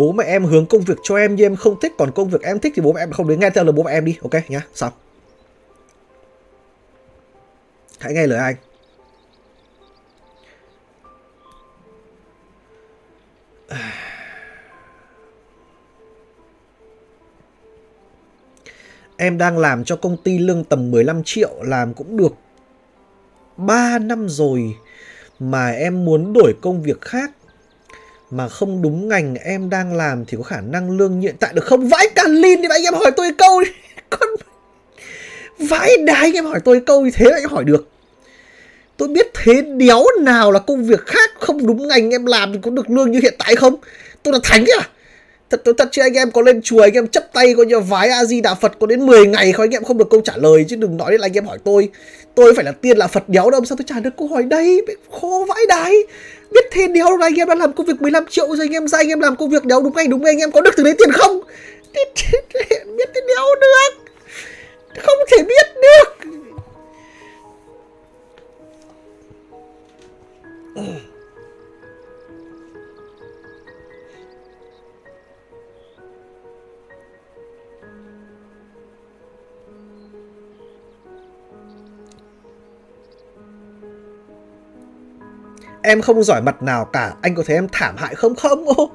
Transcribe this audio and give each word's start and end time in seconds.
bố 0.00 0.12
mẹ 0.12 0.24
em 0.24 0.44
hướng 0.44 0.66
công 0.66 0.80
việc 0.80 0.98
cho 1.02 1.16
em 1.16 1.34
nhưng 1.34 1.46
em 1.46 1.56
không 1.56 1.80
thích, 1.80 1.92
còn 1.98 2.10
công 2.12 2.28
việc 2.28 2.42
em 2.42 2.58
thích 2.58 2.72
thì 2.76 2.82
bố 2.82 2.92
mẹ 2.92 3.02
em 3.02 3.12
không 3.12 3.28
đến 3.28 3.40
nghe 3.40 3.50
theo 3.50 3.64
lời 3.64 3.72
bố 3.72 3.82
mẹ 3.82 3.92
em 3.92 4.04
đi, 4.04 4.18
ok 4.22 4.50
nhá, 4.50 4.66
xong. 4.74 4.92
Hãy 7.98 8.12
nghe 8.12 8.26
lời 8.26 8.38
anh. 8.38 8.54
Em 19.16 19.38
đang 19.38 19.58
làm 19.58 19.84
cho 19.84 19.96
công 19.96 20.16
ty 20.16 20.38
lương 20.38 20.64
tầm 20.64 20.90
15 20.90 21.22
triệu, 21.24 21.50
làm 21.62 21.94
cũng 21.94 22.16
được 22.16 22.32
3 23.56 23.98
năm 23.98 24.28
rồi 24.28 24.76
mà 25.38 25.70
em 25.70 26.04
muốn 26.04 26.32
đổi 26.32 26.54
công 26.62 26.82
việc 26.82 27.00
khác 27.00 27.32
mà 28.30 28.48
không 28.48 28.82
đúng 28.82 29.08
ngành 29.08 29.34
em 29.34 29.70
đang 29.70 29.96
làm 29.96 30.24
thì 30.24 30.36
có 30.36 30.42
khả 30.42 30.60
năng 30.60 30.90
lương 30.90 31.20
hiện 31.20 31.36
tại 31.40 31.52
được 31.54 31.64
không? 31.64 31.88
Vãi 31.88 32.08
cả 32.14 32.22
lin 32.28 32.62
thì 32.62 32.68
anh 32.70 32.82
em 32.82 32.94
hỏi 32.94 33.10
tôi 33.16 33.30
câu 33.38 33.60
đi. 33.60 33.70
Con 34.10 34.28
vãi 35.58 35.96
đái, 35.96 36.20
anh 36.20 36.34
em 36.34 36.44
hỏi 36.44 36.60
tôi 36.64 36.80
câu 36.86 37.00
như 37.00 37.10
thế 37.14 37.30
anh 37.30 37.42
em 37.42 37.50
hỏi 37.50 37.64
được. 37.64 37.88
Tôi 38.96 39.08
biết 39.08 39.30
thế 39.34 39.62
đéo 39.62 40.04
nào 40.20 40.52
là 40.52 40.58
công 40.58 40.84
việc 40.84 41.06
khác 41.06 41.30
không 41.40 41.66
đúng 41.66 41.88
ngành 41.88 42.10
em 42.10 42.26
làm 42.26 42.52
thì 42.52 42.58
có 42.62 42.70
được 42.70 42.90
lương 42.90 43.10
như 43.10 43.20
hiện 43.22 43.34
tại 43.38 43.56
không? 43.56 43.76
Tôi 44.22 44.34
là 44.34 44.40
thánh 44.42 44.64
à? 44.78 44.88
Thật 45.50 45.60
tôi 45.64 45.74
thật 45.78 45.88
chứ 45.92 46.02
anh 46.02 46.14
em 46.14 46.30
có 46.30 46.42
lên 46.42 46.62
chùa, 46.62 46.80
anh 46.80 46.92
em 46.92 47.06
chấp 47.06 47.32
tay 47.32 47.54
coi 47.54 47.66
như 47.66 47.80
vái 47.80 48.08
A 48.08 48.24
Di 48.24 48.40
Đà 48.40 48.54
Phật 48.54 48.72
có 48.78 48.86
đến 48.86 49.06
10 49.06 49.26
ngày 49.26 49.52
không 49.52 49.64
anh 49.64 49.70
em 49.70 49.84
không 49.84 49.98
được 49.98 50.10
câu 50.10 50.20
trả 50.20 50.32
lời 50.36 50.64
chứ 50.68 50.76
đừng 50.76 50.96
nói 50.96 51.10
đến 51.10 51.20
là 51.20 51.26
anh 51.26 51.32
em 51.32 51.46
hỏi 51.46 51.58
tôi. 51.64 51.88
Tôi 52.34 52.54
phải 52.54 52.64
là 52.64 52.72
tiên 52.72 52.98
là 52.98 53.06
Phật 53.06 53.28
đéo 53.28 53.50
đâu, 53.50 53.64
sao 53.64 53.76
tôi 53.76 53.84
trả 53.88 54.00
được 54.00 54.10
câu 54.18 54.28
hỏi 54.28 54.42
đây? 54.42 54.82
Khó 55.20 55.44
vãi 55.48 55.66
đái. 55.68 55.92
Biết 56.50 56.64
thế 56.72 56.86
đéo 56.86 57.16
là 57.16 57.26
anh 57.26 57.34
em 57.34 57.48
đã 57.48 57.54
làm 57.54 57.72
công 57.72 57.86
việc 57.86 58.02
15 58.02 58.24
triệu 58.30 58.46
rồi, 58.48 58.66
anh 58.66 58.72
em 58.72 58.88
ra 58.88 58.98
anh 58.98 59.08
em 59.08 59.20
làm 59.20 59.36
công 59.36 59.50
việc 59.50 59.64
đéo 59.64 59.80
đúng 59.82 59.94
ngày 59.94 60.06
đúng 60.06 60.22
ngày 60.22 60.32
anh 60.32 60.38
em 60.38 60.50
có 60.52 60.60
được 60.60 60.74
từ 60.76 60.84
đấy 60.84 60.94
tiền 60.98 61.12
không? 61.12 61.40
biết 61.94 63.08
thế 63.14 63.20
đéo 63.28 63.44
được. 63.60 64.04
Không 65.02 65.18
thể 65.30 65.42
biết 65.42 65.66
được. 65.82 66.30
Em 85.82 86.00
không 86.00 86.22
giỏi 86.22 86.42
mặt 86.42 86.62
nào 86.62 86.84
cả. 86.84 87.14
Anh 87.20 87.34
có 87.34 87.42
thấy 87.46 87.56
em 87.56 87.68
thảm 87.72 87.96
hại 87.98 88.14
không? 88.14 88.34
Không. 88.34 88.64
Ô 88.64 88.90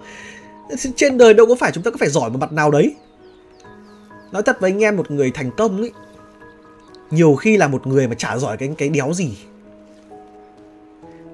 Trên 0.96 1.18
đời 1.18 1.34
đâu 1.34 1.46
có 1.46 1.56
phải 1.56 1.72
chúng 1.72 1.84
ta 1.84 1.92
có 1.92 1.98
phải 2.00 2.10
giỏi 2.10 2.30
một 2.30 2.38
mặt 2.40 2.52
nào 2.52 2.72
đấy. 2.72 2.96
Nói 4.32 4.44
thật 4.44 4.58
với 4.60 4.72
anh 4.72 4.84
em, 4.84 4.98
một 4.98 5.12
người 5.12 5.32
thành 5.32 5.52
công 5.58 5.82
ấy, 5.82 5.92
Nhiều 7.12 7.36
khi 7.36 7.58
là 7.58 7.68
một 7.68 7.88
người 7.88 8.08
mà 8.08 8.16
chả 8.16 8.38
giỏi 8.38 8.58
cái 8.58 8.70
cái 8.78 8.90
đéo 8.90 9.14
gì. 9.14 9.38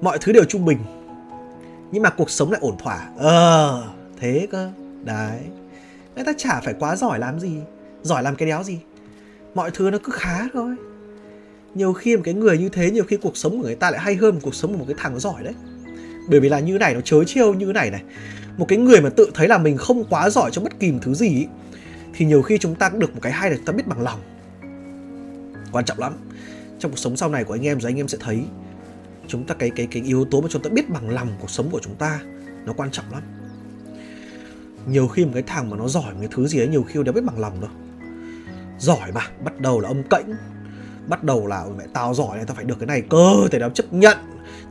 Mọi 0.00 0.18
thứ 0.18 0.32
đều 0.32 0.44
trung 0.44 0.64
bình, 0.64 0.78
Nhưng 1.90 2.02
mà 2.02 2.10
cuộc 2.10 2.30
sống 2.30 2.50
lại 2.52 2.60
ổn 2.64 2.76
thỏa. 2.78 3.08
Ờ 3.18 3.84
thế 4.20 4.46
cơ. 4.50 4.70
Đấy. 5.04 5.38
Người 6.14 6.24
ta 6.24 6.32
chả 6.38 6.60
phải 6.60 6.74
quá 6.78 6.96
giỏi 6.96 7.18
làm 7.18 7.40
gì. 7.40 7.56
Giỏi 8.02 8.22
làm 8.22 8.36
cái 8.36 8.48
đéo 8.48 8.62
gì. 8.62 8.80
Mọi 9.54 9.70
thứ 9.70 9.90
nó 9.90 9.98
cứ 10.04 10.12
khá 10.12 10.48
thôi 10.52 10.76
nhiều 11.74 11.92
khi 11.92 12.16
một 12.16 12.22
cái 12.24 12.34
người 12.34 12.58
như 12.58 12.68
thế 12.68 12.90
nhiều 12.90 13.04
khi 13.04 13.16
cuộc 13.16 13.36
sống 13.36 13.52
của 13.52 13.66
người 13.66 13.74
ta 13.74 13.90
lại 13.90 14.00
hay 14.00 14.14
hơn 14.14 14.40
cuộc 14.40 14.54
sống 14.54 14.72
của 14.72 14.78
một 14.78 14.84
cái 14.88 14.96
thằng 14.98 15.20
giỏi 15.20 15.42
đấy. 15.42 15.54
Bởi 16.28 16.40
vì 16.40 16.48
là 16.48 16.60
như 16.60 16.78
này 16.78 16.94
nó 16.94 17.00
chớ 17.00 17.24
chiêu 17.24 17.54
như 17.54 17.66
này 17.66 17.90
này. 17.90 18.02
Một 18.56 18.66
cái 18.68 18.78
người 18.78 19.00
mà 19.00 19.08
tự 19.08 19.30
thấy 19.34 19.48
là 19.48 19.58
mình 19.58 19.76
không 19.76 20.04
quá 20.04 20.30
giỏi 20.30 20.50
trong 20.50 20.64
bất 20.64 20.80
kỳ 20.80 20.92
một 20.92 20.98
thứ 21.02 21.14
gì 21.14 21.28
ý, 21.28 21.46
thì 22.14 22.24
nhiều 22.24 22.42
khi 22.42 22.58
chúng 22.58 22.74
ta 22.74 22.88
cũng 22.88 23.00
được 23.00 23.14
một 23.14 23.20
cái 23.22 23.32
hay 23.32 23.50
là 23.50 23.56
chúng 23.56 23.64
ta 23.64 23.72
biết 23.72 23.86
bằng 23.86 24.02
lòng. 24.02 24.20
Quan 25.72 25.84
trọng 25.84 25.98
lắm. 25.98 26.12
Trong 26.78 26.90
cuộc 26.90 26.98
sống 26.98 27.16
sau 27.16 27.28
này 27.28 27.44
của 27.44 27.54
anh 27.54 27.66
em 27.66 27.80
rồi 27.80 27.90
anh 27.90 27.96
em 27.96 28.08
sẽ 28.08 28.18
thấy 28.20 28.42
chúng 29.28 29.44
ta 29.44 29.54
cái 29.54 29.70
cái 29.70 29.86
cái 29.90 30.02
yếu 30.02 30.24
tố 30.24 30.40
mà 30.40 30.48
chúng 30.50 30.62
ta 30.62 30.70
biết 30.70 30.90
bằng 30.90 31.10
lòng 31.10 31.28
cuộc 31.40 31.50
sống 31.50 31.70
của 31.70 31.80
chúng 31.82 31.94
ta 31.94 32.20
nó 32.64 32.72
quan 32.72 32.90
trọng 32.90 33.04
lắm. 33.12 33.22
Nhiều 34.86 35.08
khi 35.08 35.24
một 35.24 35.30
cái 35.34 35.42
thằng 35.42 35.70
mà 35.70 35.76
nó 35.76 35.88
giỏi 35.88 36.12
một 36.12 36.18
cái 36.20 36.28
thứ 36.32 36.46
gì 36.46 36.58
ấy 36.58 36.68
nhiều 36.68 36.82
khi 36.82 37.00
nó 37.02 37.12
biết 37.12 37.24
bằng 37.24 37.38
lòng 37.38 37.60
đâu. 37.60 37.70
Giỏi 38.78 39.12
mà 39.12 39.20
bắt 39.44 39.60
đầu 39.60 39.80
là 39.80 39.88
âm 39.88 40.02
cạnh 40.10 40.34
bắt 41.06 41.24
đầu 41.24 41.46
là 41.46 41.64
mẹ 41.78 41.84
tao 41.92 42.14
giỏi 42.14 42.36
này 42.36 42.44
tao 42.46 42.54
phải 42.54 42.64
được 42.64 42.76
cái 42.80 42.86
này 42.86 43.02
cơ. 43.10 43.48
Thì 43.50 43.58
tao 43.58 43.70
chấp 43.70 43.92
nhận. 43.92 44.16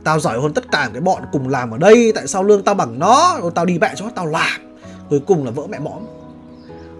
Tao 0.04 0.20
giỏi 0.20 0.40
hơn 0.40 0.54
tất 0.54 0.70
cả 0.72 0.90
cái 0.92 1.00
bọn 1.00 1.22
cùng 1.32 1.48
làm 1.48 1.70
ở 1.70 1.78
đây 1.78 2.12
tại 2.14 2.26
sao 2.26 2.42
lương 2.42 2.62
tao 2.62 2.74
bằng 2.74 2.98
nó? 2.98 3.38
Rồi 3.42 3.50
tao 3.54 3.64
đi 3.64 3.78
mẹ 3.78 3.92
cho 3.96 4.10
tao 4.14 4.26
làm. 4.26 4.60
Cuối 5.10 5.20
cùng 5.26 5.44
là 5.44 5.50
vỡ 5.50 5.66
mẹ 5.66 5.78
mõm. 5.78 6.02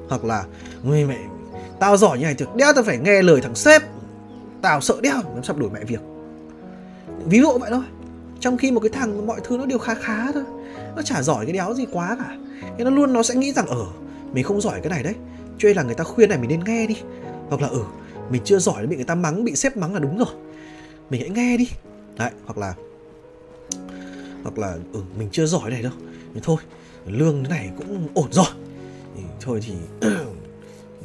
Hoặc 0.08 0.24
là 0.24 0.44
người 0.82 1.04
mẹ 1.04 1.18
tao 1.80 1.96
giỏi 1.96 2.18
như 2.18 2.24
này 2.24 2.34
thì 2.38 2.46
đéo 2.56 2.72
tao 2.72 2.84
phải 2.84 2.98
nghe 2.98 3.22
lời 3.22 3.40
thằng 3.40 3.54
sếp. 3.54 3.82
Tao 4.62 4.80
sợ 4.80 4.94
đéo 5.00 5.14
nó 5.36 5.42
sắp 5.42 5.58
đổi 5.58 5.70
mẹ 5.70 5.84
việc. 5.84 6.00
Ví 7.24 7.40
dụ 7.40 7.58
vậy 7.58 7.70
thôi. 7.70 7.82
Trong 8.40 8.56
khi 8.56 8.70
một 8.70 8.80
cái 8.80 8.90
thằng 8.90 9.26
mọi 9.26 9.40
thứ 9.44 9.56
nó 9.56 9.66
đều 9.66 9.78
khá 9.78 9.94
khá 9.94 10.32
thôi. 10.32 10.42
Nó 10.96 11.02
chả 11.02 11.22
giỏi 11.22 11.46
cái 11.46 11.52
đéo 11.52 11.74
gì 11.74 11.86
quá 11.92 12.16
cả. 12.18 12.36
Nên 12.76 12.84
nó 12.84 12.90
luôn 12.90 13.12
nó 13.12 13.22
sẽ 13.22 13.34
nghĩ 13.34 13.52
rằng 13.52 13.66
ở 13.66 13.76
ừ, 13.76 13.84
mình 14.32 14.44
không 14.44 14.60
giỏi 14.60 14.80
cái 14.80 14.90
này 14.90 15.02
đấy. 15.02 15.14
Cho 15.58 15.66
nên 15.66 15.76
là 15.76 15.82
người 15.82 15.94
ta 15.94 16.04
khuyên 16.04 16.28
này 16.28 16.38
mình 16.38 16.50
nên 16.50 16.64
nghe 16.64 16.86
đi. 16.86 16.96
Hoặc 17.48 17.60
là 17.62 17.68
ở 17.68 17.74
ừ, 17.74 17.82
mình 18.30 18.42
chưa 18.44 18.58
giỏi 18.58 18.86
bị 18.86 18.96
người 18.96 19.04
ta 19.04 19.14
mắng, 19.14 19.44
bị 19.44 19.56
xếp 19.56 19.76
mắng 19.76 19.94
là 19.94 20.00
đúng 20.00 20.18
rồi. 20.18 20.34
Mình 21.10 21.20
hãy 21.20 21.30
nghe 21.30 21.56
đi. 21.56 21.68
Đấy, 22.18 22.30
hoặc 22.44 22.58
là 22.58 22.74
hoặc 24.42 24.58
là 24.58 24.76
ừ 24.92 25.02
mình 25.18 25.28
chưa 25.32 25.46
giỏi 25.46 25.70
này 25.70 25.82
đâu. 25.82 25.92
Thì 26.34 26.40
thôi, 26.42 26.56
lương 27.06 27.44
thế 27.44 27.50
này 27.50 27.70
cũng 27.78 28.08
ổn 28.14 28.28
rồi. 28.30 28.46
Thì 29.16 29.22
thôi 29.40 29.60
thì 29.66 29.74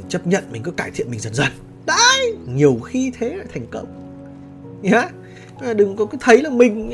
chấp 0.10 0.28
nhận 0.28 0.44
mình 0.52 0.64
cứ 0.64 0.72
cải 0.72 0.92
thiện 0.92 1.12
mình 1.12 1.20
dần 1.20 1.34
dần. 1.34 1.52
Đấy, 1.86 2.38
nhiều 2.48 2.80
khi 2.80 3.12
thế 3.20 3.36
là 3.36 3.44
thành 3.54 3.66
công. 3.72 3.88
Nhá. 4.82 5.10
À, 5.60 5.74
đừng 5.74 5.96
có 5.96 6.06
cứ 6.06 6.18
thấy 6.22 6.42
là 6.42 6.50
mình 6.50 6.90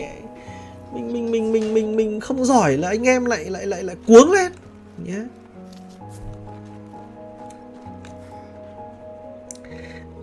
mình 0.93 1.13
mình 1.13 1.31
mình 1.31 1.51
mình 1.51 1.73
mình 1.73 1.95
mình 1.95 2.19
không 2.19 2.45
giỏi 2.45 2.77
là 2.77 2.87
anh 2.87 3.03
em 3.03 3.25
lại 3.25 3.45
lại 3.45 3.65
lại 3.65 3.83
lại 3.83 3.95
cuống 4.07 4.31
lên. 4.31 4.51
Nhé 5.05 5.19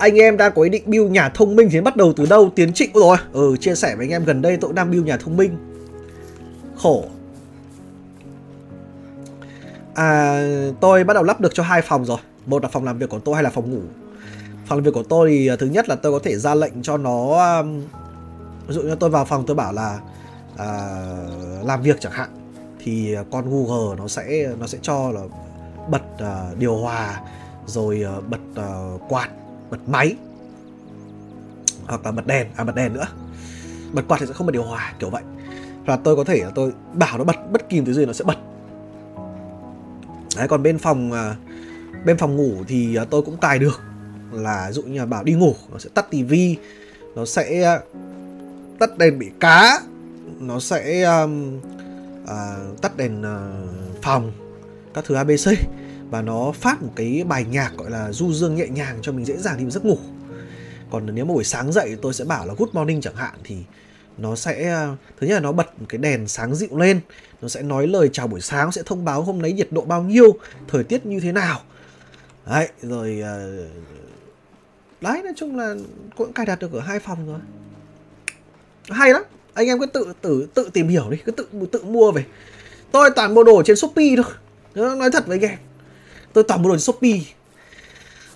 anh 0.00 0.14
em 0.14 0.36
đang 0.36 0.52
có 0.54 0.62
ý 0.62 0.68
định 0.68 0.82
build 0.86 1.10
nhà 1.10 1.28
thông 1.28 1.56
minh 1.56 1.68
thì 1.72 1.80
bắt 1.80 1.96
đầu 1.96 2.12
từ 2.16 2.26
đâu? 2.26 2.50
Tiến 2.54 2.72
trịnh 2.72 2.90
rồi. 2.94 3.16
Ừ 3.32 3.56
chia 3.60 3.74
sẻ 3.74 3.96
với 3.96 4.06
anh 4.06 4.10
em 4.10 4.24
gần 4.24 4.42
đây 4.42 4.56
tôi 4.56 4.72
đang 4.72 4.90
build 4.90 5.06
nhà 5.06 5.16
thông 5.16 5.36
minh. 5.36 5.56
Khổ. 6.76 7.04
À 9.94 10.42
tôi 10.80 11.04
bắt 11.04 11.14
đầu 11.14 11.22
lắp 11.22 11.40
được 11.40 11.54
cho 11.54 11.62
hai 11.62 11.82
phòng 11.82 12.04
rồi. 12.04 12.18
Một 12.46 12.62
là 12.62 12.68
phòng 12.68 12.84
làm 12.84 12.98
việc 12.98 13.08
của 13.08 13.18
tôi 13.18 13.34
hay 13.34 13.44
là 13.44 13.50
phòng 13.50 13.70
ngủ? 13.70 13.80
Phòng 14.66 14.78
làm 14.78 14.84
việc 14.84 14.94
của 14.94 15.02
tôi 15.02 15.30
thì 15.30 15.46
à, 15.46 15.56
thứ 15.56 15.66
nhất 15.66 15.88
là 15.88 15.94
tôi 15.94 16.12
có 16.12 16.18
thể 16.22 16.36
ra 16.36 16.54
lệnh 16.54 16.82
cho 16.82 16.96
nó 16.96 17.46
um, 17.58 17.80
ví 18.66 18.74
dụ 18.74 18.82
như 18.82 18.94
tôi 18.94 19.10
vào 19.10 19.24
phòng 19.24 19.44
tôi 19.46 19.56
bảo 19.56 19.72
là 19.72 19.98
à, 20.56 20.68
làm 21.64 21.82
việc 21.82 22.00
chẳng 22.00 22.12
hạn 22.12 22.28
thì 22.84 23.14
à, 23.14 23.24
con 23.32 23.44
Google 23.50 23.96
nó 23.98 24.08
sẽ 24.08 24.48
nó 24.60 24.66
sẽ 24.66 24.78
cho 24.82 25.10
là 25.10 25.20
bật 25.90 26.02
uh, 26.14 26.58
điều 26.58 26.76
hòa 26.76 27.20
rồi 27.66 28.04
uh, 28.18 28.28
bật 28.28 28.40
uh, 28.52 29.00
quạt 29.08 29.28
bật 29.70 29.88
máy 29.88 30.16
hoặc 31.86 32.04
là 32.04 32.12
bật 32.12 32.26
đèn 32.26 32.46
à 32.56 32.64
bật 32.64 32.74
đèn 32.74 32.92
nữa. 32.92 33.06
Bật 33.92 34.02
quạt 34.08 34.16
thì 34.20 34.26
sẽ 34.26 34.32
không 34.32 34.46
bật 34.46 34.52
điều 34.52 34.62
hòa 34.62 34.92
kiểu 34.98 35.10
vậy. 35.10 35.22
Và 35.86 35.96
tôi 35.96 36.16
có 36.16 36.24
thể 36.24 36.40
là 36.44 36.50
tôi 36.54 36.72
bảo 36.92 37.18
nó 37.18 37.24
bật 37.24 37.52
bất 37.52 37.68
kỳ 37.68 37.80
thứ 37.80 37.92
gì 37.92 38.06
nó 38.06 38.12
sẽ 38.12 38.24
bật. 38.24 38.38
Đấy 40.36 40.48
còn 40.48 40.62
bên 40.62 40.78
phòng 40.78 41.12
à, 41.12 41.36
bên 42.04 42.16
phòng 42.16 42.36
ngủ 42.36 42.64
thì 42.68 42.96
à, 42.96 43.04
tôi 43.04 43.22
cũng 43.22 43.36
cài 43.36 43.58
được 43.58 43.80
là 44.32 44.66
ví 44.68 44.72
dụ 44.72 44.82
như 44.82 44.98
là 44.98 45.06
bảo 45.06 45.24
đi 45.24 45.32
ngủ 45.32 45.54
nó 45.72 45.78
sẽ 45.78 45.90
tắt 45.94 46.10
tivi 46.10 46.56
nó 47.14 47.24
sẽ 47.24 47.62
à, 47.62 47.80
tắt 48.78 48.98
đèn 48.98 49.18
bị 49.18 49.30
cá 49.40 49.80
nó 50.40 50.60
sẽ 50.60 51.02
um, 51.02 51.58
uh, 52.24 52.80
tắt 52.80 52.96
đèn 52.96 53.20
uh, 53.20 54.02
phòng 54.02 54.32
các 54.94 55.04
thứ 55.04 55.14
abc 55.14 55.50
và 56.10 56.22
nó 56.22 56.52
phát 56.52 56.82
một 56.82 56.92
cái 56.96 57.24
bài 57.28 57.44
nhạc 57.50 57.72
gọi 57.76 57.90
là 57.90 58.12
du 58.12 58.32
dương 58.32 58.54
nhẹ 58.54 58.66
nhàng 58.68 58.98
cho 59.02 59.12
mình 59.12 59.24
dễ 59.24 59.36
dàng 59.36 59.58
đi 59.58 59.70
giấc 59.70 59.84
ngủ. 59.84 59.98
Còn 60.90 61.14
nếu 61.14 61.24
mà 61.24 61.34
buổi 61.34 61.44
sáng 61.44 61.72
dậy 61.72 61.96
tôi 62.02 62.14
sẽ 62.14 62.24
bảo 62.24 62.46
là 62.46 62.54
good 62.58 62.70
morning 62.72 63.00
chẳng 63.00 63.16
hạn 63.16 63.34
thì 63.44 63.56
nó 64.18 64.36
sẽ, 64.36 64.86
thứ 65.20 65.26
nhất 65.26 65.34
là 65.34 65.40
nó 65.40 65.52
bật 65.52 65.80
một 65.80 65.86
cái 65.88 65.98
đèn 65.98 66.28
sáng 66.28 66.54
dịu 66.54 66.76
lên, 66.76 67.00
nó 67.42 67.48
sẽ 67.48 67.62
nói 67.62 67.86
lời 67.86 68.10
chào 68.12 68.26
buổi 68.26 68.40
sáng, 68.40 68.72
sẽ 68.72 68.82
thông 68.86 69.04
báo 69.04 69.22
hôm 69.22 69.42
nay 69.42 69.52
nhiệt 69.52 69.68
độ 69.70 69.82
bao 69.82 70.02
nhiêu, 70.02 70.38
thời 70.68 70.84
tiết 70.84 71.06
như 71.06 71.20
thế 71.20 71.32
nào. 71.32 71.60
Đấy, 72.46 72.68
rồi 72.82 73.20
ờ, 73.20 73.66
đấy, 75.00 75.22
nói 75.22 75.32
chung 75.36 75.56
là 75.56 75.74
cũng 76.16 76.32
cài 76.32 76.46
đặt 76.46 76.58
được 76.58 76.72
ở 76.72 76.80
hai 76.80 77.00
phòng 77.00 77.26
rồi. 77.26 77.40
Hay 78.88 79.12
lắm, 79.12 79.22
anh 79.54 79.66
em 79.66 79.80
cứ 79.80 79.86
tự 79.86 80.12
tự 80.20 80.48
tự 80.54 80.70
tìm 80.72 80.88
hiểu 80.88 81.10
đi, 81.10 81.16
cứ 81.24 81.32
tự 81.32 81.48
tự 81.72 81.84
mua 81.84 82.12
về. 82.12 82.24
Tôi 82.92 83.10
toàn 83.16 83.34
mua 83.34 83.44
đồ 83.44 83.62
trên 83.62 83.76
shopee 83.76 84.16
thôi, 84.16 84.96
nói 84.96 85.10
thật 85.12 85.26
với 85.26 85.38
anh 85.38 85.50
em 85.50 85.58
tôi 86.32 86.44
toàn 86.44 86.62
mua 86.62 86.68
đồ 86.68 86.74
trên 86.74 86.80
shopee. 86.80 87.20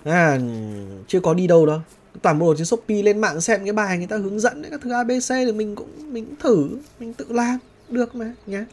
À, 0.05 0.39
chưa 1.09 1.21
có 1.21 1.35
đi 1.35 1.47
đâu 1.47 1.67
đó 1.67 1.81
toàn 2.23 2.39
mua 2.39 2.53
đồ 2.53 2.57
trên 2.57 2.67
shopee 2.67 3.03
lên 3.03 3.21
mạng 3.21 3.41
xem 3.41 3.65
cái 3.65 3.73
bài 3.73 3.99
người 3.99 4.07
ta 4.07 4.17
hướng 4.17 4.41
dẫn 4.41 4.63
đấy, 4.63 4.71
các 4.71 4.81
thứ 4.83 4.93
abc 4.93 5.29
thì 5.29 5.53
mình 5.53 5.75
cũng 5.75 6.13
mình 6.13 6.27
cũng 6.27 6.37
thử 6.37 6.79
mình 7.01 7.15
tự 7.15 7.27
làm 7.29 7.59
được 7.89 8.15
mà 8.15 8.33
nhá. 8.47 8.67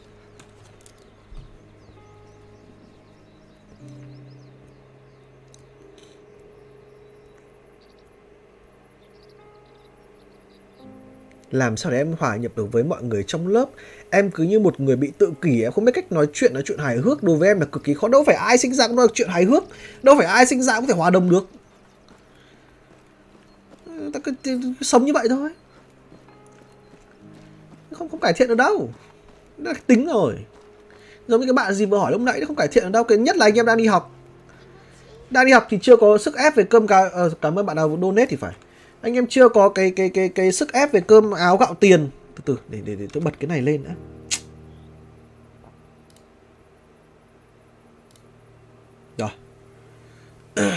Làm 11.52 11.78
sao 11.78 11.92
để 11.92 11.98
em 11.98 12.16
hòa 12.20 12.36
nhập 12.36 12.52
được 12.56 12.72
với 12.72 12.84
mọi 12.84 13.04
người 13.04 13.24
trong 13.28 13.48
lớp? 13.48 13.70
Em 14.12 14.32
cứ 14.32 14.44
như 14.44 14.60
một 14.60 14.80
người 14.80 14.96
bị 14.96 15.12
tự 15.18 15.32
kỷ 15.42 15.62
em 15.62 15.72
không 15.72 15.86
biết 15.86 15.92
cách 15.96 16.12
nói 16.12 16.28
chuyện 16.34 16.54
nói 16.54 16.64
chuyện 16.66 16.78
hài 16.78 16.98
hước 16.98 17.24
đối 17.24 17.38
với 17.38 17.48
em 17.48 17.60
là 17.60 17.66
cực 17.66 17.84
kỳ 17.84 17.94
khó. 17.94 18.08
Đâu 18.08 18.24
phải 18.24 18.36
ai 18.36 18.58
sinh 18.58 18.74
ra 18.74 18.88
cũng 18.88 18.96
nói 18.96 19.08
chuyện 19.14 19.30
hài 19.30 19.44
hước 19.44 19.64
đâu 20.04 20.16
phải 20.18 20.26
ai 20.26 20.46
sinh 20.46 20.62
ra 20.62 20.80
cũng 20.80 20.88
thể 20.88 20.94
hòa 20.94 21.10
đồng 21.10 21.30
được. 21.30 21.48
Ta 24.14 24.20
cứ, 24.20 24.34
cứ, 24.44 24.60
cứ 24.64 24.74
sống 24.82 25.06
như 25.06 25.14
vậy 25.14 25.28
thôi. 25.30 25.50
Không 27.92 28.10
không 28.10 28.20
cải 28.20 28.34
thiện 28.34 28.48
được 28.48 28.56
đâu. 28.56 28.90
Đã 29.58 29.74
tính 29.88 30.06
rồi. 30.06 30.36
Giống 31.28 31.42
như 31.42 31.48
cái 31.48 31.54
bạn 31.54 31.74
gì 31.74 31.86
vừa 31.86 31.98
hỏi 31.98 32.12
lúc 32.12 32.22
nãy 32.22 32.40
nó 32.40 32.46
không 32.46 32.56
cải 32.56 32.68
thiện 32.68 32.84
được 32.84 32.90
đâu. 32.90 33.04
Cái 33.04 33.18
nhất 33.18 33.38
là 33.38 33.46
anh 33.46 33.56
em 33.56 33.66
đang 33.66 33.78
đi 33.78 33.86
học. 33.86 34.16
Đang 35.30 35.46
đi 35.46 35.52
học 35.52 35.68
thì 35.70 35.80
chưa 35.82 35.96
có 35.96 36.18
sức 36.18 36.36
ép 36.36 36.56
về 36.56 36.64
cơm 36.64 36.88
cả 36.88 36.98
à, 36.98 37.10
ờ, 37.12 37.30
cảm 37.42 37.60
ơn 37.60 37.66
bạn 37.66 37.76
nào 37.76 38.00
donate 38.02 38.26
thì 38.26 38.36
phải. 38.36 38.54
Anh 39.02 39.14
em 39.14 39.28
chưa 39.28 39.50
có 39.50 39.70
cái 39.70 39.92
cái 39.96 40.10
cái 40.10 40.30
cái 40.30 40.52
sức 40.52 40.74
ép 40.74 40.92
về 40.92 41.02
cơm 41.02 41.32
áo 41.32 41.58
gạo 41.58 41.76
tiền 41.80 42.10
từ 42.36 42.42
từ 42.46 42.58
để 42.70 42.82
để 42.86 42.96
để 42.96 43.08
tôi 43.14 43.24
bật 43.24 43.40
cái 43.40 43.48
này 43.48 43.62
lên 43.62 43.84
đã. 43.84 43.96
Rồi. 49.18 49.30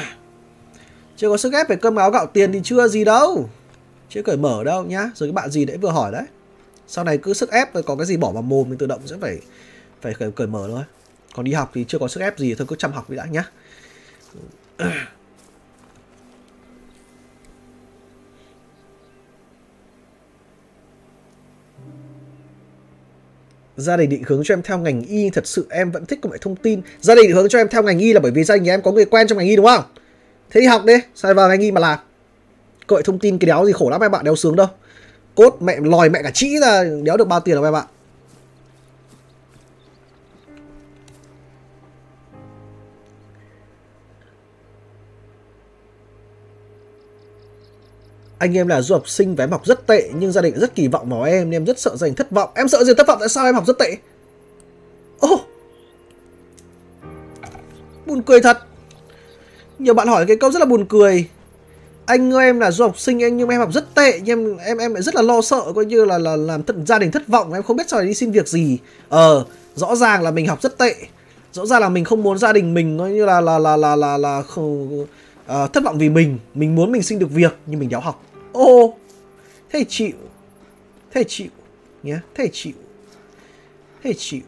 Chưa 1.16 1.28
có 1.28 1.36
sức 1.36 1.52
ép 1.52 1.68
về 1.68 1.76
cơm 1.76 1.96
áo 1.96 2.10
gạo 2.10 2.26
tiền 2.26 2.52
thì 2.52 2.60
chưa 2.64 2.88
gì 2.88 3.04
đâu. 3.04 3.48
Chưa 4.08 4.22
cởi 4.22 4.36
mở 4.36 4.64
đâu 4.64 4.84
nhá. 4.84 5.10
Rồi 5.14 5.28
cái 5.28 5.32
bạn 5.32 5.50
gì 5.50 5.64
đấy 5.64 5.76
vừa 5.76 5.90
hỏi 5.90 6.12
đấy. 6.12 6.24
Sau 6.86 7.04
này 7.04 7.18
cứ 7.18 7.34
sức 7.34 7.50
ép 7.50 7.74
rồi 7.74 7.82
có 7.82 7.96
cái 7.96 8.06
gì 8.06 8.16
bỏ 8.16 8.32
vào 8.32 8.42
mồm 8.42 8.70
thì 8.70 8.76
tự 8.78 8.86
động 8.86 9.00
sẽ 9.06 9.16
phải 9.20 9.38
phải 10.00 10.14
cởi, 10.14 10.32
cởi 10.32 10.46
mở 10.46 10.68
thôi. 10.70 10.82
Còn 11.34 11.44
đi 11.44 11.52
học 11.52 11.70
thì 11.74 11.84
chưa 11.88 11.98
có 11.98 12.08
sức 12.08 12.20
ép 12.20 12.38
gì 12.38 12.54
thôi 12.54 12.66
cứ 12.70 12.76
chăm 12.76 12.92
học 12.92 13.10
đi 13.10 13.16
đã 13.16 13.26
nhá. 13.26 13.50
gia 23.76 23.96
đình 23.96 24.10
định 24.10 24.22
hướng 24.26 24.42
cho 24.44 24.54
em 24.54 24.62
theo 24.62 24.78
ngành 24.78 25.02
y, 25.02 25.30
thật 25.30 25.46
sự 25.46 25.66
em 25.70 25.90
vẫn 25.90 26.06
thích 26.06 26.18
công 26.22 26.32
nghệ 26.32 26.38
thông 26.40 26.56
tin. 26.56 26.80
Gia 27.00 27.14
đình 27.14 27.26
định 27.26 27.36
hướng 27.36 27.48
cho 27.48 27.58
em 27.58 27.68
theo 27.68 27.82
ngành 27.82 27.98
y 27.98 28.12
là 28.12 28.20
bởi 28.20 28.32
vì 28.32 28.44
gia 28.44 28.54
đình 28.54 28.62
nhà 28.64 28.74
em 28.74 28.82
có 28.82 28.92
người 28.92 29.04
quen 29.04 29.26
trong 29.26 29.38
ngành 29.38 29.46
y, 29.46 29.56
đúng 29.56 29.66
không? 29.66 29.84
Thế 30.50 30.60
đi 30.60 30.66
học 30.66 30.84
đi 30.84 30.94
sai 31.14 31.34
vào 31.34 31.48
ngành 31.48 31.60
y 31.60 31.70
mà 31.70 31.80
làm? 31.80 31.98
Công 32.86 32.96
nghệ 32.96 33.02
thông 33.02 33.18
tin 33.18 33.38
cái 33.38 33.46
đéo 33.46 33.66
gì 33.66 33.72
khổ 33.72 33.90
lắm 33.90 34.00
em 34.00 34.10
bạn 34.10 34.24
đéo 34.24 34.36
sướng 34.36 34.56
đâu. 34.56 34.66
Cốt 35.34 35.56
mẹ, 35.60 35.76
lòi 35.82 36.08
mẹ 36.08 36.22
cả 36.22 36.30
chỉ 36.34 36.58
là 36.58 36.84
đéo 37.02 37.16
được 37.16 37.28
bao 37.28 37.40
tiền 37.40 37.54
đâu 37.54 37.64
em 37.64 37.72
bạn 37.72 37.86
anh 48.44 48.56
em 48.56 48.68
là 48.68 48.82
du 48.82 48.94
học 48.94 49.08
sinh 49.08 49.34
và 49.34 49.44
em 49.44 49.50
học 49.50 49.66
rất 49.66 49.86
tệ 49.86 50.10
nhưng 50.14 50.32
gia 50.32 50.42
đình 50.42 50.54
rất 50.56 50.74
kỳ 50.74 50.88
vọng 50.88 51.08
vào 51.08 51.22
em 51.22 51.50
nên 51.50 51.56
em 51.56 51.64
rất 51.64 51.78
sợ 51.78 51.96
gia 51.96 52.06
đình 52.06 52.14
thất 52.14 52.30
vọng. 52.30 52.50
Em 52.54 52.68
sợ 52.68 52.84
gì 52.84 52.92
thất 52.94 53.06
vọng? 53.06 53.16
Tại 53.20 53.28
sao 53.28 53.44
em 53.44 53.54
học 53.54 53.66
rất 53.66 53.78
tệ? 53.78 53.96
Ô! 55.20 55.34
Oh. 55.34 55.40
buồn 58.06 58.22
cười 58.22 58.40
thật. 58.40 58.58
Nhiều 59.78 59.94
bạn 59.94 60.08
hỏi 60.08 60.24
cái 60.26 60.36
câu 60.36 60.50
rất 60.50 60.58
là 60.58 60.66
buồn 60.66 60.86
cười. 60.88 61.28
Anh 62.06 62.32
ơi 62.32 62.44
em 62.44 62.60
là 62.60 62.70
du 62.70 62.84
học 62.84 62.98
sinh 62.98 63.22
anh 63.22 63.36
nhưng 63.36 63.48
em 63.48 63.60
học 63.60 63.72
rất 63.72 63.94
tệ 63.94 64.20
nhưng 64.24 64.58
em 64.58 64.58
em 64.58 64.78
em 64.78 64.94
lại 64.94 65.02
rất 65.02 65.14
là 65.14 65.22
lo 65.22 65.40
sợ 65.40 65.62
coi 65.74 65.84
như 65.84 66.04
là 66.04 66.18
là 66.18 66.36
làm 66.36 66.62
thật 66.62 66.76
gia 66.86 66.98
đình 66.98 67.10
thất 67.10 67.28
vọng. 67.28 67.52
Em 67.52 67.62
không 67.62 67.76
biết 67.76 67.88
sao 67.88 68.02
đi 68.02 68.14
xin 68.14 68.30
việc 68.30 68.48
gì. 68.48 68.78
Ờ 69.08 69.44
rõ 69.74 69.96
ràng 69.96 70.22
là 70.22 70.30
mình 70.30 70.46
học 70.46 70.62
rất 70.62 70.78
tệ. 70.78 70.94
Rõ 71.52 71.66
ràng 71.66 71.80
là 71.80 71.88
mình 71.88 72.04
không 72.04 72.22
muốn 72.22 72.38
gia 72.38 72.52
đình 72.52 72.74
mình 72.74 72.98
coi 72.98 73.10
như 73.10 73.24
là 73.24 73.40
là 73.40 73.58
là 73.58 73.76
là 73.76 73.96
là, 73.96 74.16
là 74.16 74.42
không, 74.42 75.00
uh, 75.02 75.72
thất 75.72 75.84
vọng 75.84 75.98
vì 75.98 76.08
mình. 76.08 76.38
Mình 76.54 76.74
muốn 76.74 76.92
mình 76.92 77.02
xin 77.02 77.18
được 77.18 77.30
việc 77.30 77.56
nhưng 77.66 77.80
mình 77.80 77.88
đéo 77.88 78.00
học 78.00 78.22
ô, 78.54 78.94
thế 79.70 79.84
chịu. 79.88 80.16
Thế 81.10 81.24
chịu. 81.24 81.50
Nhé 82.02 82.18
thế 82.34 82.48
chịu. 82.52 82.74
Thế 84.02 84.14
chịu. 84.18 84.42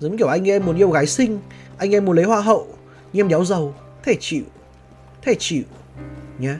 Giống 0.00 0.16
kiểu 0.16 0.28
anh 0.28 0.48
em 0.48 0.66
muốn 0.66 0.76
yêu 0.76 0.90
gái 0.90 1.06
xinh, 1.06 1.40
anh 1.78 1.94
em 1.94 2.04
muốn 2.04 2.16
lấy 2.16 2.24
hoa 2.24 2.40
hậu 2.40 2.66
nhưng 3.12 3.24
em 3.24 3.28
đéo 3.28 3.44
giàu. 3.44 3.74
Thế 4.02 4.16
chịu. 4.20 4.44
Thế 5.22 5.34
chịu. 5.38 5.62
Nhé 6.38 6.54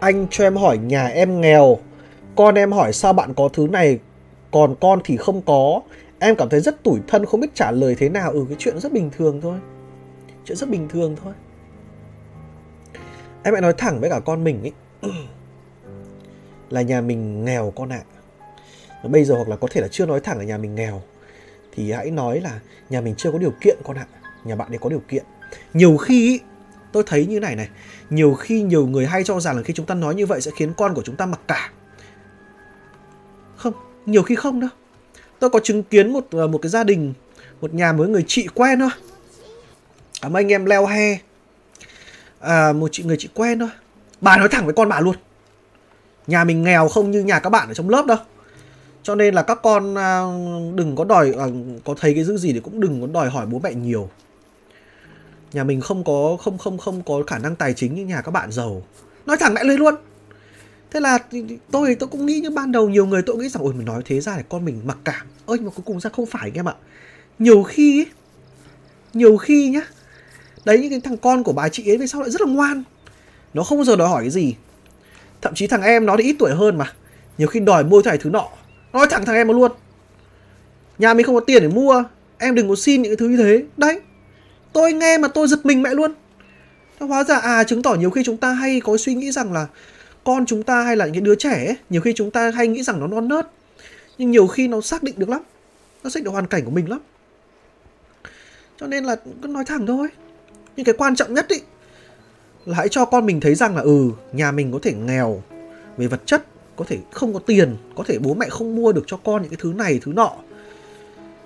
anh 0.00 0.26
cho 0.30 0.44
em 0.44 0.56
hỏi 0.56 0.78
nhà 0.78 1.06
em 1.06 1.40
nghèo 1.40 1.78
con 2.36 2.54
em 2.54 2.72
hỏi 2.72 2.92
sao 2.92 3.12
bạn 3.12 3.34
có 3.34 3.48
thứ 3.52 3.66
này 3.66 3.98
còn 4.50 4.74
con 4.80 5.00
thì 5.04 5.16
không 5.16 5.42
có. 5.42 5.80
Em 6.18 6.36
cảm 6.36 6.48
thấy 6.48 6.60
rất 6.60 6.82
tủi 6.82 7.00
thân 7.08 7.26
không 7.26 7.40
biết 7.40 7.54
trả 7.54 7.70
lời 7.70 7.94
thế 7.98 8.08
nào. 8.08 8.30
Ừ 8.30 8.44
cái 8.48 8.56
chuyện 8.58 8.80
rất 8.80 8.92
bình 8.92 9.10
thường 9.16 9.40
thôi. 9.40 9.58
Chuyện 10.44 10.56
rất 10.56 10.68
bình 10.68 10.88
thường 10.88 11.16
thôi. 11.22 11.32
Em 13.42 13.54
hãy 13.54 13.60
nói 13.60 13.74
thẳng 13.78 14.00
với 14.00 14.10
cả 14.10 14.20
con 14.20 14.44
mình 14.44 14.62
ấy 14.62 14.72
là 16.70 16.82
nhà 16.82 17.00
mình 17.00 17.44
nghèo 17.44 17.72
con 17.76 17.88
ạ. 17.88 18.02
À. 19.02 19.08
bây 19.08 19.24
giờ 19.24 19.34
hoặc 19.34 19.48
là 19.48 19.56
có 19.56 19.68
thể 19.70 19.80
là 19.80 19.88
chưa 19.88 20.06
nói 20.06 20.20
thẳng 20.20 20.38
là 20.38 20.44
nhà 20.44 20.58
mình 20.58 20.74
nghèo 20.74 21.02
thì 21.72 21.92
hãy 21.92 22.10
nói 22.10 22.40
là 22.40 22.60
nhà 22.90 23.00
mình 23.00 23.14
chưa 23.18 23.32
có 23.32 23.38
điều 23.38 23.52
kiện 23.60 23.76
con 23.84 23.96
ạ. 23.96 24.06
À. 24.22 24.30
nhà 24.44 24.56
bạn 24.56 24.72
ấy 24.72 24.78
có 24.78 24.88
điều 24.88 25.02
kiện. 25.08 25.24
Nhiều 25.74 25.96
khi 25.96 26.28
ý, 26.28 26.40
tôi 26.92 27.02
thấy 27.06 27.26
như 27.26 27.40
này 27.40 27.56
này. 27.56 27.68
Nhiều 28.10 28.34
khi 28.34 28.62
nhiều 28.62 28.86
người 28.86 29.06
hay 29.06 29.24
cho 29.24 29.40
rằng 29.40 29.56
là 29.56 29.62
khi 29.62 29.74
chúng 29.74 29.86
ta 29.86 29.94
nói 29.94 30.14
như 30.14 30.26
vậy 30.26 30.40
sẽ 30.40 30.50
khiến 30.56 30.72
con 30.76 30.94
của 30.94 31.02
chúng 31.02 31.16
ta 31.16 31.26
mặc 31.26 31.40
cảm 31.48 31.70
không 33.56 33.72
nhiều 34.06 34.22
khi 34.22 34.34
không 34.34 34.60
đâu 34.60 34.70
tôi 35.38 35.50
có 35.50 35.60
chứng 35.64 35.82
kiến 35.82 36.12
một 36.12 36.26
ờ, 36.30 36.46
một 36.46 36.58
cái 36.62 36.70
gia 36.70 36.84
đình 36.84 37.14
một 37.60 37.74
nhà 37.74 37.92
với 37.92 38.08
người 38.08 38.24
chị 38.26 38.48
quen 38.54 38.78
thôi. 38.78 38.90
À, 40.20 40.28
mấy 40.28 40.42
anh 40.42 40.52
em 40.52 40.64
leo 40.64 40.86
he. 40.86 41.18
À, 42.40 42.72
một 42.72 42.88
chị 42.92 43.02
người 43.02 43.16
chị 43.16 43.28
quen 43.34 43.58
thôi. 43.58 43.68
Bà 44.20 44.36
nói 44.36 44.48
thẳng 44.48 44.64
với 44.64 44.74
con 44.74 44.88
bà 44.88 45.00
luôn. 45.00 45.16
Nhà 46.26 46.44
mình 46.44 46.62
nghèo 46.62 46.88
không 46.88 47.10
như 47.10 47.20
nhà 47.22 47.38
các 47.40 47.50
bạn 47.50 47.68
ở 47.68 47.74
trong 47.74 47.88
lớp 47.88 48.06
đâu. 48.06 48.18
Cho 49.02 49.14
nên 49.14 49.34
là 49.34 49.42
các 49.42 49.58
con 49.62 49.94
à, 49.98 50.22
đừng 50.74 50.96
có 50.96 51.04
đòi 51.04 51.32
à, 51.38 51.46
có 51.84 51.94
thấy 52.00 52.14
cái 52.14 52.24
giữ 52.24 52.36
gì 52.36 52.52
thì 52.52 52.60
cũng 52.60 52.80
đừng 52.80 53.00
có 53.00 53.06
đòi 53.06 53.30
hỏi 53.30 53.46
bố 53.46 53.60
mẹ 53.62 53.74
nhiều. 53.74 54.10
Nhà 55.52 55.64
mình 55.64 55.80
không 55.80 56.04
có 56.04 56.36
không 56.40 56.58
không 56.58 56.78
không 56.78 57.02
có 57.02 57.22
khả 57.26 57.38
năng 57.38 57.56
tài 57.56 57.74
chính 57.74 57.94
như 57.94 58.04
nhà 58.04 58.20
các 58.20 58.30
bạn 58.30 58.52
giàu. 58.52 58.82
Nói 59.26 59.36
thẳng 59.40 59.54
mẹ 59.54 59.64
lên 59.64 59.80
luôn 59.80 59.94
thế 60.96 61.00
là 61.00 61.18
tôi 61.70 61.94
tôi 61.94 62.08
cũng 62.08 62.26
nghĩ 62.26 62.40
như 62.40 62.50
ban 62.50 62.72
đầu 62.72 62.88
nhiều 62.88 63.06
người 63.06 63.22
tôi 63.22 63.36
nghĩ 63.36 63.48
rằng 63.48 63.62
ôi 63.62 63.74
mình 63.74 63.86
nói 63.86 64.02
thế 64.04 64.20
ra 64.20 64.36
để 64.36 64.42
con 64.48 64.64
mình 64.64 64.80
mặc 64.84 64.98
cảm. 65.04 65.26
Ơi 65.46 65.58
nhưng 65.58 65.64
mà 65.64 65.70
cuối 65.76 65.82
cùng 65.86 66.00
ra 66.00 66.10
không 66.10 66.26
phải 66.26 66.42
anh 66.42 66.54
em 66.54 66.68
ạ. 66.68 66.74
Nhiều 67.38 67.62
khi 67.62 68.00
ấy, 68.00 68.06
nhiều 69.14 69.36
khi 69.36 69.68
nhá 69.68 69.80
đấy 70.64 70.78
những 70.78 70.90
cái 70.90 71.00
thằng 71.00 71.16
con 71.16 71.42
của 71.42 71.52
bà 71.52 71.68
chị 71.68 71.90
ấy 71.90 71.96
về 71.96 72.06
sau 72.06 72.20
lại 72.20 72.30
rất 72.30 72.40
là 72.40 72.46
ngoan. 72.46 72.82
Nó 73.54 73.62
không 73.62 73.78
bao 73.78 73.84
giờ 73.84 73.96
đòi 73.96 74.08
hỏi 74.08 74.22
cái 74.22 74.30
gì. 74.30 74.54
Thậm 75.42 75.54
chí 75.54 75.66
thằng 75.66 75.82
em 75.82 76.06
nó 76.06 76.16
thì 76.16 76.24
ít 76.24 76.36
tuổi 76.38 76.54
hơn 76.54 76.78
mà. 76.78 76.92
Nhiều 77.38 77.48
khi 77.48 77.60
đòi 77.60 77.84
mua 77.84 78.02
cái 78.02 78.18
thứ 78.18 78.30
nọ. 78.30 78.48
Nói 78.92 79.06
thẳng 79.10 79.24
thằng 79.24 79.36
em 79.36 79.48
luôn. 79.48 79.72
Nhà 80.98 81.14
mình 81.14 81.26
không 81.26 81.34
có 81.34 81.40
tiền 81.40 81.62
để 81.62 81.68
mua. 81.68 82.04
Em 82.38 82.54
đừng 82.54 82.68
có 82.68 82.76
xin 82.76 83.02
những 83.02 83.10
cái 83.10 83.16
thứ 83.16 83.28
như 83.28 83.36
thế. 83.36 83.64
Đấy. 83.76 84.00
Tôi 84.72 84.92
nghe 84.92 85.18
mà 85.18 85.28
tôi 85.28 85.48
giật 85.48 85.66
mình 85.66 85.82
mẹ 85.82 85.94
luôn. 85.94 86.14
Hóa 86.98 87.24
ra 87.24 87.36
à 87.36 87.64
chứng 87.64 87.82
tỏ 87.82 87.94
nhiều 87.94 88.10
khi 88.10 88.22
chúng 88.24 88.36
ta 88.36 88.52
hay 88.52 88.80
có 88.80 88.96
suy 88.96 89.14
nghĩ 89.14 89.32
rằng 89.32 89.52
là 89.52 89.66
con 90.26 90.46
chúng 90.46 90.62
ta 90.62 90.82
hay 90.82 90.96
là 90.96 91.04
những 91.04 91.14
cái 91.14 91.20
đứa 91.20 91.34
trẻ 91.34 91.66
ấy, 91.66 91.76
nhiều 91.90 92.00
khi 92.00 92.12
chúng 92.12 92.30
ta 92.30 92.50
hay 92.50 92.68
nghĩ 92.68 92.82
rằng 92.82 93.00
nó 93.00 93.06
non 93.06 93.28
nớt 93.28 93.48
nhưng 94.18 94.30
nhiều 94.30 94.46
khi 94.46 94.68
nó 94.68 94.80
xác 94.80 95.02
định 95.02 95.14
được 95.18 95.28
lắm 95.28 95.42
nó 96.04 96.10
xác 96.10 96.18
định 96.18 96.24
được 96.24 96.30
hoàn 96.30 96.46
cảnh 96.46 96.64
của 96.64 96.70
mình 96.70 96.90
lắm. 96.90 97.00
Cho 98.80 98.86
nên 98.86 99.04
là 99.04 99.16
cứ 99.42 99.48
nói 99.48 99.64
thẳng 99.64 99.86
thôi. 99.86 100.08
Nhưng 100.76 100.84
cái 100.86 100.94
quan 100.98 101.16
trọng 101.16 101.34
nhất 101.34 101.48
ý 101.48 101.60
là 102.66 102.76
hãy 102.76 102.88
cho 102.88 103.04
con 103.04 103.26
mình 103.26 103.40
thấy 103.40 103.54
rằng 103.54 103.76
là 103.76 103.82
ừ 103.82 104.10
nhà 104.32 104.52
mình 104.52 104.72
có 104.72 104.78
thể 104.82 104.94
nghèo 104.94 105.42
về 105.96 106.06
vật 106.06 106.20
chất 106.26 106.44
có 106.76 106.84
thể 106.88 106.98
không 107.12 107.32
có 107.32 107.38
tiền 107.38 107.76
có 107.96 108.04
thể 108.06 108.18
bố 108.18 108.34
mẹ 108.34 108.46
không 108.48 108.76
mua 108.76 108.92
được 108.92 109.04
cho 109.06 109.16
con 109.16 109.42
những 109.42 109.50
cái 109.50 109.58
thứ 109.62 109.72
này 109.76 110.00
thứ 110.02 110.12
nọ 110.12 110.32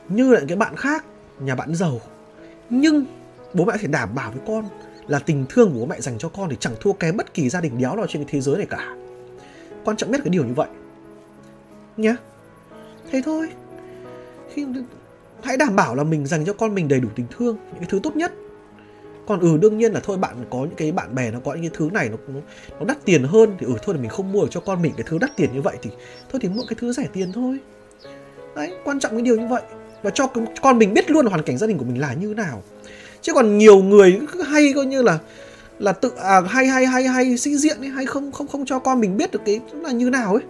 như 0.08 0.32
là 0.32 0.38
những 0.38 0.48
cái 0.48 0.56
bạn 0.56 0.76
khác 0.76 1.04
nhà 1.40 1.54
bạn 1.54 1.74
giàu. 1.74 2.00
Nhưng 2.70 3.04
bố 3.54 3.64
mẹ 3.64 3.72
có 3.72 3.78
thể 3.80 3.88
đảm 3.88 4.14
bảo 4.14 4.30
với 4.30 4.40
con 4.46 4.64
là 5.06 5.18
tình 5.18 5.44
thương 5.48 5.72
của 5.72 5.78
bố 5.78 5.86
mẹ 5.86 6.00
dành 6.00 6.18
cho 6.18 6.28
con 6.28 6.50
thì 6.50 6.56
chẳng 6.60 6.74
thua 6.80 6.92
kém 6.92 7.16
bất 7.16 7.34
kỳ 7.34 7.48
gia 7.48 7.60
đình 7.60 7.78
đéo 7.78 7.96
nào 7.96 8.06
trên 8.06 8.24
cái 8.24 8.32
thế 8.32 8.40
giới 8.40 8.56
này 8.56 8.66
cả. 8.70 8.96
Quan 9.84 9.96
trọng 9.96 10.10
nhất 10.10 10.20
cái 10.24 10.30
điều 10.30 10.44
như 10.44 10.54
vậy. 10.54 10.68
Nhá. 11.96 12.16
Thế 13.10 13.22
thôi. 13.24 13.48
Khi 14.54 14.66
hãy 15.42 15.56
đảm 15.56 15.76
bảo 15.76 15.94
là 15.94 16.04
mình 16.04 16.26
dành 16.26 16.44
cho 16.44 16.52
con 16.52 16.74
mình 16.74 16.88
đầy 16.88 17.00
đủ 17.00 17.08
tình 17.14 17.26
thương 17.36 17.56
những 17.66 17.80
cái 17.80 17.88
thứ 17.88 18.00
tốt 18.02 18.16
nhất. 18.16 18.32
Còn 19.26 19.40
ừ 19.40 19.56
đương 19.56 19.78
nhiên 19.78 19.92
là 19.92 20.00
thôi 20.00 20.16
bạn 20.16 20.44
có 20.50 20.58
những 20.58 20.74
cái 20.76 20.92
bạn 20.92 21.14
bè 21.14 21.30
nó 21.30 21.40
có 21.44 21.54
những 21.54 21.62
cái 21.62 21.70
thứ 21.74 21.90
này 21.92 22.08
nó 22.08 22.16
nó, 22.28 22.40
nó 22.78 22.84
đắt 22.84 23.04
tiền 23.04 23.24
hơn 23.24 23.56
thì 23.58 23.66
ừ 23.66 23.74
thôi 23.82 23.94
là 23.94 24.00
mình 24.00 24.10
không 24.10 24.32
mua 24.32 24.42
được 24.42 24.48
cho 24.50 24.60
con 24.60 24.82
mình 24.82 24.92
cái 24.96 25.06
thứ 25.08 25.18
đắt 25.18 25.36
tiền 25.36 25.52
như 25.54 25.62
vậy 25.62 25.76
thì 25.82 25.90
thôi 26.32 26.40
thì 26.42 26.48
mua 26.48 26.62
cái 26.68 26.76
thứ 26.80 26.92
rẻ 26.92 27.06
tiền 27.12 27.32
thôi. 27.32 27.58
Đấy 28.56 28.72
quan 28.84 29.00
trọng 29.00 29.12
cái 29.12 29.22
điều 29.22 29.36
như 29.36 29.46
vậy. 29.46 29.62
Và 30.02 30.10
cho 30.10 30.26
con 30.62 30.78
mình 30.78 30.94
biết 30.94 31.10
luôn 31.10 31.26
hoàn 31.26 31.42
cảnh 31.42 31.58
gia 31.58 31.66
đình 31.66 31.78
của 31.78 31.84
mình 31.84 32.00
là 32.00 32.14
như 32.14 32.34
nào 32.34 32.62
chứ 33.22 33.32
còn 33.32 33.58
nhiều 33.58 33.82
người 33.82 34.20
hay 34.46 34.72
coi 34.74 34.86
như 34.86 35.02
là 35.02 35.18
là 35.78 35.92
tự 35.92 36.12
à, 36.16 36.40
hay 36.40 36.66
hay 36.66 36.86
hay 36.86 37.04
hay 37.04 37.36
sĩ 37.36 37.56
diện 37.56 37.80
ấy 37.80 37.88
hay 37.88 38.06
không 38.06 38.32
không 38.32 38.48
không 38.48 38.66
cho 38.66 38.78
con 38.78 39.00
mình 39.00 39.16
biết 39.16 39.30
được 39.30 39.40
cái 39.46 39.60
là 39.72 39.90
như 39.90 40.10
nào 40.10 40.34
ấy. 40.34 40.42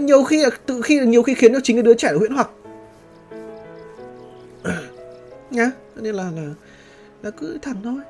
Nhiều 0.00 0.24
khi 0.24 0.42
là 0.42 0.50
tự 0.66 0.82
khi 0.82 1.00
nhiều 1.00 1.22
khi 1.22 1.34
khiến 1.34 1.52
cho 1.52 1.60
chính 1.62 1.76
cái 1.76 1.82
đứa 1.82 1.94
trẻ 1.94 2.12
huyễn 2.12 2.32
hoặc. 2.32 2.50
Nhá 5.50 5.70
nên 5.96 6.14
là 6.14 6.30
là 6.36 6.42
là 7.22 7.30
cứ 7.30 7.58
thẳng 7.62 7.76
thôi. 7.84 8.00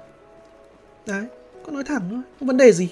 Đấy 1.07 1.25
cứ 1.67 1.73
nói 1.73 1.85
thẳng 1.85 2.03
thôi 2.11 2.21
không 2.39 2.49
vấn 2.49 2.57
đề 2.57 2.73
gì. 2.73 2.89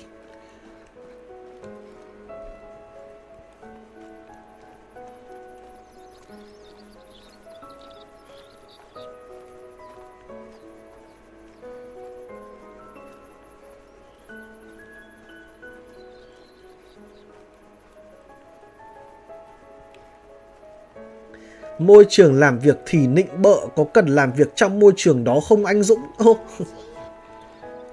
Môi 21.78 22.06
trường 22.08 22.34
làm 22.34 22.58
việc 22.58 22.78
thì 22.86 23.06
nịnh 23.06 23.42
bợ, 23.42 23.66
Có 23.76 23.84
cần 23.94 24.06
làm 24.06 24.32
việc 24.32 24.56
trong 24.56 24.80
môi 24.80 24.92
trường 24.96 25.24
đó 25.24 25.40
không 25.48 25.64
anh 25.64 25.82
Dũng? 25.82 26.00
Oh. 26.30 26.38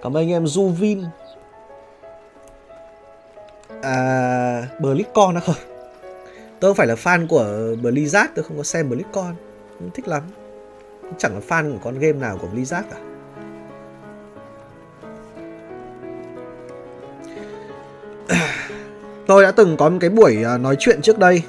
Cảm 0.01 0.17
ơn 0.17 0.23
anh 0.23 0.29
em, 0.29 0.47
Du 0.47 0.69
Vin. 0.69 1.03
À 3.81 4.67
Blizzcon 4.79 5.33
đó 5.33 5.41
không. 5.45 5.55
Tôi 6.59 6.69
không 6.69 6.75
phải 6.75 6.87
là 6.87 6.95
fan 6.95 7.27
của 7.27 7.43
Blizzard, 7.81 8.27
Tôi 8.35 8.43
không 8.43 8.57
có 8.57 8.63
xem 8.63 8.89
Blizzcon 8.89 9.33
Không 9.79 9.89
thích 9.93 10.07
lắm. 10.07 10.23
Chẳng 11.17 11.33
là 11.33 11.41
fan 11.47 11.73
của 11.73 11.79
con 11.83 11.99
game 11.99 12.19
nào 12.19 12.37
của 12.41 12.47
Blizzard 12.53 12.83
cả. 12.91 12.97
Tôi 19.27 19.43
đã 19.43 19.51
từng 19.51 19.77
có 19.77 19.89
một 19.89 19.97
cái 20.01 20.09
buổi 20.09 20.43
à, 20.43 20.57
nói 20.57 20.75
chuyện 20.79 21.01
trước 21.01 21.19
đây 21.19 21.43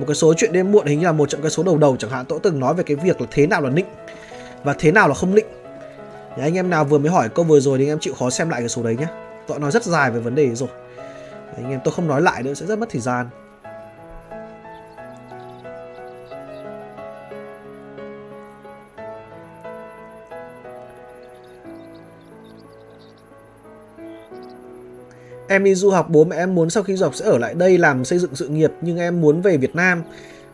một 0.00 0.06
cái 0.08 0.14
số 0.14 0.34
chuyện 0.36 0.52
đêm 0.52 0.72
muộn 0.72 0.86
hình 0.86 0.98
như 0.98 1.06
là 1.06 1.12
một 1.12 1.28
trong 1.28 1.42
cái 1.42 1.50
số 1.50 1.62
đầu 1.62 1.78
đầu 1.78 1.96
chẳng 1.98 2.10
hạn. 2.10 2.26
Tôi 2.28 2.40
từng 2.42 2.60
nói 2.60 2.74
về 2.74 2.82
cái 2.82 2.96
việc 2.96 3.20
là 3.20 3.26
thế 3.30 3.46
nào 3.46 3.60
là 3.60 3.70
nịnh 3.70 3.86
và 4.64 4.74
thế 4.78 4.92
nào 4.92 5.08
là 5.08 5.14
không 5.14 5.34
nịnh. 5.34 5.46
Nhà 6.36 6.44
anh 6.44 6.54
em 6.54 6.70
nào 6.70 6.84
vừa 6.84 6.98
mới 6.98 7.10
hỏi 7.10 7.28
câu 7.28 7.44
vừa 7.44 7.60
rồi 7.60 7.78
thì 7.78 7.84
anh 7.84 7.90
em 7.90 7.98
chịu 7.98 8.14
khó 8.14 8.30
xem 8.30 8.50
lại 8.50 8.60
cái 8.60 8.68
số 8.68 8.82
đấy 8.82 8.96
nhé. 8.96 9.06
Tôi 9.46 9.58
nói 9.58 9.70
rất 9.70 9.84
dài 9.84 10.10
về 10.10 10.20
vấn 10.20 10.34
đề 10.34 10.54
rồi. 10.54 10.68
Anh 11.56 11.70
em, 11.70 11.80
tôi 11.84 11.94
không 11.94 12.08
nói 12.08 12.22
lại 12.22 12.42
nữa, 12.42 12.54
sẽ 12.54 12.66
rất 12.66 12.78
mất 12.78 12.88
thời 12.90 13.00
gian. 13.00 13.26
Em 25.52 25.64
đi 25.64 25.74
du 25.74 25.90
học 25.90 26.06
bố 26.10 26.24
mẹ 26.24 26.36
em 26.36 26.54
muốn 26.54 26.70
sau 26.70 26.82
khi 26.82 26.96
du 26.96 27.04
học 27.04 27.14
sẽ 27.14 27.24
ở 27.24 27.38
lại 27.38 27.54
đây 27.54 27.78
làm 27.78 28.04
xây 28.04 28.18
dựng 28.18 28.34
sự 28.34 28.48
nghiệp 28.48 28.72
nhưng 28.80 28.98
em 28.98 29.20
muốn 29.20 29.42
về 29.42 29.56
Việt 29.56 29.74
Nam. 29.74 30.02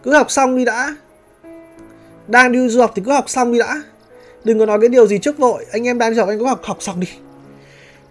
Cứ 0.02 0.14
học 0.14 0.30
xong 0.30 0.56
đi 0.56 0.64
đã. 0.64 0.96
Đang 2.28 2.52
đi 2.52 2.68
du 2.68 2.80
học 2.80 2.92
thì 2.94 3.02
cứ 3.04 3.12
học 3.12 3.24
xong 3.30 3.52
đi 3.52 3.58
đã. 3.58 3.82
Đừng 4.44 4.58
có 4.58 4.66
nói 4.66 4.78
cái 4.80 4.88
điều 4.88 5.06
gì 5.06 5.18
trước 5.18 5.38
vội. 5.38 5.66
Anh 5.72 5.88
em 5.88 5.98
đang 5.98 6.12
đi 6.12 6.18
học 6.18 6.28
anh 6.28 6.38
cứ 6.38 6.46
học 6.46 6.60
học 6.62 6.76
xong 6.80 7.00
đi. 7.00 7.06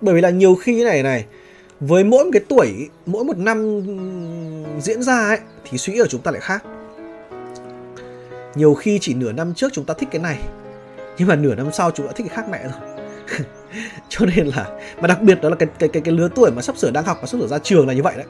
Bởi 0.02 0.16
vì 0.16 0.22
là 0.22 0.30
nhiều 0.30 0.56
khi 0.56 0.76
như 0.76 0.84
này 0.84 1.04
này 1.04 1.26
với 1.80 2.04
mỗi 2.04 2.24
một 2.24 2.30
cái 2.34 2.42
tuổi, 2.48 2.90
mỗi 3.06 3.24
một 3.24 3.38
năm 3.38 3.82
diễn 4.82 5.04
ra 5.04 5.28
ấy 5.28 5.40
thì 5.70 5.78
suy 5.78 5.94
nghĩ 5.94 6.00
của 6.00 6.08
chúng 6.08 6.22
ta 6.22 6.32
lại 6.32 6.42
khác. 6.42 6.64
Nhiều 8.56 8.74
khi 8.74 9.00
chỉ 9.02 9.14
nửa 9.14 9.32
năm 9.32 9.54
trước 9.54 9.74
chúng 9.74 9.86
ta 9.86 9.94
thích 9.94 10.10
cái 10.12 10.22
này 10.22 10.40
nhưng 11.18 11.28
mà 11.28 11.36
nửa 11.36 11.56
năm 11.56 11.68
sau 11.74 11.92
chúng 11.92 12.08
ta 12.08 12.14
thích 12.16 12.26
cái 12.30 12.38
khác 12.38 12.50
mẹ 12.50 12.64
rồi. 12.64 12.95
cho 14.10 14.26
nên 14.26 14.48
là, 14.48 14.66
mà 15.02 15.08
đặc 15.08 15.22
biệt 15.22 15.42
đó 15.42 15.50
là 15.50 15.56
cái 15.56 15.70
cái 15.80 15.90
cái 15.90 16.02
cái 16.02 16.14
lứa 16.14 16.30
tuổi 16.36 16.52
mà 16.52 16.62
sắp 16.62 16.78
sửa 16.78 16.92
đang 16.92 17.06
học 17.06 17.18
và 17.22 17.28
sắp 17.28 17.38
sửa 17.38 17.48
ra 17.48 17.60
trường 17.60 17.88
là 17.88 17.94
như 17.94 18.04
vậy 18.04 18.14
đấy. 18.16 18.26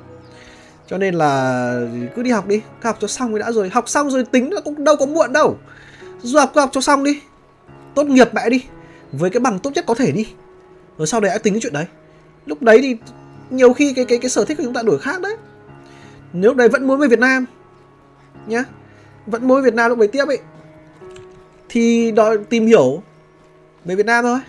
Cho 0.87 0.97
nên 0.97 1.15
là 1.15 1.71
cứ 2.15 2.23
đi 2.23 2.31
học 2.31 2.47
đi, 2.47 2.61
cứ 2.81 2.89
học 2.89 2.97
cho 2.99 3.07
xong 3.07 3.29
rồi 3.29 3.39
đã 3.39 3.51
rồi. 3.51 3.69
Học 3.69 3.89
xong 3.89 4.09
rồi 4.09 4.23
tính 4.23 4.49
nó 4.49 4.61
cũng 4.61 4.83
đâu 4.83 4.95
có 4.95 5.05
muộn 5.05 5.33
đâu. 5.33 5.57
Du 6.21 6.39
học 6.39 6.51
cứ 6.53 6.59
học 6.59 6.69
cho 6.73 6.81
xong 6.81 7.03
đi. 7.03 7.21
Tốt 7.95 8.03
nghiệp 8.03 8.29
mẹ 8.33 8.49
đi. 8.49 8.63
Với 9.11 9.29
cái 9.29 9.39
bằng 9.39 9.59
tốt 9.59 9.71
nhất 9.75 9.85
có 9.87 9.93
thể 9.93 10.11
đi. 10.11 10.27
Rồi 10.97 11.07
sau 11.07 11.21
đấy 11.21 11.29
hãy 11.29 11.39
tính 11.39 11.53
cái 11.53 11.61
chuyện 11.61 11.73
đấy. 11.73 11.85
Lúc 12.45 12.61
đấy 12.61 12.79
thì 12.81 12.97
nhiều 13.49 13.73
khi 13.73 13.93
cái 13.93 14.05
cái 14.05 14.17
cái 14.17 14.29
sở 14.29 14.45
thích 14.45 14.57
của 14.57 14.63
chúng 14.63 14.73
ta 14.73 14.83
đổi 14.83 14.99
khác 14.99 15.21
đấy. 15.21 15.37
Nếu 16.33 16.51
lúc 16.51 16.57
đấy 16.57 16.69
vẫn 16.69 16.87
muốn 16.87 16.99
về 16.99 17.07
Việt 17.07 17.19
Nam 17.19 17.45
nhá, 18.47 18.63
vẫn 19.25 19.47
muốn 19.47 19.61
về 19.61 19.65
Việt 19.71 19.75
Nam 19.75 19.89
lúc 19.89 19.99
đấy 19.99 20.07
tiếp 20.07 20.27
ấy, 20.27 20.39
thì 21.69 22.11
đòi 22.11 22.37
tìm 22.37 22.67
hiểu 22.67 23.01
về 23.85 23.95
Việt 23.95 24.05
Nam 24.05 24.23
thôi 24.23 24.39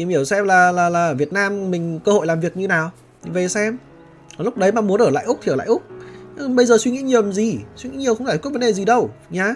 tìm 0.00 0.08
hiểu 0.08 0.24
xem 0.24 0.44
là 0.44 0.72
là 0.72 0.88
là 0.88 1.06
ở 1.06 1.14
Việt 1.14 1.32
Nam 1.32 1.70
mình 1.70 2.00
cơ 2.04 2.12
hội 2.12 2.26
làm 2.26 2.40
việc 2.40 2.56
như 2.56 2.68
nào. 2.68 2.90
Thì 3.22 3.30
về 3.30 3.48
xem. 3.48 3.78
Lúc 4.38 4.56
đấy 4.56 4.72
mà 4.72 4.80
muốn 4.80 5.00
ở 5.00 5.10
lại 5.10 5.24
úc 5.24 5.38
thì 5.42 5.52
ở 5.52 5.56
lại 5.56 5.66
úc. 5.66 5.82
Bây 6.48 6.66
giờ 6.66 6.78
suy 6.78 6.90
nghĩ 6.90 7.02
nhiều 7.02 7.22
làm 7.22 7.32
gì? 7.32 7.58
Suy 7.76 7.90
nghĩ 7.90 7.96
nhiều 7.96 8.14
không 8.14 8.26
giải 8.26 8.38
quyết 8.38 8.50
vấn 8.50 8.60
đề 8.60 8.72
gì 8.72 8.84
đâu 8.84 9.10
nhá. 9.30 9.54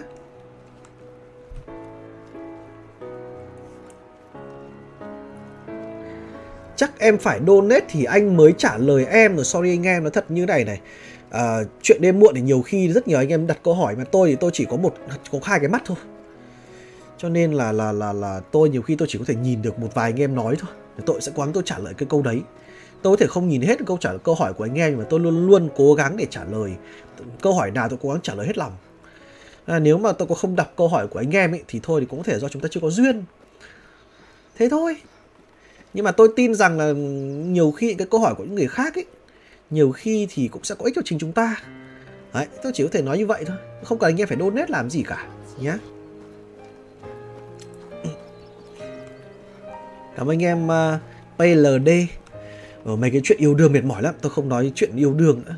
Chắc 6.75 6.99
em 6.99 7.17
phải 7.17 7.39
donate 7.47 7.85
thì 7.89 8.03
anh 8.03 8.37
mới 8.37 8.53
trả 8.57 8.77
lời 8.77 9.05
em 9.05 9.35
rồi. 9.35 9.45
Sorry 9.45 9.69
anh 9.69 9.83
em 9.83 10.03
nó 10.03 10.09
thật 10.09 10.31
như 10.31 10.45
này 10.45 10.65
này. 10.65 10.79
À, 11.29 11.57
chuyện 11.81 12.01
đêm 12.01 12.19
muộn 12.19 12.35
thì 12.35 12.41
nhiều 12.41 12.61
khi 12.61 12.93
rất 12.93 13.07
nhiều 13.07 13.17
anh 13.17 13.29
em 13.29 13.47
đặt 13.47 13.57
câu 13.63 13.73
hỏi 13.73 13.95
mà 13.95 14.03
tôi 14.11 14.29
thì 14.29 14.35
tôi 14.35 14.51
chỉ 14.53 14.65
có 14.69 14.77
một 14.77 14.95
có 15.31 15.39
hai 15.43 15.59
cái 15.59 15.69
mắt 15.69 15.81
thôi 15.85 15.97
cho 17.17 17.29
nên 17.29 17.53
là 17.53 17.71
là 17.71 17.91
là 17.91 18.13
là 18.13 18.41
tôi 18.51 18.69
nhiều 18.69 18.81
khi 18.81 18.95
tôi 18.95 19.07
chỉ 19.11 19.19
có 19.19 19.25
thể 19.27 19.35
nhìn 19.35 19.61
được 19.61 19.79
một 19.79 19.87
vài 19.93 20.11
anh 20.11 20.19
em 20.21 20.35
nói 20.35 20.55
thôi. 20.59 20.71
Tôi 21.05 21.21
sẽ 21.21 21.31
cố 21.35 21.43
gắng 21.43 21.53
tôi 21.53 21.63
trả 21.65 21.79
lời 21.79 21.93
cái 21.97 22.07
câu 22.09 22.21
đấy. 22.21 22.41
Tôi 23.01 23.17
có 23.17 23.19
thể 23.19 23.27
không 23.27 23.49
nhìn 23.49 23.61
hết 23.61 23.79
câu 23.85 23.97
trả 23.97 24.09
lời 24.09 24.19
câu 24.23 24.35
hỏi 24.35 24.53
của 24.53 24.65
anh 24.65 24.75
em 24.75 24.91
nhưng 24.91 24.99
mà 24.99 25.05
tôi 25.09 25.19
luôn 25.19 25.47
luôn 25.47 25.69
cố 25.75 25.93
gắng 25.93 26.17
để 26.17 26.27
trả 26.29 26.43
lời. 26.43 26.71
Câu 27.41 27.53
hỏi 27.53 27.71
nào 27.71 27.89
tôi 27.89 27.99
cố 28.01 28.09
gắng 28.09 28.21
trả 28.23 28.33
lời 28.33 28.47
hết 28.47 28.57
lòng. 28.57 28.71
À, 29.65 29.79
nếu 29.79 29.97
mà 29.97 30.11
tôi 30.11 30.27
có 30.27 30.35
không 30.35 30.55
đọc 30.55 30.73
câu 30.77 30.87
hỏi 30.87 31.07
của 31.07 31.19
anh 31.19 31.35
em 31.35 31.53
ấy 31.53 31.63
thì 31.67 31.79
thôi 31.83 32.01
thì 32.01 32.07
cũng 32.09 32.19
có 32.19 32.23
thể 32.23 32.39
do 32.39 32.49
chúng 32.49 32.61
ta 32.61 32.67
chưa 32.71 32.79
có 32.79 32.89
duyên. 32.89 33.23
Thế 34.57 34.69
thôi. 34.69 34.95
Nhưng 35.93 36.05
mà 36.05 36.11
tôi 36.11 36.29
tin 36.35 36.55
rằng 36.55 36.77
là 36.77 36.91
nhiều 37.51 37.71
khi 37.71 37.93
cái 37.93 38.07
câu 38.11 38.19
hỏi 38.19 38.35
của 38.35 38.43
những 38.43 38.55
người 38.55 38.67
khác 38.67 38.95
ấy 38.95 39.05
nhiều 39.69 39.91
khi 39.91 40.27
thì 40.29 40.47
cũng 40.47 40.63
sẽ 40.63 40.75
có 40.75 40.85
ích 40.85 40.93
cho 40.95 41.01
chính 41.05 41.19
chúng 41.19 41.31
ta. 41.31 41.61
Đấy 42.33 42.47
tôi 42.63 42.71
chỉ 42.75 42.83
có 42.83 42.89
thể 42.91 43.01
nói 43.01 43.17
như 43.17 43.25
vậy 43.25 43.43
thôi. 43.47 43.57
Không 43.83 43.99
cần 43.99 44.09
anh 44.09 44.21
em 44.21 44.27
phải 44.27 44.37
đôn 44.37 44.55
nét 44.55 44.69
làm 44.69 44.89
gì 44.89 45.03
cả 45.03 45.27
nhé 45.59 45.73
Cảm 50.15 50.29
ơn 50.29 50.33
anh 50.33 50.43
em 50.43 50.71
à, 50.71 50.93
uh, 50.93 51.37
PLD 51.37 51.89
Ở 52.85 52.95
mấy 52.95 53.11
cái 53.11 53.21
chuyện 53.23 53.37
yêu 53.37 53.53
đương 53.53 53.73
mệt 53.73 53.83
mỏi 53.83 54.01
lắm 54.01 54.15
Tôi 54.21 54.31
không 54.31 54.49
nói 54.49 54.71
chuyện 54.75 54.95
yêu 54.95 55.13
đương 55.13 55.41
nữa. 55.45 55.55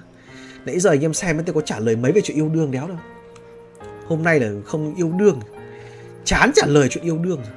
Nãy 0.65 0.79
giờ 0.79 0.89
anh 0.89 1.01
em 1.01 1.13
xem 1.13 1.43
tôi 1.45 1.53
có 1.53 1.61
trả 1.61 1.79
lời 1.79 1.95
mấy 1.95 2.11
về 2.11 2.21
chuyện 2.21 2.37
yêu 2.37 2.49
đương 2.49 2.71
đéo 2.71 2.87
đâu. 2.87 2.97
Hôm 4.07 4.23
nay 4.23 4.39
là 4.39 4.51
không 4.65 4.95
yêu 4.95 5.11
đương. 5.19 5.39
Chán 6.23 6.51
trả 6.55 6.65
lời 6.67 6.87
chuyện 6.89 7.03
yêu 7.03 7.17
đương. 7.17 7.39
rồi 7.43 7.56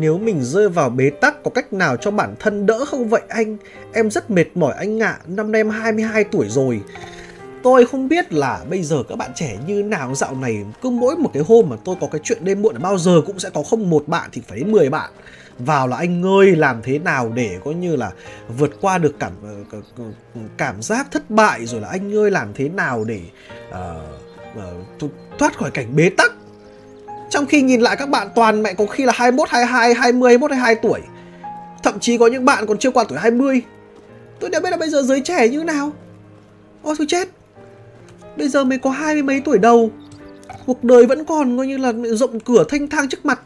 Nếu 0.00 0.18
mình 0.18 0.44
rơi 0.44 0.68
vào 0.68 0.90
bế 0.90 1.10
tắc 1.10 1.42
có 1.42 1.50
cách 1.50 1.72
nào 1.72 1.96
cho 1.96 2.10
bản 2.10 2.34
thân 2.38 2.66
đỡ 2.66 2.84
không 2.84 3.08
vậy 3.08 3.22
anh? 3.28 3.56
Em 3.92 4.10
rất 4.10 4.30
mệt 4.30 4.46
mỏi 4.54 4.74
anh 4.78 5.02
ạ, 5.02 5.18
à. 5.20 5.24
năm 5.26 5.52
nay 5.52 5.60
em 5.60 5.70
22 5.70 6.24
tuổi 6.24 6.48
rồi. 6.48 6.80
Tôi 7.62 7.86
không 7.86 8.08
biết 8.08 8.32
là 8.32 8.60
bây 8.70 8.82
giờ 8.82 9.02
các 9.08 9.16
bạn 9.16 9.30
trẻ 9.34 9.56
như 9.66 9.82
nào 9.82 10.14
dạo 10.14 10.34
này 10.34 10.64
cứ 10.82 10.90
mỗi 10.90 11.16
một 11.16 11.30
cái 11.34 11.42
hôm 11.48 11.68
mà 11.68 11.76
tôi 11.84 11.96
có 12.00 12.06
cái 12.06 12.20
chuyện 12.24 12.44
đêm 12.44 12.62
muộn 12.62 12.74
bao 12.82 12.98
giờ 12.98 13.20
cũng 13.26 13.38
sẽ 13.38 13.50
có 13.50 13.62
không 13.62 13.90
một 13.90 14.08
bạn 14.08 14.30
thì 14.32 14.42
phải 14.48 14.58
đến 14.58 14.72
10 14.72 14.90
bạn 14.90 15.10
vào 15.58 15.88
là 15.88 15.96
anh 15.96 16.22
ơi 16.26 16.56
làm 16.56 16.82
thế 16.82 16.98
nào 16.98 17.32
để 17.34 17.58
coi 17.64 17.74
như 17.74 17.96
là 17.96 18.10
vượt 18.58 18.70
qua 18.80 18.98
được 18.98 19.14
cảm 19.18 19.32
ờ, 19.42 20.04
cảm 20.56 20.82
giác 20.82 21.08
thất 21.10 21.30
bại 21.30 21.66
rồi 21.66 21.80
là 21.80 21.88
anh 21.88 22.14
ơi 22.14 22.30
làm 22.30 22.52
thế 22.54 22.68
nào 22.68 23.04
để 23.04 23.20
uh, 23.68 25.04
uh, 25.04 25.10
thoát 25.38 25.58
khỏi 25.58 25.70
cảnh 25.70 25.96
bế 25.96 26.10
tắc 26.10 26.29
trong 27.30 27.46
khi 27.46 27.62
nhìn 27.62 27.80
lại 27.80 27.96
các 27.96 28.08
bạn 28.08 28.28
toàn 28.34 28.62
mẹ 28.62 28.74
có 28.74 28.86
khi 28.86 29.04
là 29.04 29.12
21, 29.16 29.48
22, 29.48 29.94
20, 29.94 30.30
21, 30.30 30.50
22 30.50 30.74
tuổi. 30.74 31.00
Thậm 31.82 32.00
chí 32.00 32.18
có 32.18 32.26
những 32.26 32.44
bạn 32.44 32.66
còn 32.66 32.78
chưa 32.78 32.90
qua 32.90 33.04
tuổi 33.04 33.18
20 33.18 33.62
Tôi 34.40 34.50
đã 34.50 34.60
biết 34.60 34.70
là 34.70 34.76
bây 34.76 34.88
giờ 34.88 35.02
giới 35.02 35.20
trẻ 35.20 35.48
như 35.48 35.58
thế 35.58 35.64
nào. 35.64 35.92
Ôi 36.82 36.94
tôi 36.98 37.06
chết. 37.10 37.28
Bây 38.36 38.48
giờ 38.48 38.64
mới 38.64 38.78
có 38.78 38.90
hai 38.90 39.14
mươi 39.14 39.22
mấy 39.22 39.40
tuổi 39.40 39.58
đầu. 39.58 39.90
Cuộc 40.66 40.84
đời 40.84 41.06
vẫn 41.06 41.24
còn 41.24 41.56
coi 41.56 41.66
như 41.66 41.76
là 41.76 41.92
rộng 42.04 42.40
cửa 42.40 42.64
thanh 42.68 42.88
thang 42.88 43.08
trước 43.08 43.26
mặt. 43.26 43.40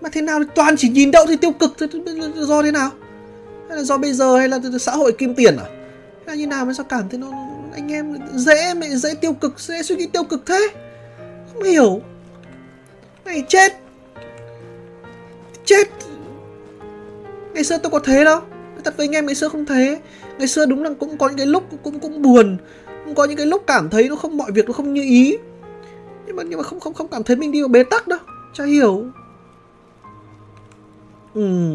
Mà 0.00 0.08
thế 0.12 0.22
nào 0.22 0.40
toàn 0.54 0.76
chỉ 0.76 0.88
nhìn 0.88 1.10
đậu 1.10 1.26
thì 1.26 1.36
tiêu 1.36 1.52
cực 1.52 1.76
Do 2.34 2.62
thế 2.62 2.72
nào? 2.72 2.90
Hay 3.68 3.76
là 3.76 3.82
do 3.82 3.98
bây 3.98 4.12
giờ 4.12 4.36
hay 4.36 4.48
là 4.48 4.58
xã 4.80 4.92
hội 4.92 5.12
kim 5.12 5.34
tiền 5.34 5.56
à? 5.56 5.64
Hay 5.64 6.26
là 6.26 6.34
như 6.34 6.46
nào 6.46 6.64
mà 6.64 6.72
sao 6.72 6.86
cảm 6.88 7.08
thấy 7.08 7.18
nó 7.18 7.32
Anh 7.74 7.92
em 7.92 8.16
dễ 8.34 8.74
mẹ 8.74 8.88
dễ 8.88 9.14
tiêu 9.14 9.32
cực 9.32 9.60
Dễ 9.60 9.82
suy 9.82 9.96
nghĩ 9.96 10.06
tiêu 10.06 10.24
cực 10.24 10.46
thế? 10.46 10.68
Không 11.52 11.62
hiểu 11.62 12.00
này 13.30 13.44
chết. 13.48 13.72
Chết. 15.64 15.88
Ngày 17.54 17.64
xưa 17.64 17.78
tôi 17.78 17.90
có 17.90 17.98
thế 17.98 18.24
đâu. 18.24 18.40
Thật 18.84 18.96
với 18.96 19.06
anh 19.06 19.12
em 19.12 19.26
ngày 19.26 19.34
xưa 19.34 19.48
không 19.48 19.66
thế. 19.66 20.00
Ngày 20.38 20.48
xưa 20.48 20.66
đúng 20.66 20.82
là 20.82 20.90
cũng 21.00 21.18
có 21.18 21.28
những 21.28 21.36
cái 21.36 21.46
lúc 21.46 21.64
cũng 21.82 22.00
cũng 22.00 22.22
buồn. 22.22 22.56
Cũng 23.04 23.14
có 23.14 23.24
những 23.24 23.36
cái 23.36 23.46
lúc 23.46 23.62
cảm 23.66 23.90
thấy 23.90 24.08
nó 24.08 24.16
không 24.16 24.36
mọi 24.36 24.52
việc 24.52 24.66
nó 24.66 24.72
không 24.72 24.94
như 24.94 25.02
ý. 25.02 25.36
Nhưng 26.26 26.36
mà 26.36 26.42
nhưng 26.42 26.58
mà 26.58 26.62
không 26.62 26.80
không 26.80 26.94
không 26.94 27.08
cảm 27.08 27.22
thấy 27.22 27.36
mình 27.36 27.52
đi 27.52 27.60
vào 27.60 27.68
bế 27.68 27.84
tắc 27.84 28.08
đâu. 28.08 28.18
Chả 28.54 28.64
hiểu. 28.64 29.04
Ừ. 31.34 31.70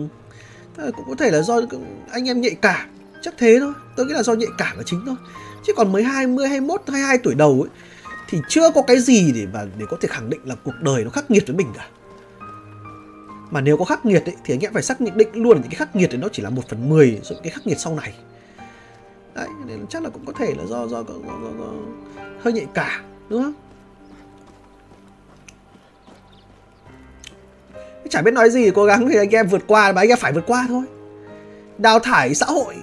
Cũng 0.77 1.05
có 1.07 1.15
thể 1.17 1.31
là 1.31 1.41
do 1.41 1.61
anh 2.11 2.29
em 2.29 2.41
nhạy 2.41 2.55
cảm. 2.61 2.89
Chắc 3.21 3.33
thế 3.37 3.57
thôi. 3.59 3.73
Tôi 3.95 4.05
nghĩ 4.05 4.13
là 4.13 4.23
do 4.23 4.33
nhạy 4.33 4.49
cảm 4.57 4.77
là 4.77 4.83
chính 4.85 5.01
thôi. 5.05 5.15
Chứ 5.65 5.73
còn 5.73 5.91
mới 5.91 6.03
20, 6.03 6.47
21, 6.47 6.81
22 6.87 7.17
tuổi 7.17 7.35
đầu 7.35 7.61
ấy 7.61 7.69
thì 8.29 8.41
chưa 8.49 8.71
có 8.71 8.81
cái 8.81 8.99
gì 8.99 9.31
để 9.31 9.47
mà 9.53 9.65
để 9.77 9.85
có 9.89 9.97
thể 10.01 10.07
khẳng 10.07 10.29
định 10.29 10.41
là 10.45 10.55
cuộc 10.63 10.75
đời 10.81 11.03
nó 11.03 11.09
khắc 11.09 11.31
nghiệt 11.31 11.43
với 11.47 11.55
mình 11.55 11.67
cả. 11.77 11.87
Mà 13.51 13.61
nếu 13.61 13.77
có 13.77 13.85
khắc 13.85 14.05
nghiệt 14.05 14.25
ấy, 14.25 14.35
thì 14.43 14.53
anh 14.53 14.59
em 14.59 14.73
phải 14.73 14.83
xác 14.83 15.01
định 15.01 15.29
luôn 15.33 15.53
là 15.53 15.61
những 15.61 15.71
cái 15.71 15.75
khắc 15.75 15.95
nghiệt 15.95 16.09
thì 16.11 16.17
nó 16.17 16.27
chỉ 16.31 16.43
là 16.43 16.49
một 16.49 16.69
phần 16.69 16.89
mười 16.89 17.21
những 17.29 17.41
cái 17.43 17.51
khắc 17.51 17.67
nghiệt 17.67 17.79
sau 17.79 17.95
này. 17.95 18.13
Đấy 19.35 19.47
nên 19.65 19.87
chắc 19.87 20.03
là 20.03 20.09
cũng 20.09 20.25
có 20.25 20.33
thể 20.33 20.53
là 20.57 20.65
do 20.65 20.87
do, 20.87 21.03
do, 21.03 21.13
do, 21.27 21.49
do 21.59 21.65
hơi 22.41 22.53
nhạy 22.53 22.65
cảm 22.73 23.01
đúng 23.29 23.43
không? 23.43 23.53
Chả 28.09 28.21
biết 28.21 28.31
nói 28.31 28.49
gì 28.49 28.71
cố 28.75 28.85
gắng 28.85 29.09
thì 29.09 29.17
anh 29.17 29.29
em 29.29 29.47
vượt 29.47 29.61
qua 29.67 29.91
mà 29.91 30.01
anh 30.01 30.09
em 30.09 30.17
phải 30.21 30.33
vượt 30.33 30.43
qua 30.47 30.65
thôi. 30.67 30.83
Đào 31.77 31.99
thải 31.99 32.35
xã 32.35 32.45
hội 32.45 32.75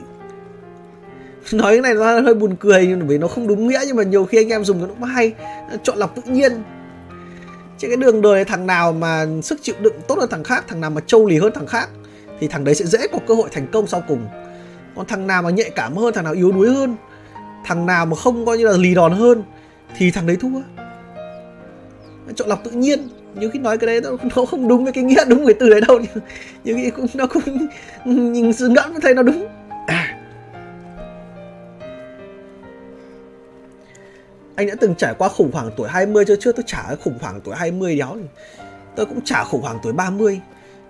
nói 1.52 1.72
cái 1.72 1.80
này 1.80 1.94
nó 1.94 2.20
hơi 2.20 2.34
buồn 2.34 2.56
cười 2.60 2.86
nhưng 2.86 3.06
vì 3.06 3.18
nó 3.18 3.28
không 3.28 3.46
đúng 3.46 3.68
nghĩa 3.68 3.80
nhưng 3.86 3.96
mà 3.96 4.02
nhiều 4.02 4.24
khi 4.24 4.38
anh 4.38 4.48
em 4.48 4.64
dùng 4.64 4.80
nó 4.80 4.86
cũng 4.86 5.02
hay. 5.02 5.32
Chọn 5.82 5.98
lọc 5.98 6.16
tự 6.16 6.22
nhiên. 6.26 6.52
Trên 7.78 7.90
cái 7.90 7.96
đường 7.96 8.22
đời 8.22 8.44
thằng 8.44 8.66
nào 8.66 8.92
mà 8.92 9.26
sức 9.42 9.58
chịu 9.62 9.74
đựng 9.80 9.94
tốt 10.08 10.18
hơn 10.18 10.30
thằng 10.30 10.44
khác, 10.44 10.64
thằng 10.68 10.80
nào 10.80 10.90
mà 10.90 11.00
trâu 11.06 11.26
lì 11.26 11.38
hơn 11.38 11.52
thằng 11.54 11.66
khác 11.66 11.88
thì 12.40 12.48
thằng 12.48 12.64
đấy 12.64 12.74
sẽ 12.74 12.84
dễ 12.84 13.06
có 13.12 13.18
cơ 13.26 13.34
hội 13.34 13.48
thành 13.52 13.66
công 13.72 13.86
sau 13.86 14.02
cùng. 14.08 14.26
Còn 14.96 15.06
thằng 15.06 15.26
nào 15.26 15.42
mà 15.42 15.50
nhạy 15.50 15.70
cảm 15.70 15.96
hơn, 15.96 16.14
thằng 16.14 16.24
nào 16.24 16.32
yếu 16.32 16.52
đuối 16.52 16.70
hơn, 16.70 16.96
thằng 17.64 17.86
nào 17.86 18.06
mà 18.06 18.16
không 18.16 18.46
coi 18.46 18.58
như 18.58 18.66
là 18.66 18.76
lì 18.76 18.94
đòn 18.94 19.12
hơn 19.12 19.42
thì 19.96 20.10
thằng 20.10 20.26
đấy 20.26 20.36
thua. 20.40 20.60
Chọn 22.34 22.48
lọc 22.48 22.64
tự 22.64 22.70
nhiên. 22.70 23.08
Nhiều 23.34 23.50
khi 23.52 23.58
nói 23.58 23.78
cái 23.78 23.86
đấy 23.86 24.12
nó 24.36 24.44
không 24.44 24.68
đúng 24.68 24.84
với 24.84 24.92
cái 24.92 25.04
nghĩa 25.04 25.24
đúng 25.28 25.46
cái 25.46 25.54
từ 25.54 25.70
đấy 25.70 25.80
đâu. 25.88 26.00
Nhiều 26.64 26.76
khi 26.76 26.90
cũng 26.90 27.06
nó 27.14 27.26
cũng 27.26 27.68
nhìn 28.32 28.52
sự 28.52 28.68
ngẫm 28.68 29.00
thấy 29.02 29.14
nó 29.14 29.22
đúng. 29.22 29.46
À. 29.86 30.21
anh 34.56 34.66
đã 34.66 34.74
từng 34.80 34.94
trải 34.94 35.14
qua 35.18 35.28
khủng 35.28 35.50
hoảng 35.52 35.70
tuổi 35.76 35.88
20 35.88 36.24
chưa 36.28 36.36
chưa 36.36 36.52
tôi 36.52 36.64
trả 36.66 36.94
khủng 36.94 37.18
hoảng 37.20 37.40
tuổi 37.44 37.54
20 37.56 37.96
đéo 37.96 38.16
thì 38.16 38.26
tôi 38.96 39.06
cũng 39.06 39.20
trả 39.24 39.44
khủng 39.44 39.62
hoảng 39.62 39.78
tuổi 39.82 39.92
30 39.92 40.40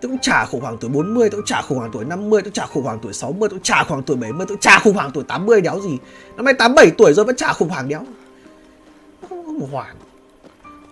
tôi 0.00 0.10
cũng 0.10 0.18
trả 0.18 0.44
khủng 0.44 0.60
hoảng 0.60 0.76
tuổi 0.80 0.90
40 0.90 1.30
tôi 1.30 1.40
cũng 1.40 1.46
trả 1.46 1.62
khủng 1.62 1.78
hoảng 1.78 1.90
tuổi 1.92 2.04
50 2.04 2.42
tôi 2.42 2.52
trả 2.54 2.66
khủng 2.66 2.82
hoảng 2.82 2.98
tuổi 3.02 3.12
60 3.12 3.48
tôi 3.48 3.60
trả 3.62 3.84
khủng 3.84 3.88
hoảng 3.88 4.02
tuổi 4.02 4.16
70 4.16 4.46
tôi 4.48 4.58
trả 4.60 4.78
khủng 4.78 4.94
hoảng 4.94 5.10
tuổi 5.14 5.24
80 5.28 5.60
đéo 5.60 5.80
gì 5.80 5.98
năm 6.36 6.44
nay 6.44 6.54
87 6.54 6.90
tuổi 6.98 7.12
rồi 7.12 7.24
vẫn 7.24 7.36
trả 7.36 7.52
khủng 7.52 7.68
hoảng 7.68 7.88
đéo 7.88 8.04
không 9.28 9.44
khủng 9.44 9.70
hoảng 9.72 9.96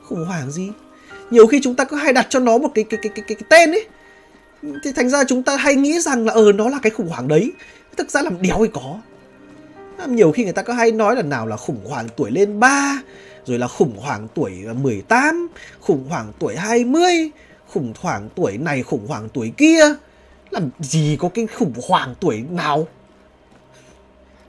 khủng 0.05 0.25
hoảng 0.25 0.51
gì 0.51 0.71
nhiều 1.31 1.47
khi 1.47 1.61
chúng 1.63 1.75
ta 1.75 1.85
cứ 1.85 1.97
hay 1.97 2.13
đặt 2.13 2.27
cho 2.31 2.41
nó 2.41 2.59
một 2.59 2.69
cái 2.75 2.85
cái 2.85 3.01
cái 3.03 3.13
cái, 3.15 3.25
cái, 3.29 3.37
cái 3.37 3.47
tên 3.51 3.73
ấy 3.73 3.87
thì 4.85 4.93
thành 4.93 5.09
ra 5.09 5.25
chúng 5.25 5.43
ta 5.43 5.57
hay 5.57 5.75
nghĩ 5.75 6.01
rằng 6.01 6.27
là 6.27 6.33
ờ 6.33 6.53
nó 6.53 6.69
là 6.69 6.79
cái 6.83 6.91
khủng 6.91 7.09
hoảng 7.09 7.29
đấy 7.29 7.53
thực 7.97 8.11
ra 8.11 8.23
làm 8.23 8.43
đéo 8.43 8.57
thì 8.61 8.71
có 8.73 8.99
nhiều 10.09 10.33
khi 10.33 10.45
người 10.45 10.53
ta 10.53 10.63
có 10.63 10.75
hay 10.75 10.93
nói 10.93 11.17
là 11.17 11.23
nào 11.23 11.47
là 11.47 11.57
khủng 11.57 11.85
hoảng 11.85 12.07
tuổi 12.17 12.31
lên 12.31 12.61
3 12.61 13.03
rồi 13.47 13.59
là 13.59 13.69
khủng 13.69 13.97
hoảng 13.97 14.29
tuổi 14.35 14.53
ờ, 14.67 14.75
18 14.75 15.49
khủng 15.81 16.09
hoảng 16.09 16.33
tuổi 16.39 16.57
20 16.57 17.31
khủng 17.73 17.93
hoảng 18.01 18.29
tuổi 18.35 18.59
này, 18.59 18.83
khủng 18.83 19.07
hoảng 19.07 19.29
tuổi 19.29 19.53
kia. 19.57 19.95
Làm 20.51 20.71
gì 20.79 21.17
có 21.21 21.29
cái 21.29 21.47
khủng 21.47 21.73
hoảng 21.89 22.15
tuổi 22.21 22.45
nào? 22.51 22.89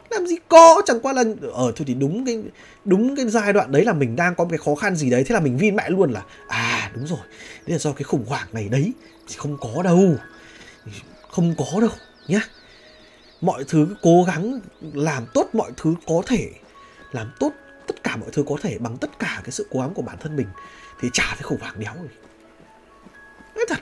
Làm 0.09 0.27
gì 0.27 0.35
có? 0.47 0.81
Chẳng 0.85 0.99
qua 0.99 1.13
là 1.13 1.23
ở 1.53 1.71
thôi 1.75 1.85
thì 1.87 1.93
đúng 1.93 2.25
cái 2.25 2.43
đúng 2.85 3.15
cái 3.15 3.25
giai 3.29 3.53
đoạn 3.53 3.71
đấy 3.71 3.85
là 3.85 3.93
mình 3.93 4.15
đang 4.15 4.35
có 4.35 4.43
một 4.43 4.49
cái 4.49 4.57
khó 4.57 4.75
khăn 4.75 4.95
gì 4.95 5.09
đấy. 5.09 5.23
Thế 5.23 5.33
là 5.33 5.39
mình 5.39 5.57
vin 5.57 5.75
mẹ 5.75 5.89
luôn 5.89 6.11
là 6.11 6.23
à 6.47 6.91
đúng 6.95 7.07
rồi. 7.07 7.19
Đấy 7.67 7.73
là 7.73 7.77
do 7.77 7.91
cái 7.91 8.03
khủng 8.03 8.25
hoảng 8.27 8.47
này 8.53 8.69
đấy 8.69 8.91
thì 9.27 9.35
không 9.37 9.57
có 9.57 9.83
đâu. 9.83 10.15
Không 11.29 11.55
có 11.57 11.81
đâu, 11.81 11.89
nhá 12.27 12.41
mọi 13.41 13.63
thứ 13.67 13.95
cố 14.01 14.23
gắng 14.27 14.59
làm 14.93 15.25
tốt 15.33 15.49
mọi 15.53 15.71
thứ 15.77 15.95
có 16.07 16.21
thể 16.25 16.49
làm 17.11 17.31
tốt 17.39 17.51
tất 17.87 18.03
cả 18.03 18.15
mọi 18.15 18.29
thứ 18.33 18.43
có 18.47 18.55
thể 18.61 18.77
bằng 18.79 18.97
tất 18.97 19.19
cả 19.19 19.41
cái 19.43 19.51
sự 19.51 19.67
cố 19.71 19.79
gắng 19.79 19.93
của 19.93 20.01
bản 20.01 20.17
thân 20.19 20.35
mình 20.35 20.47
thì 20.99 21.09
chả 21.13 21.23
thấy 21.29 21.43
khủng 21.43 21.61
hoảng 21.61 21.79
đéo 21.79 21.93
rồi. 21.95 22.09
Nói 23.55 23.65
thật. 23.69 23.79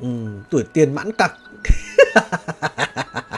Ừ, 0.00 0.08
tuổi 0.50 0.64
tiền 0.72 0.94
mãn 0.94 1.10
cặc. 1.18 1.32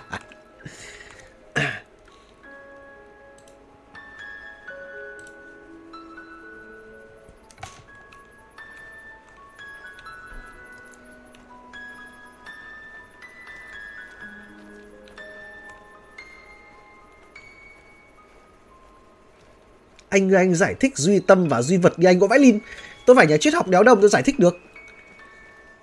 anh 20.09 20.31
anh 20.31 20.55
giải 20.55 20.75
thích 20.75 20.97
duy 20.97 21.19
tâm 21.19 21.49
và 21.49 21.63
duy 21.63 21.77
vật 21.77 21.99
như 21.99 22.09
anh 22.09 22.21
có 22.21 22.27
vãi 22.27 22.39
lin. 22.39 22.59
Tôi 23.07 23.17
phải 23.17 23.27
nhà 23.27 23.37
triết 23.37 23.55
học 23.55 23.69
đéo 23.69 23.83
đồng 23.83 24.01
tôi 24.01 24.11
giải 24.11 24.23
thích 24.23 24.39
được. 24.39 24.57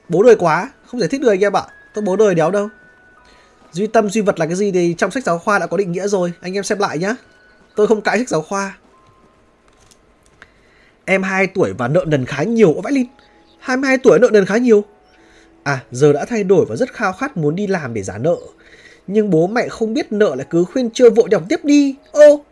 Bố 0.10 0.24
đời 0.24 0.36
quá, 0.36 0.72
không 0.86 1.00
giải 1.00 1.10
thích 1.10 1.22
được 1.22 1.30
anh 1.30 1.40
em 1.40 1.54
ạ. 1.54 1.64
Tôi 1.94 2.04
bố 2.04 2.16
đời 2.16 2.36
đéo 2.36 2.52
đâu. 2.52 2.70
Duy 3.72 3.88
tâm, 3.88 4.10
duy 4.10 4.22
vật 4.22 4.40
là 4.40 4.46
cái 4.46 4.56
gì 4.56 4.72
thì 4.72 4.96
trong 4.98 5.12
sách 5.12 5.24
giáo 5.24 5.40
khoa 5.40 5.60
đã 5.60 5.68
có 5.68 5.78
định 5.78 5.92
nghĩa 5.92 6.08
rồi. 6.08 6.34
Anh 6.42 6.54
em 6.54 6.64
xem 6.64 6.80
lại 6.80 6.98
nhá. 6.98 7.16
Tôi 7.76 7.88
không 7.88 8.02
cãi 8.02 8.18
sách 8.18 8.30
giáo 8.30 8.42
khoa. 8.42 8.78
Em 11.06 11.24
2 11.24 11.48
tuổi 11.48 11.74
và 11.78 11.88
nợ 11.88 12.06
nần 12.08 12.26
khá 12.26 12.44
nhiều 12.44 12.74
vãi 12.84 12.94
lin. 12.94 13.06
22 13.60 13.98
tuổi 13.98 14.20
nợ 14.20 14.30
nần 14.34 14.46
khá 14.46 14.58
nhiều. 14.58 14.84
À 15.64 15.84
giờ 15.92 16.14
đã 16.14 16.26
thay 16.26 16.44
đổi 16.44 16.66
và 16.66 16.76
rất 16.76 16.94
khao 16.94 17.14
khát 17.14 17.38
muốn 17.38 17.56
đi 17.56 17.68
làm 17.68 17.94
để 17.94 18.04
trả 18.04 18.18
nợ. 18.18 18.36
Nhưng 19.08 19.30
bố 19.30 19.48
mẹ 19.48 19.68
không 19.68 19.94
biết 19.94 20.12
nợ 20.12 20.36
lại 20.36 20.48
cứ 20.50 20.64
khuyên 20.64 20.90
chưa 20.90 21.10
vội 21.10 21.30
đọc 21.30 21.44
tiếp 21.50 21.60
đi. 21.66 21.96
Ô 22.12 22.44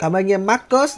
Cảm 0.00 0.16
ơn 0.16 0.24
anh 0.24 0.32
em 0.32 0.46
Marcus 0.46 0.96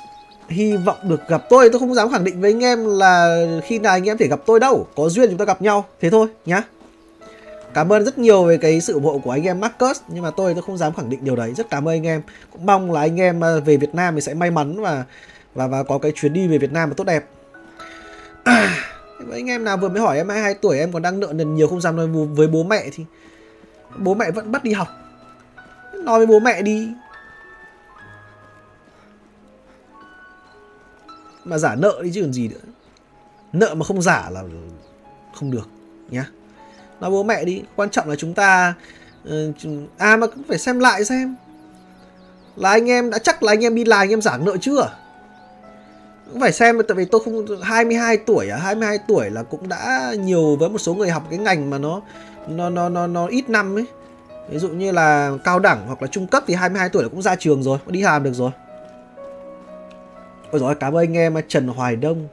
Hy 0.49 0.77
vọng 0.77 0.99
được 1.03 1.29
gặp 1.29 1.43
tôi. 1.49 1.69
Tôi 1.73 1.81
không 1.81 1.95
dám 1.95 2.11
khẳng 2.11 2.25
định 2.25 2.41
với 2.41 2.53
anh 2.53 2.65
em 2.65 2.99
là 2.99 3.45
khi 3.65 3.79
nào 3.79 3.93
anh 3.93 4.09
em 4.09 4.19
thể 4.19 4.29
gặp 4.29 4.41
tôi 4.47 4.61
đâu. 4.61 4.87
Có 4.97 5.09
duyên 5.09 5.29
chúng 5.29 5.39
ta 5.39 5.45
gặp 5.45 5.63
nhau. 5.63 5.85
Thế 6.01 6.11
thôi 6.11 6.29
nhá. 6.47 6.63
Cảm 7.75 7.93
ơn 7.93 8.05
rất 8.05 8.19
nhiều 8.19 8.45
về 8.45 8.57
cái 8.57 8.81
sự 8.81 8.93
ủng 8.93 9.05
hộ 9.05 9.21
của 9.25 9.31
anh 9.31 9.43
em 9.43 9.61
Marcus 9.61 10.01
Nhưng 10.09 10.23
mà 10.23 10.31
tôi 10.37 10.55
tôi 10.55 10.63
không 10.63 10.79
dám 10.79 10.95
khẳng 10.95 11.11
định 11.11 11.25
điều 11.25 11.37
đấy. 11.37 11.53
Rất 11.57 11.71
cảm 11.71 11.89
ơn 11.89 11.95
anh 11.95 12.07
em. 12.07 12.23
Cũng 12.53 12.67
mong 12.67 12.93
là 12.93 13.01
anh 13.01 13.21
em 13.21 13.45
à, 13.45 13.55
về 13.65 13.77
Việt 13.77 13.95
Nam 13.95 14.15
thì 14.15 14.21
sẽ 14.21 14.35
may 14.35 14.51
mắn 14.51 14.81
và 14.81 15.05
và 15.55 15.67
và 15.67 15.83
có 15.83 15.99
cái 15.99 16.13
chuyến 16.13 16.33
đi 16.33 16.49
về 16.49 16.59
Việt 16.59 16.73
Nam 16.73 16.89
mà 16.89 16.95
tốt 16.97 17.05
đẹp. 17.05 17.25
À, 18.45 18.77
với 19.19 19.39
anh 19.39 19.51
em 19.51 19.65
nào 19.65 19.77
vừa 19.77 19.89
mới 19.89 20.01
hỏi 20.01 20.17
em 20.17 20.29
22 20.29 20.55
tuổi 20.55 20.79
em 20.79 20.93
còn 20.93 21.03
đang 21.03 21.21
nợ 21.21 21.33
nần 21.33 21.55
nhiều 21.55 21.69
không 21.69 21.81
dám 21.81 21.97
nói 21.97 22.07
với 22.07 22.47
bố 22.47 22.63
mẹ 22.63 22.85
thì 22.93 23.05
bố 23.99 24.15
mẹ 24.15 24.31
vẫn 24.31 24.53
bắt 24.53 24.65
đi 24.65 24.73
học. 24.73 24.89
Nói 25.95 26.19
với 26.19 26.27
bố 26.27 26.41
mẹ 26.41 26.63
đi. 26.63 26.89
Mà 31.45 31.59
giả 31.59 31.75
nợ 31.75 32.01
đi 32.03 32.11
chứ 32.15 32.23
còn 32.23 32.33
gì 32.33 32.49
nữa. 32.49 32.73
Nợ 33.53 33.75
mà 33.75 33.85
không 33.85 34.03
giả 34.03 34.31
là 34.31 34.43
không 35.35 35.51
được, 35.51 35.69
nhá. 36.11 36.27
Nói 37.01 37.11
bố 37.11 37.23
mẹ 37.23 37.45
đi, 37.45 37.63
quan 37.77 37.91
trọng 37.91 38.09
là 38.09 38.17
chúng 38.17 38.35
ta 38.35 38.75
ờ, 39.25 39.53
à 39.99 40.17
mà 40.17 40.27
cũng 40.27 40.43
phải 40.49 40.59
xem 40.59 40.79
lại 40.79 41.05
xem. 41.05 41.37
Là 42.57 42.71
anh 42.71 42.91
em 42.91 43.11
đã, 43.11 43.19
chắc 43.19 43.43
là 43.43 43.53
anh 43.53 43.65
em 43.65 43.75
đi 43.75 43.85
làm 43.85 44.01
anh 44.01 44.11
em 44.11 44.23
giả 44.23 44.37
nợ 44.37 44.57
chưa? 44.61 44.91
Cũng 46.33 46.41
phải 46.41 46.53
xem, 46.53 46.79
tại 46.89 46.95
vì 46.95 47.05
tôi 47.05 47.21
không 47.25 47.47
22 47.63 48.17
tuổi 48.17 48.49
à 48.49 48.57
22 48.57 48.99
tuổi 49.09 49.31
là 49.31 49.43
cũng 49.43 49.69
đã 49.69 50.15
nhiều 50.19 50.57
với 50.57 50.69
một 50.69 50.79
số 50.79 50.95
người 50.95 51.11
học 51.11 51.27
cái 51.31 51.39
ngành 51.39 51.71
mà 51.71 51.79
nó 51.79 52.01
nó 52.49 52.71
nó 52.71 52.89
nó 52.89 53.07
nó 53.07 53.27
ít 53.27 53.51
năm 53.51 53.79
ấy. 53.79 53.85
Ví 54.51 54.59
dụ 54.59 54.69
như 54.69 54.93
là 54.93 55.33
cao 55.45 55.59
đẳng 55.59 55.87
hoặc 55.87 56.03
là 56.03 56.09
trung 56.09 56.27
cấp 56.27 56.45
thì 56.47 56.55
22 56.55 56.89
tuổi 56.89 57.03
là 57.03 57.09
cũng 57.09 57.23
ra 57.23 57.37
trường 57.37 57.63
rồi, 57.63 57.79
đi 57.87 58.03
làm 58.03 58.23
được 58.23 58.33
rồi. 58.33 58.51
Ôi 60.53 60.61
rồi 60.61 60.75
cảm 60.75 60.93
ơn 60.93 61.03
anh 61.03 61.17
em 61.17 61.39
à, 61.39 61.41
Trần 61.49 61.69
Hoài 61.69 61.97
Đông. 61.97 62.29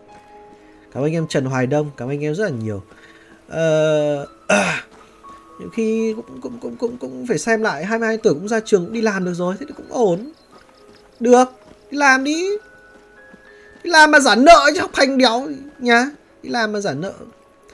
Cảm 0.94 1.04
ơn 1.04 1.08
anh 1.08 1.14
em 1.14 1.28
Trần 1.28 1.46
Hoài 1.46 1.68
Đông. 1.68 1.92
Cảm 1.98 2.08
ơn 2.08 2.14
anh 2.14 2.24
em 2.24 2.36
rất 2.36 2.44
là 2.44 2.50
nhiều. 2.50 2.84
Ờ, 3.48 4.28
à, 4.48 4.84
Nhiều 5.60 5.70
khi 5.70 6.14
cũng, 6.16 6.42
cũng, 6.42 6.60
cũng, 6.60 6.76
cũng, 6.78 6.98
cũng 6.98 7.28
phải 7.28 7.38
xem 7.38 7.62
lại 7.62 7.86
22 7.86 8.18
tuổi 8.18 8.34
cũng 8.34 8.48
ra 8.48 8.60
trường 8.60 8.86
cũng 8.86 8.94
đi 8.94 9.02
làm 9.02 9.26
được 9.26 9.34
rồi 9.34 9.56
Thế 9.60 9.66
thì 9.70 9.74
cũng 9.78 9.86
ổn. 9.90 10.32
Được 11.20 11.46
Đi 11.92 11.98
làm 11.98 12.24
đi. 12.24 12.50
Đi 13.84 13.90
làm 13.90 14.12
mà 14.12 14.20
giả 14.20 14.36
nợ 14.36 14.72
chứ 14.74 14.82
học 14.82 14.92
hành 14.94 15.18
đéo. 15.18 15.48
Nhá 15.80 16.10
Đi 16.44 16.50
làm 16.50 16.72
mà 16.72 16.80
giả 16.80 16.94
nợ. 16.94 17.14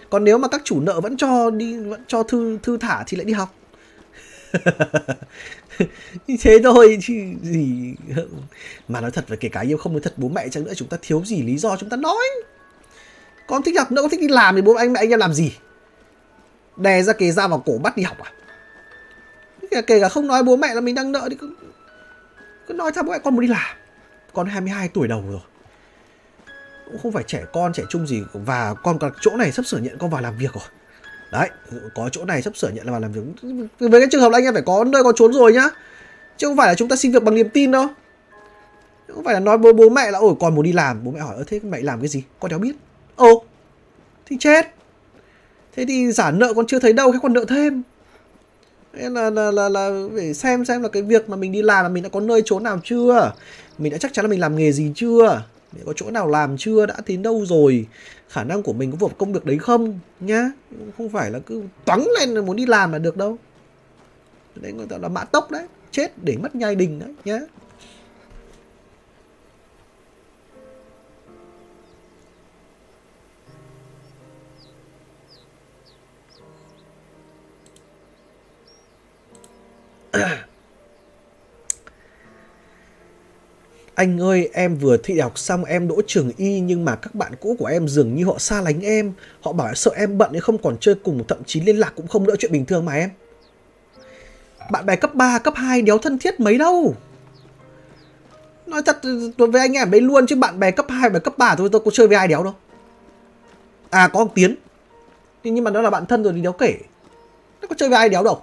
Còn 0.10 0.24
nếu 0.24 0.38
mà 0.38 0.48
các 0.48 0.62
chủ 0.64 0.82
nợ 0.82 1.02
vẫn 1.02 1.18
cho 1.18 1.50
đi 1.50 1.78
vẫn 1.78 2.04
cho 2.08 2.24
thư 2.24 2.58
thư 2.64 2.78
thả 2.78 3.04
thì 3.08 3.18
lại 3.18 3.26
đi 3.26 3.34
học. 3.34 3.50
như 6.28 6.38
thế 6.42 6.60
thôi 6.64 6.98
chứ 7.02 7.14
gì. 7.42 7.94
Mà 8.88 9.02
nói 9.02 9.12
thật 9.12 9.28
về 9.28 9.38
kể 9.38 9.50
cả 9.50 9.62
yêu 9.62 9.78
không 9.78 9.94
nói 9.94 10.02
thật 10.04 10.14
bố 10.18 10.30
mẹ 10.30 10.50
chăng 10.50 10.64
nữa 10.64 10.74
chúng 10.76 10.88
ta 10.88 10.98
thiếu 11.02 11.22
gì 11.26 11.42
lý 11.42 11.58
do 11.58 11.78
chúng 11.78 11.90
ta 11.90 11.98
nói. 11.98 12.26
Con 13.48 13.64
thích 13.64 13.78
học 13.78 13.92
nữa 13.92 14.02
con 14.02 14.10
thích 14.10 14.20
đi 14.20 14.28
làm 14.28 14.56
thì 14.56 14.62
bố 14.62 14.74
anh 14.74 14.94
mẹ 14.94 15.00
anh 15.00 15.10
em 15.10 15.20
làm 15.20 15.34
gì? 15.34 15.56
Đè 16.78 17.04
ra 17.04 17.14
kề 17.14 17.32
ra 17.32 17.48
vào 17.48 17.64
cổ 17.66 17.78
bắt 17.84 17.98
đi 17.98 18.04
học 18.04 18.18
à? 18.20 18.32
Kể, 19.72 19.82
kể 19.82 20.00
cả 20.00 20.10
không 20.10 20.28
nói 20.28 20.44
bố 20.44 20.56
mẹ 20.56 20.74
là 20.74 20.82
mình 20.82 20.96
đang 20.96 21.12
nợ 21.12 21.28
thì 21.30 21.36
cứ, 21.40 21.56
cứ 22.68 22.74
nói 22.74 22.92
cho 22.96 23.04
bố 23.04 23.12
mẹ 23.12 23.20
con 23.20 23.36
muốn 23.36 23.42
đi 23.42 23.48
làm. 23.48 23.76
Con 24.34 24.48
22 24.48 24.90
tuổi 24.90 25.08
đầu 25.08 25.24
rồi. 25.30 25.42
Cũng 26.86 26.98
không 27.04 27.12
phải 27.12 27.24
trẻ 27.24 27.46
con 27.54 27.74
trẻ 27.74 27.84
trung 27.90 28.08
gì. 28.08 28.24
Và 28.34 28.74
con 28.74 29.00
còn 29.00 29.12
chỗ 29.22 29.38
này 29.38 29.52
sắp 29.52 29.66
sửa 29.66 29.78
nhận 29.78 29.98
con 29.98 30.10
vào 30.10 30.22
làm 30.22 30.38
việc 30.38 30.54
rồi 30.54 30.64
đấy 31.38 31.50
có 31.96 32.10
chỗ 32.12 32.26
này 32.26 32.42
sắp 32.42 32.58
sửa 32.58 32.70
nhận 32.70 32.86
là 32.86 32.92
vào 32.92 33.02
làm 33.02 33.12
việc. 33.12 33.22
Với 33.80 34.02
cái 34.02 34.08
trường 34.12 34.22
hợp 34.22 34.32
là 34.32 34.38
anh 34.38 34.44
em 34.44 34.54
phải 34.54 34.64
có 34.66 34.84
nơi 34.84 35.04
có 35.04 35.12
trốn 35.16 35.34
rồi 35.34 35.54
nhá. 35.54 35.70
Chứ 36.38 36.48
không 36.48 36.58
phải 36.58 36.68
là 36.68 36.76
chúng 36.76 36.90
ta 36.90 36.96
xin 36.96 37.12
việc 37.12 37.24
bằng 37.24 37.36
niềm 37.36 37.50
tin 37.50 37.72
đâu. 37.72 37.88
Không 39.14 39.24
phải 39.24 39.34
là 39.34 39.40
nói 39.40 39.58
bố 39.58 39.74
bố 39.74 39.90
mẹ 39.90 40.12
là 40.12 40.20
ôi 40.20 40.34
con 40.40 40.56
muốn 40.56 40.64
đi 40.64 40.72
làm. 40.72 41.04
Bố 41.04 41.12
mẹ 41.12 41.20
hỏi 41.20 41.36
ơ 41.36 41.44
thế 41.48 41.60
mẹ 41.64 41.82
làm 41.82 42.00
cái 42.00 42.08
gì? 42.08 42.24
Con 42.40 42.50
đéo 42.50 42.60
biết. 42.60 42.76
Ồ 43.16 43.44
thì 44.26 44.38
chết. 44.40 44.66
Thế 45.76 45.86
thì 45.88 46.12
giả 46.12 46.32
nợ 46.32 46.54
con 46.54 46.68
chưa 46.68 46.80
thấy 46.80 46.94
đâu 46.94 47.12
hay 47.12 47.20
còn 47.24 47.34
nợ 47.34 47.46
thêm. 47.46 47.82
Nên 48.94 49.14
là, 49.14 49.30
là 49.30 49.52
là 49.52 49.70
là 49.70 49.90
phải 50.16 50.34
xem 50.34 50.66
xem 50.66 50.82
là 50.82 50.90
cái 50.90 51.02
việc 51.02 51.30
mà 51.30 51.36
mình 51.36 51.52
đi 51.52 51.62
làm 51.62 51.84
là 51.84 51.90
mình 51.90 52.04
đã 52.04 52.10
có 52.10 52.20
nơi 52.20 52.42
trốn 52.46 52.64
nào 52.64 52.80
chưa? 52.84 53.34
Mình 53.78 53.92
đã 53.92 53.98
chắc 53.98 54.14
chắn 54.14 54.26
là 54.26 54.30
mình 54.30 54.40
làm 54.40 54.56
nghề 54.56 54.72
gì 54.72 54.92
chưa? 54.96 55.44
Có 55.86 55.94
chỗ 55.96 56.12
nào 56.12 56.28
làm 56.28 56.58
chưa, 56.58 56.86
đã 56.86 56.96
đến 57.06 57.22
đâu 57.22 57.46
rồi? 57.46 57.88
Khả 58.30 58.44
năng 58.44 58.64
của 58.64 58.74
mình 58.74 58.92
có 58.92 58.98
phù 58.98 59.08
hợp 59.08 59.18
công 59.18 59.34
việc 59.34 59.46
đấy 59.46 59.58
không? 59.58 60.00
Nhá, 60.20 60.52
không 60.98 61.10
phải 61.10 61.32
là 61.32 61.40
cứ 61.40 61.64
toắng 61.86 62.08
lên 62.20 62.30
là 62.30 62.42
muốn 62.42 62.56
đi 62.56 62.66
làm 62.66 62.92
là 62.92 63.00
được 63.00 63.18
đâu. 63.18 63.38
Đấy, 64.56 64.72
người 64.72 64.88
ta 64.88 64.98
là 64.98 65.08
mã 65.08 65.24
tốc 65.24 65.52
đấy, 65.52 65.68
chết 65.92 66.12
để 66.24 66.38
mất 66.38 66.56
nhai 66.56 66.76
đình 66.76 67.00
đấy, 67.00 67.14
nhá. 67.26 67.40
Anh 83.96 84.22
ơi, 84.22 84.50
em 84.54 84.78
vừa 84.78 84.98
thi 84.98 85.20
học 85.20 85.38
xong 85.38 85.66
em 85.66 85.88
đỗ 85.88 86.02
trường 86.08 86.32
y 86.38 86.60
nhưng 86.60 86.86
mà 86.86 86.96
các 86.96 87.16
bạn 87.16 87.32
cũ 87.40 87.56
của 87.60 87.66
em 87.66 87.88
dường 87.88 88.16
như 88.16 88.26
họ 88.26 88.38
xa 88.38 88.62
lánh 88.62 88.82
em. 88.82 89.14
Họ 89.42 89.54
bảo 89.54 89.74
sợ 89.74 89.92
em 89.96 90.18
bận 90.18 90.30
nên 90.34 90.42
không 90.42 90.58
còn 90.58 90.78
chơi 90.80 90.96
cùng, 90.96 91.24
thậm 91.28 91.38
chí 91.46 91.62
liên 91.62 91.80
lạc 91.80 91.94
cũng 91.96 92.08
không 92.08 92.28
đỡ 92.28 92.36
chuyện 92.40 92.52
bình 92.52 92.66
thường 92.66 92.86
mà 92.86 92.94
em. 92.94 93.10
Bạn 94.72 94.86
bè 94.86 94.96
cấp 94.96 95.16
3, 95.16 95.40
cấp 95.40 95.54
2 95.58 95.82
đéo 95.82 95.98
thân 95.98 96.20
thiết 96.20 96.40
mấy 96.40 96.58
đâu. 96.58 96.96
Nói 98.66 98.82
thật 98.86 99.00
với 99.38 99.62
anh 99.62 99.74
em 99.74 99.92
đấy 99.92 100.02
luôn 100.02 100.28
chứ 100.28 100.36
bạn 100.36 100.60
bè 100.60 100.72
cấp 100.72 100.86
2 100.90 101.10
và 101.10 101.20
cấp 101.20 101.38
3 101.38 101.56
tôi 101.56 101.70
tôi 101.70 101.82
có 101.86 101.92
chơi 101.92 102.08
với 102.08 102.18
ai 102.18 102.28
đéo 102.28 102.44
đâu. 102.44 102.54
À 103.90 104.08
có 104.08 104.20
ông 104.20 104.30
Tiến. 104.36 104.56
Nhưng 105.44 105.64
mà 105.64 105.72
nó 105.72 105.82
là 105.82 105.90
bạn 105.90 106.06
thân 106.06 106.24
rồi 106.24 106.34
thì 106.34 106.42
đéo 106.42 106.52
kể. 106.52 106.78
Nó 107.62 107.68
có 107.68 107.76
chơi 107.78 107.90
với 107.90 107.98
ai 107.98 108.10
đéo 108.10 108.24
đâu. 108.24 108.42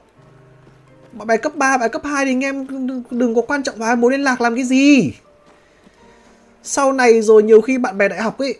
Bạn 1.13 1.27
bè 1.27 1.37
cấp 1.37 1.57
3, 1.57 1.79
bạn 1.79 1.91
cấp 1.91 2.03
2 2.05 2.25
thì 2.25 2.31
anh 2.31 2.45
em 2.45 2.67
đừng 3.11 3.35
có 3.35 3.43
quan 3.43 3.63
trọng 3.63 3.79
vào 3.79 3.97
mối 3.97 4.13
liên 4.13 4.21
lạc 4.21 4.41
làm 4.41 4.55
cái 4.55 4.65
gì 4.65 5.13
sau 6.63 6.93
này 6.93 7.23
rồi 7.23 7.43
nhiều 7.43 7.61
khi 7.61 7.79
bạn 7.79 7.99
bè 7.99 8.09
đại 8.09 8.23
học 8.23 8.39
ấy 8.39 8.59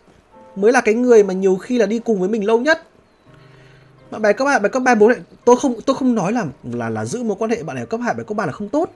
mới 0.57 0.73
là 0.73 0.81
cái 0.81 0.95
người 0.95 1.23
mà 1.23 1.35
nhiều 1.35 1.57
khi 1.57 1.79
là 1.79 1.87
đi 1.87 1.99
cùng 1.99 2.21
với 2.21 2.29
mình 2.29 2.47
lâu 2.47 2.61
nhất. 2.61 2.87
Bạn 4.11 4.23
bè 4.23 4.33
cấp 4.33 4.49
hai, 4.49 4.59
bạn 4.59 4.63
bè 4.63 4.69
cấp 4.69 4.83
ba, 4.83 4.95
bố 4.95 5.09
lại 5.09 5.19
tôi 5.45 5.57
không 5.57 5.81
tôi 5.87 5.97
không 5.97 6.15
nói 6.15 6.33
là 6.33 6.45
là 6.73 6.89
là 6.89 7.05
giữ 7.05 7.23
mối 7.23 7.37
quan 7.41 7.51
hệ 7.51 7.63
bạn 7.63 7.77
bè 7.77 7.85
cấp 7.85 8.01
hai, 8.05 8.15
bạn 8.15 8.27
cấp 8.27 8.37
ba 8.37 8.47
là 8.47 8.53
không 8.53 8.69
tốt. 8.69 8.91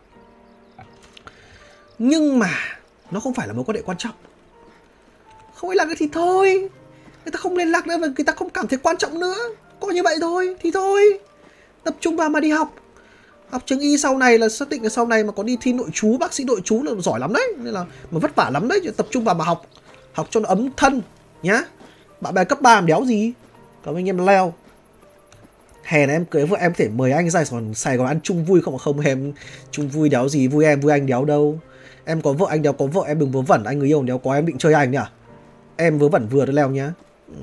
Nhưng 1.99 2.39
mà 2.39 2.51
nó 3.11 3.21
không 3.21 3.35
phải 3.35 3.47
là 3.47 3.53
mối 3.53 3.65
quan 3.67 3.77
hệ 3.77 3.83
quan 3.83 3.99
trọng. 3.99 4.15
Không 5.55 5.71
liên 5.71 5.77
lạc 5.77 5.95
thì 5.99 6.09
thôi. 6.13 6.69
Người 7.25 7.33
ta 7.33 7.39
không 7.39 7.57
liên 7.57 7.69
lạc 7.69 7.87
nữa 7.87 7.97
và 8.01 8.07
người 8.07 8.25
ta 8.27 8.33
không 8.33 8.51
cảm 8.51 8.69
thấy 8.69 8.79
quan 8.83 8.97
trọng 8.97 9.21
nữa. 9.21 9.35
Có 9.81 9.89
như 9.89 10.03
vậy 10.03 10.17
thôi, 10.21 10.57
thì 10.61 10.71
thôi. 10.71 11.19
Tập 11.85 11.95
trung 12.01 12.17
vào 12.17 12.29
mà 12.29 12.41
đi 12.41 12.51
học 12.51 12.75
học 13.51 13.63
trường 13.67 13.81
y 13.81 13.99
sau 13.99 14.19
này 14.19 14.39
là 14.39 14.49
xác 14.49 14.69
định 14.69 14.83
là 14.83 14.89
sau 14.89 15.07
này 15.07 15.25
mà 15.25 15.33
có 15.33 15.43
đi 15.43 15.57
thi 15.61 15.73
nội 15.73 15.89
chú 15.93 16.19
bác 16.19 16.35
sĩ 16.35 16.45
nội 16.45 16.61
chú 16.65 16.83
là 16.83 16.93
giỏi 16.99 17.21
lắm 17.21 17.33
đấy. 17.33 17.53
Nên 17.59 17.75
là 17.75 17.85
mà 18.11 18.19
vất 18.19 18.37
vả 18.37 18.51
lắm 18.51 18.69
đấy 18.69 18.81
tập 18.97 19.07
trung 19.11 19.25
vào 19.25 19.35
mà 19.35 19.45
học. 19.45 19.67
Học 20.13 20.27
cho 20.31 20.41
nó 20.41 20.49
ấm 20.49 20.69
thân, 20.77 21.03
nhá. 21.43 21.63
Bạn 22.21 22.35
bè 22.35 22.45
cấp 22.45 22.61
3 22.61 22.75
làm 22.75 22.87
đéo 22.87 23.05
gì? 23.05 23.33
Cảm 23.85 23.95
ơn 23.95 23.99
anh 23.99 24.09
em 24.09 24.27
leo. 24.27 24.55
Hè 25.83 26.07
này 26.07 26.17
em, 26.17 26.25
cưới 26.25 26.47
vợ 26.47 26.57
em 26.61 26.73
có 26.73 26.77
thể 26.79 26.89
mời 26.89 27.13
anh 27.13 27.31
ra 27.31 27.45
còn 27.51 27.75
Sài 27.75 27.97
Gòn 27.97 28.07
ăn 28.07 28.21
chung 28.23 28.45
vui 28.45 28.61
không? 28.61 28.79
Không, 28.79 29.01
em 29.01 29.33
chung 29.71 29.89
vui 29.89 30.09
đéo 30.09 30.29
gì? 30.29 30.49
Vui 30.49 30.65
em, 30.65 30.81
vui 30.81 30.93
anh 30.93 31.07
đéo 31.07 31.25
đâu. 31.25 31.61
Em 32.05 32.23
có 32.23 32.33
vợ, 32.33 32.47
anh 32.49 32.63
đéo 32.63 32.73
có 32.73 32.87
vợ, 32.87 33.03
em 33.07 33.19
đừng 33.19 33.31
vớ 33.31 33.41
vẩn. 33.41 33.65
Anh 33.65 33.79
người 33.79 33.89
yêu 33.89 34.03
đéo 34.03 34.19
có, 34.19 34.35
em 34.35 34.47
định 34.47 34.59
chơi 34.59 34.73
anh 34.73 34.91
nhỉ 34.91 34.99
à? 34.99 35.11
em 35.77 35.99
vớ 35.99 36.09
vẩn 36.09 36.29
vừa 36.29 36.47
thôi, 36.47 36.55
leo 36.55 36.71
nhá. 36.71 36.93
Ừ, 37.29 37.35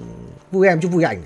vui 0.51 0.67
em 0.67 0.81
chứ 0.81 0.87
vui 0.87 1.03
ảnh 1.03 1.21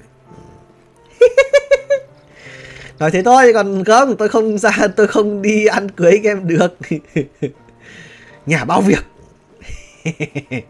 nói 3.00 3.12
thế 3.12 3.24
thôi 3.24 3.52
còn 3.54 3.84
không 3.84 4.18
tôi 4.18 4.30
không 4.30 4.58
ra 4.58 4.88
tôi 4.96 5.08
không 5.08 5.42
đi 5.42 5.66
ăn 5.66 5.92
cưới 5.92 6.20
các 6.24 6.30
em 6.30 6.48
được. 6.48 6.78
Nhà 8.46 8.66
bao 8.66 8.82
việc. 8.82 9.06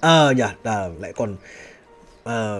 Ờ 0.00 0.34
dạ, 0.36 0.46
nhỉ 0.48 0.70
à, 0.70 0.88
lại 1.00 1.12
còn 1.12 1.36
à, 2.24 2.56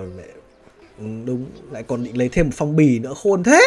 đúng 0.99 1.47
lại 1.71 1.83
còn 1.83 2.05
định 2.05 2.19
lấy 2.19 2.29
thêm 2.29 2.47
một 2.47 2.53
phong 2.57 2.77
bì 2.77 2.99
nữa 2.99 3.15
khôn 3.23 3.43
thế. 3.43 3.63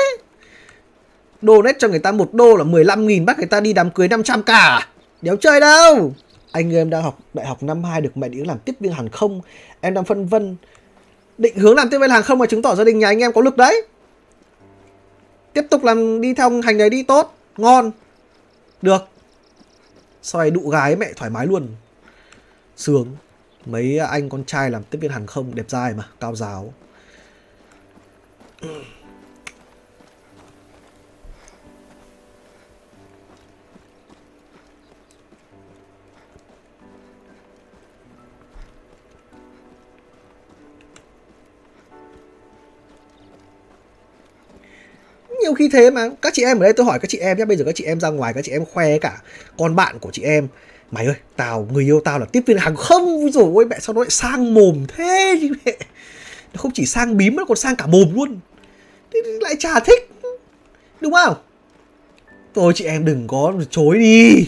Đô 1.41 1.61
nét 1.61 1.75
cho 1.79 1.87
người 1.87 1.99
ta 1.99 2.11
một 2.11 2.33
đô 2.33 2.55
là 2.55 2.63
15 2.63 3.07
nghìn 3.07 3.25
bắt 3.25 3.37
người 3.37 3.47
ta 3.47 3.59
đi 3.59 3.73
đám 3.73 3.91
cưới 3.91 4.07
500 4.07 4.43
cả 4.43 4.53
à? 4.53 4.87
đéo 5.21 5.35
chơi 5.35 5.59
đâu 5.59 6.13
anh 6.51 6.73
em 6.73 6.89
đang 6.89 7.03
học 7.03 7.19
đại 7.33 7.45
học 7.45 7.63
năm 7.63 7.83
2 7.83 8.01
được 8.01 8.17
mẹ 8.17 8.29
định 8.29 8.47
làm 8.47 8.59
tiếp 8.59 8.75
viên 8.79 8.93
hàng 8.93 9.09
không. 9.09 9.41
Em 9.81 9.93
đang 9.93 10.05
phân 10.05 10.25
vân, 10.25 10.55
định 11.37 11.57
hướng 11.57 11.75
làm 11.75 11.89
tiếp 11.89 11.97
viên 11.99 12.09
hàng 12.09 12.23
không 12.23 12.37
mà 12.39 12.45
chứng 12.45 12.61
tỏ 12.61 12.75
gia 12.75 12.83
đình 12.83 12.99
nhà 12.99 13.07
anh 13.07 13.19
em 13.19 13.33
có 13.33 13.41
lực 13.41 13.57
đấy. 13.57 13.87
Tiếp 15.53 15.63
tục 15.69 15.83
làm 15.83 16.21
đi 16.21 16.33
theo 16.33 16.61
hành 16.61 16.77
đấy 16.77 16.89
đi, 16.89 17.03
tốt, 17.03 17.37
ngon. 17.57 17.91
Được. 18.81 19.01
Sau 20.21 20.49
đụ 20.49 20.69
gái 20.69 20.95
mẹ 20.95 21.13
thoải 21.15 21.31
mái 21.31 21.47
luôn. 21.47 21.67
Sướng. 22.75 23.15
Mấy 23.65 23.97
anh 23.97 24.29
con 24.29 24.43
trai 24.45 24.71
làm 24.71 24.83
tiếp 24.83 24.99
viên 25.01 25.11
hàng 25.11 25.27
không 25.27 25.55
đẹp 25.55 25.65
dai 25.67 25.93
mà, 25.93 26.03
cao 26.19 26.35
giáo. 26.35 26.73
Nhiều 45.41 45.53
khi 45.53 45.69
thế 45.69 45.91
mà. 45.91 46.09
Các 46.21 46.33
chị 46.33 46.43
em 46.43 46.59
ở 46.59 46.63
đây 46.63 46.73
tôi 46.73 46.85
hỏi 46.85 46.99
các 46.99 47.07
chị 47.07 47.17
em 47.17 47.37
nhé 47.37 47.45
bây 47.45 47.57
giờ 47.57 47.63
các 47.65 47.75
chị 47.75 47.83
em 47.83 47.99
ra 47.99 48.09
ngoài, 48.09 48.33
các 48.33 48.45
chị 48.45 48.51
em 48.51 48.65
khoe 48.65 48.97
cả 48.97 49.21
con 49.57 49.75
bạn 49.75 49.99
của 49.99 50.11
chị 50.11 50.21
em. 50.21 50.47
Mày 50.91 51.05
ơi, 51.05 51.15
tao, 51.35 51.67
người 51.73 51.83
yêu 51.83 52.01
tao 52.05 52.19
là 52.19 52.25
tiếp 52.25 52.43
viên 52.45 52.57
hàng 52.57 52.75
không 52.75 53.31
rồi, 53.31 53.51
ôi 53.53 53.65
mẹ, 53.65 53.77
sao 53.79 53.93
nó 53.93 54.01
lại 54.01 54.09
sang 54.09 54.53
mồm 54.53 54.85
thế 54.87 55.37
chứ 55.41 55.49
mẹ? 55.65 55.77
Nó 56.53 56.57
không 56.57 56.71
chỉ 56.73 56.85
sang 56.85 57.17
bím 57.17 57.35
nó 57.35 57.45
còn 57.45 57.57
sang 57.57 57.75
cả 57.75 57.87
mồm 57.87 58.15
luôn. 58.15 58.39
Thì 59.13 59.19
lại 59.41 59.55
chả 59.59 59.79
thích. 59.79 60.09
Đúng 61.01 61.13
không? 61.13 61.35
Thôi 62.55 62.73
chị 62.75 62.85
em 62.85 63.05
đừng 63.05 63.27
có 63.27 63.53
chối 63.69 63.99
đi. 63.99 64.47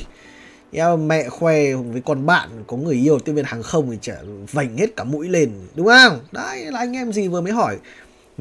Mẹ 0.98 1.30
khoe 1.30 1.74
với 1.74 2.02
con 2.06 2.26
bạn 2.26 2.50
có 2.68 2.78
người 2.78 2.96
yêu 2.96 3.20
tiếp 3.20 3.32
viên 3.32 3.46
hàng 3.46 3.64
không 3.64 3.92
thì 3.92 3.98
chả 4.02 4.16
vành 4.52 4.78
hết 4.78 4.96
cả 4.96 5.04
mũi 5.04 5.30
lên. 5.30 5.52
Đúng 5.76 5.88
không? 5.88 6.20
Đấy, 6.32 6.66
là 6.66 6.80
anh 6.80 6.96
em 6.96 7.14
gì 7.14 7.28
vừa 7.28 7.42
mới 7.42 7.54
hỏi 7.54 7.78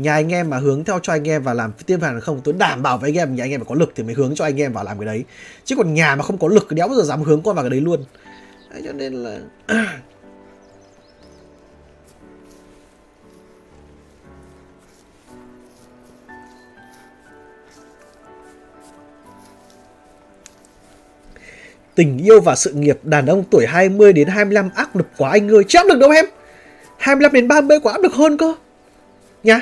nhà 0.03 0.15
anh 0.15 0.33
em 0.33 0.51
mà 0.51 0.59
hướng 0.59 0.85
theo 0.85 0.99
cho 1.03 1.13
anh 1.13 1.29
em 1.29 1.43
và 1.43 1.55
làm 1.55 1.73
tiêm 1.87 2.01
hàng 2.01 2.21
không 2.21 2.41
tôi 2.45 2.55
đảm 2.55 2.83
bảo 2.83 2.99
với 2.99 3.11
anh 3.11 3.17
em 3.17 3.35
nhà 3.35 3.45
anh 3.45 3.51
em 3.51 3.61
phải 3.61 3.67
có 3.69 3.75
lực 3.75 3.93
thì 3.97 4.03
mới 4.03 4.15
hướng 4.15 4.35
cho 4.35 4.45
anh 4.45 4.61
em 4.61 4.73
vào 4.73 4.85
làm 4.85 4.99
cái 4.99 5.07
đấy 5.07 5.25
chứ 5.65 5.77
còn 5.77 5.95
nhà 5.95 6.17
mà 6.17 6.23
không 6.23 6.39
có 6.39 6.49
lực 6.49 6.73
đéo 6.73 6.89
bao 6.89 6.97
giờ 6.97 7.03
dám 7.03 7.23
hướng 7.23 7.43
con 7.43 7.55
vào 7.55 7.65
cái 7.65 7.71
đấy 7.71 7.81
luôn 7.81 8.05
đấy, 8.71 8.83
cho 8.85 8.93
nên 8.93 9.13
là 9.13 9.39
Tình 21.95 22.19
yêu 22.19 22.41
và 22.41 22.57
sự 22.57 22.73
nghiệp 22.73 22.99
đàn 23.03 23.27
ông 23.27 23.45
tuổi 23.51 23.67
20 23.67 24.13
đến 24.13 24.29
25 24.29 24.71
áp 24.75 24.97
lực 24.97 25.07
quá 25.17 25.31
anh 25.31 25.51
ơi. 25.51 25.65
Chứ 25.69 25.79
áp 25.79 25.87
lực 25.87 25.99
đâu 25.99 26.11
em. 26.11 26.25
25 26.97 27.33
đến 27.33 27.49
30 27.49 27.81
quá 27.81 27.93
áp 27.93 28.03
lực 28.03 28.13
hơn 28.13 28.37
cơ. 28.37 28.55
Nhá 29.43 29.61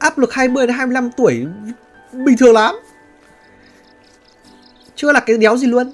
áp 0.00 0.18
lực 0.18 0.32
20 0.32 0.66
đến 0.66 0.76
25 0.76 1.10
tuổi 1.10 1.46
bình 2.12 2.36
thường 2.38 2.54
lắm. 2.54 2.74
Chưa 4.96 5.12
là 5.12 5.20
cái 5.20 5.38
đéo 5.38 5.56
gì 5.56 5.66
luôn. 5.66 5.92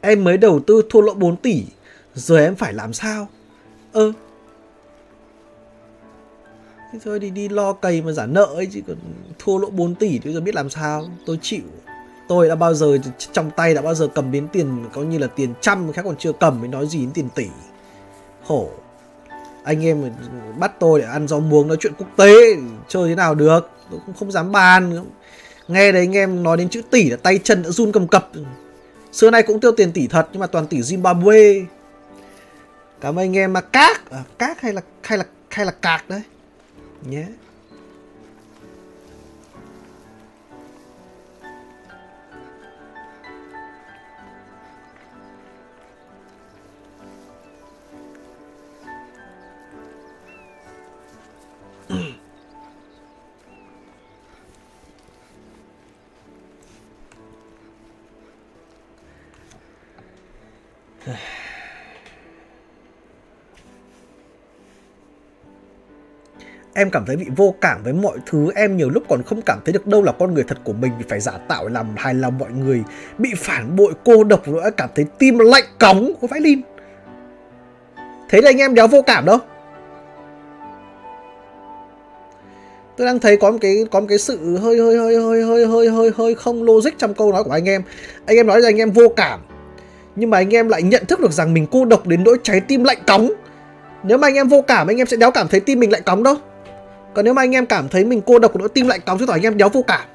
Em 0.00 0.24
mới 0.24 0.36
đầu 0.36 0.60
tư 0.60 0.82
thua 0.90 1.00
lỗ 1.00 1.14
4 1.14 1.36
tỷ, 1.36 1.64
giờ 2.14 2.38
em 2.38 2.56
phải 2.56 2.72
làm 2.72 2.92
sao? 2.92 3.28
Ơ. 3.92 4.04
Ừ. 4.04 4.12
Thế 6.92 6.98
thôi 7.04 7.18
đi 7.18 7.30
đi 7.30 7.48
lo 7.48 7.72
cày 7.72 8.02
mà 8.02 8.12
giả 8.12 8.26
nợ 8.26 8.44
ấy 8.44 8.68
chứ 8.72 8.80
còn 8.86 8.96
thua 9.38 9.58
lỗ 9.58 9.70
4 9.70 9.94
tỷ 9.94 10.18
tôi 10.18 10.32
giờ 10.32 10.40
biết 10.40 10.54
làm 10.54 10.70
sao? 10.70 11.08
Tôi 11.26 11.38
chịu. 11.42 11.62
Tôi 12.30 12.48
đã 12.48 12.54
bao 12.54 12.74
giờ 12.74 12.98
trong 13.32 13.50
tay 13.50 13.74
đã 13.74 13.82
bao 13.82 13.94
giờ 13.94 14.08
cầm 14.14 14.32
đến 14.32 14.48
tiền 14.52 14.84
có 14.92 15.02
như 15.02 15.18
là 15.18 15.26
tiền 15.26 15.54
trăm 15.60 15.92
khác 15.92 16.02
còn 16.04 16.16
chưa 16.16 16.32
cầm 16.32 16.60
mới 16.60 16.68
nói 16.68 16.86
gì 16.86 16.98
đến 16.98 17.10
tiền 17.14 17.28
tỷ. 17.34 17.46
Khổ. 18.46 18.70
Anh 19.64 19.84
em 19.84 20.12
bắt 20.58 20.72
tôi 20.80 21.00
để 21.00 21.06
ăn 21.06 21.28
rau 21.28 21.40
muống 21.40 21.68
nói 21.68 21.76
chuyện 21.80 21.92
quốc 21.98 22.06
tế 22.16 22.34
chơi 22.88 23.08
thế 23.08 23.14
nào 23.14 23.34
được, 23.34 23.70
tôi 23.90 24.00
cũng 24.06 24.14
không 24.14 24.32
dám 24.32 24.52
bàn. 24.52 25.04
Nghe 25.68 25.92
đấy 25.92 26.02
anh 26.02 26.16
em 26.16 26.42
nói 26.42 26.56
đến 26.56 26.68
chữ 26.68 26.82
tỷ 26.90 27.10
là 27.10 27.16
tay 27.16 27.38
chân 27.44 27.62
đã 27.62 27.70
run 27.70 27.92
cầm 27.92 28.08
cập. 28.08 28.30
Xưa 29.12 29.30
nay 29.30 29.42
cũng 29.42 29.60
tiêu 29.60 29.72
tiền 29.72 29.92
tỷ 29.92 30.06
thật 30.06 30.28
nhưng 30.32 30.40
mà 30.40 30.46
toàn 30.46 30.66
tỷ 30.66 30.80
Zimbabwe. 30.80 31.64
Cảm 33.00 33.18
ơn 33.18 33.24
anh 33.24 33.36
em 33.36 33.52
mà 33.52 33.60
cát, 33.60 34.10
à, 34.10 34.22
cát 34.38 34.60
hay 34.60 34.72
là 34.72 34.80
hay 35.02 35.18
là 35.18 35.24
hay 35.50 35.66
là 35.66 35.72
cạc 35.72 36.08
đấy. 36.08 36.22
Nhé. 37.02 37.16
Yeah. 37.16 37.28
Em 66.74 66.90
cảm 66.90 67.04
thấy 67.06 67.16
bị 67.16 67.26
vô 67.36 67.54
cảm 67.60 67.82
với 67.82 67.92
mọi 67.92 68.18
thứ. 68.26 68.50
Em 68.54 68.76
nhiều 68.76 68.90
lúc 68.90 69.02
còn 69.08 69.22
không 69.22 69.42
cảm 69.42 69.58
thấy 69.64 69.72
được 69.72 69.86
đâu 69.86 70.02
là 70.02 70.12
con 70.12 70.34
người 70.34 70.44
thật 70.48 70.58
của 70.64 70.72
mình. 70.72 70.92
Vì 70.98 71.04
phải 71.08 71.20
giả 71.20 71.32
tạo 71.48 71.68
làm 71.68 71.86
hài 71.96 72.14
lòng 72.14 72.38
mọi 72.38 72.50
người. 72.50 72.82
Bị 73.18 73.30
phản 73.36 73.76
bội, 73.76 73.92
cô 74.04 74.24
độc 74.24 74.48
nữa. 74.48 74.70
Cảm 74.76 74.90
thấy 74.94 75.04
tim 75.18 75.38
lạnh 75.38 75.64
cống 75.78 76.12
Có 76.20 76.28
phải 76.28 76.40
Linh 76.40 76.62
Thế 78.28 78.40
là 78.40 78.50
anh 78.50 78.58
em 78.58 78.74
đéo 78.74 78.86
vô 78.86 79.02
cảm 79.02 79.24
đâu. 79.24 79.38
Tôi 82.96 83.06
đang 83.06 83.18
thấy 83.18 83.36
có 83.36 83.50
một 83.50 83.58
cái, 83.60 83.84
có 83.90 84.00
một 84.00 84.06
cái 84.08 84.18
sự 84.18 84.56
hơi 84.56 84.78
hơi 84.78 84.96
hơi 84.96 85.16
hơi 85.16 85.42
hơi 85.42 85.66
hơi 85.66 85.88
hơi 85.88 86.10
hơi 86.16 86.34
không 86.34 86.62
logic 86.62 86.98
trong 86.98 87.14
câu 87.14 87.32
nói 87.32 87.44
của 87.44 87.50
anh 87.50 87.68
em. 87.68 87.82
Anh 88.26 88.36
em 88.36 88.46
nói 88.46 88.60
rằng 88.60 88.74
anh 88.74 88.80
em 88.80 88.90
vô 88.90 89.08
cảm. 89.16 89.40
Nhưng 90.16 90.30
mà 90.30 90.38
anh 90.38 90.54
em 90.54 90.68
lại 90.68 90.82
nhận 90.82 91.06
thức 91.06 91.20
được 91.20 91.32
rằng 91.32 91.54
mình 91.54 91.66
cô 91.70 91.84
độc 91.84 92.06
đến 92.06 92.24
nỗi 92.24 92.38
trái 92.42 92.60
tim 92.60 92.84
lạnh 92.84 92.98
cống 93.06 93.30
nếu 94.02 94.18
mà 94.18 94.28
anh 94.28 94.34
em 94.34 94.48
vô 94.48 94.62
cảm, 94.62 94.86
anh 94.86 94.96
em 94.96 95.06
sẽ 95.06 95.16
đéo 95.16 95.30
cảm 95.30 95.48
thấy 95.48 95.60
tim 95.60 95.80
mình 95.80 95.92
lạnh 95.92 96.02
cống 96.02 96.22
đâu 96.22 96.36
còn 97.14 97.24
nếu 97.24 97.34
mà 97.34 97.42
anh 97.42 97.54
em 97.54 97.66
cảm 97.66 97.88
thấy 97.88 98.04
mình 98.04 98.22
cô 98.26 98.38
độc 98.38 98.56
nỗi 98.56 98.68
tim 98.68 98.86
lạnh 98.86 99.00
cóng 99.06 99.18
chứ 99.18 99.26
tỏ 99.26 99.32
anh 99.32 99.42
em 99.42 99.56
đéo 99.56 99.68
vô 99.68 99.82
cảm 99.82 100.08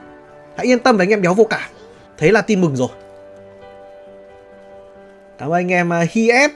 hãy 0.57 0.65
yên 0.65 0.79
tâm 0.79 0.97
với 0.97 1.03
anh 1.05 1.09
em 1.09 1.21
đéo 1.21 1.33
vô 1.33 1.43
cảm. 1.43 1.69
Thế 2.17 2.31
là 2.31 2.41
tin 2.41 2.61
mừng 2.61 2.75
rồi. 2.75 2.89
Cảm 5.37 5.49
ơn 5.49 5.53
anh 5.53 5.71
em 5.71 5.89
uh, 5.89 6.09
hi 6.11 6.29
ép. 6.29 6.51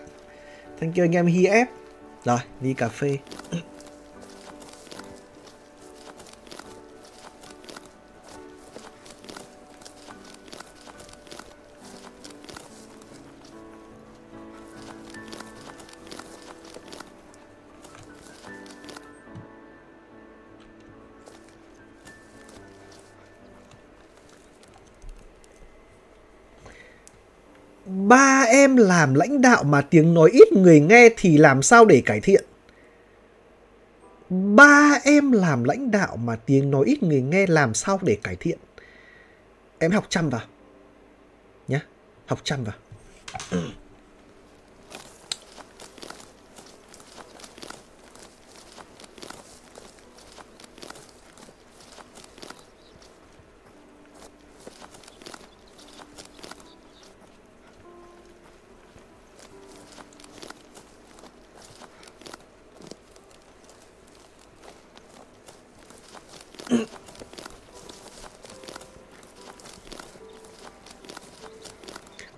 Thank 0.82 0.96
you 0.96 1.04
anh 1.04 1.16
em 1.16 1.26
hi 1.26 1.46
ép. 1.46 1.68
Rồi 2.26 2.40
đi 2.62 2.74
cà 2.74 2.88
phê. 2.88 3.18
Ba 28.10 28.46
em 28.50 28.76
làm 28.76 29.14
lãnh 29.14 29.42
đạo 29.42 29.64
mà 29.64 29.82
tiếng 29.82 30.14
nói 30.14 30.30
ít 30.34 30.54
người 30.54 30.80
nghe 30.80 31.10
thì 31.18 31.38
làm 31.38 31.62
sao 31.62 31.86
để 31.86 32.02
cải 32.06 32.20
thiện? 32.20 32.44
Ba 34.30 35.00
em 35.04 35.32
làm 35.32 35.64
lãnh 35.64 35.92
đạo 35.92 36.18
mà 36.18 36.36
tiếng 36.36 36.72
nói 36.72 36.86
ít 36.86 37.04
người 37.04 37.22
nghe 37.22 37.48
làm 37.48 37.74
sao 37.74 38.00
để 38.02 38.18
cải 38.24 38.36
thiện? 38.36 38.60
Em 39.80 39.92
học 39.92 40.06
chăm 40.10 40.30
vào. 40.30 40.42
Nhá, 41.68 41.82
học 42.26 42.40
chăm 42.44 42.64
vào. 42.64 42.76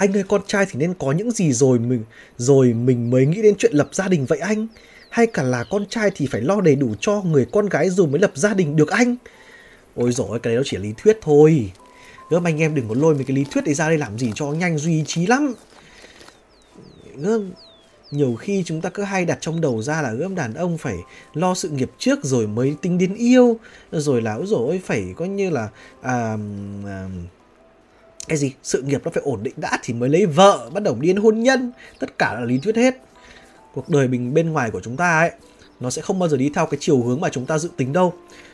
Anh 0.02 0.18
ơi 0.18 0.24
con 0.28 0.42
trai 0.48 0.66
thì 0.66 0.80
nên 0.80 0.94
có 0.94 1.12
những 1.12 1.32
gì 1.32 1.54
rồi 1.54 1.80
mình 1.80 2.04
rồi 2.38 2.74
mình 2.74 3.10
mới 3.10 3.26
nghĩ 3.26 3.42
đến 3.42 3.56
chuyện 3.58 3.74
lập 3.74 3.90
gia 3.92 4.08
đình 4.08 4.26
vậy 4.26 4.40
anh? 4.40 4.68
Hay 5.10 5.28
cả 5.28 5.44
là 5.44 5.64
con 5.64 5.86
trai 5.86 6.12
thì 6.16 6.28
phải 6.32 6.42
lo 6.42 6.62
đầy 6.62 6.76
đủ 6.76 6.96
cho 7.00 7.22
người 7.22 7.46
con 7.52 7.70
gái 7.70 7.90
rồi 7.90 8.08
mới 8.08 8.20
lập 8.20 8.32
gia 8.36 8.54
đình 8.54 8.76
được 8.76 8.90
anh? 8.90 9.16
Ôi 9.96 10.12
rồi 10.12 10.40
cái 10.40 10.54
đấy 10.54 10.58
nó 10.58 10.64
chỉ 10.66 10.78
là 10.78 10.84
lý 10.84 10.94
thuyết 10.98 11.18
thôi. 11.22 11.72
Gớm 12.30 12.48
anh 12.48 12.62
em 12.62 12.76
đừng 12.76 12.90
có 12.90 12.96
lôi 12.98 13.16
mấy 13.16 13.24
cái 13.24 13.36
lý 13.36 13.46
thuyết 13.52 13.66
đấy 13.66 13.74
ra 13.74 13.88
đây 13.88 13.98
làm 13.98 14.18
gì 14.18 14.32
cho 14.36 14.46
nhanh 14.46 14.78
duy 14.78 15.04
trí 15.08 15.26
lắm. 15.28 15.54
Gớm 17.16 17.52
nhiều 18.12 18.36
khi 18.36 18.64
chúng 18.66 18.82
ta 18.82 18.90
cứ 18.90 19.04
hay 19.04 19.26
đặt 19.26 19.38
trong 19.42 19.62
đầu 19.62 19.82
ra 19.82 20.02
là 20.02 20.14
gớm 20.14 20.36
đàn 20.36 20.54
ông 20.54 20.78
phải 20.78 20.98
lo 21.34 21.56
sự 21.56 21.70
nghiệp 21.70 21.92
trước 21.98 22.20
rồi 22.24 22.48
mới 22.48 22.76
tính 22.82 22.98
đến 22.98 23.16
yêu 23.16 23.58
rồi 23.92 24.22
là 24.22 24.34
ôi 24.34 24.46
rồi 24.48 24.82
phải 24.86 25.06
coi 25.18 25.28
như 25.28 25.50
là 25.50 25.70
à, 26.02 26.38
à, 26.86 27.08
cái 28.28 28.38
gì? 28.38 28.54
Sự 28.64 28.82
nghiệp 28.82 29.02
nó 29.06 29.12
phải 29.12 29.24
ổn 29.24 29.44
định 29.44 29.54
đã 29.58 29.80
thì 29.84 29.94
mới 29.94 30.10
lấy 30.10 30.26
vợ 30.26 30.70
bắt 30.74 30.84
đầu 30.84 30.96
điên 31.00 31.18
hôn 31.18 31.40
nhân. 31.40 31.72
Tất 32.00 32.18
cả 32.18 32.34
là 32.34 32.46
lý 32.46 32.58
thuyết 32.58 32.76
hết. 32.76 32.96
Cuộc 33.74 33.90
đời 33.90 34.08
mình 34.08 34.34
bên 34.34 34.50
ngoài 34.50 34.72
của 34.72 34.82
chúng 34.82 34.98
ta 34.98 35.20
ấy 35.20 35.32
nó 35.80 35.90
sẽ 35.90 36.02
không 36.02 36.20
bao 36.20 36.30
giờ 36.30 36.38
đi 36.38 36.50
theo 36.56 36.66
cái 36.66 36.78
chiều 36.82 37.02
hướng 37.02 37.22
mà 37.22 37.30
chúng 37.30 37.46
ta 37.46 37.58
dự 37.58 37.70
tính 37.78 37.94
đâu. 37.94 38.14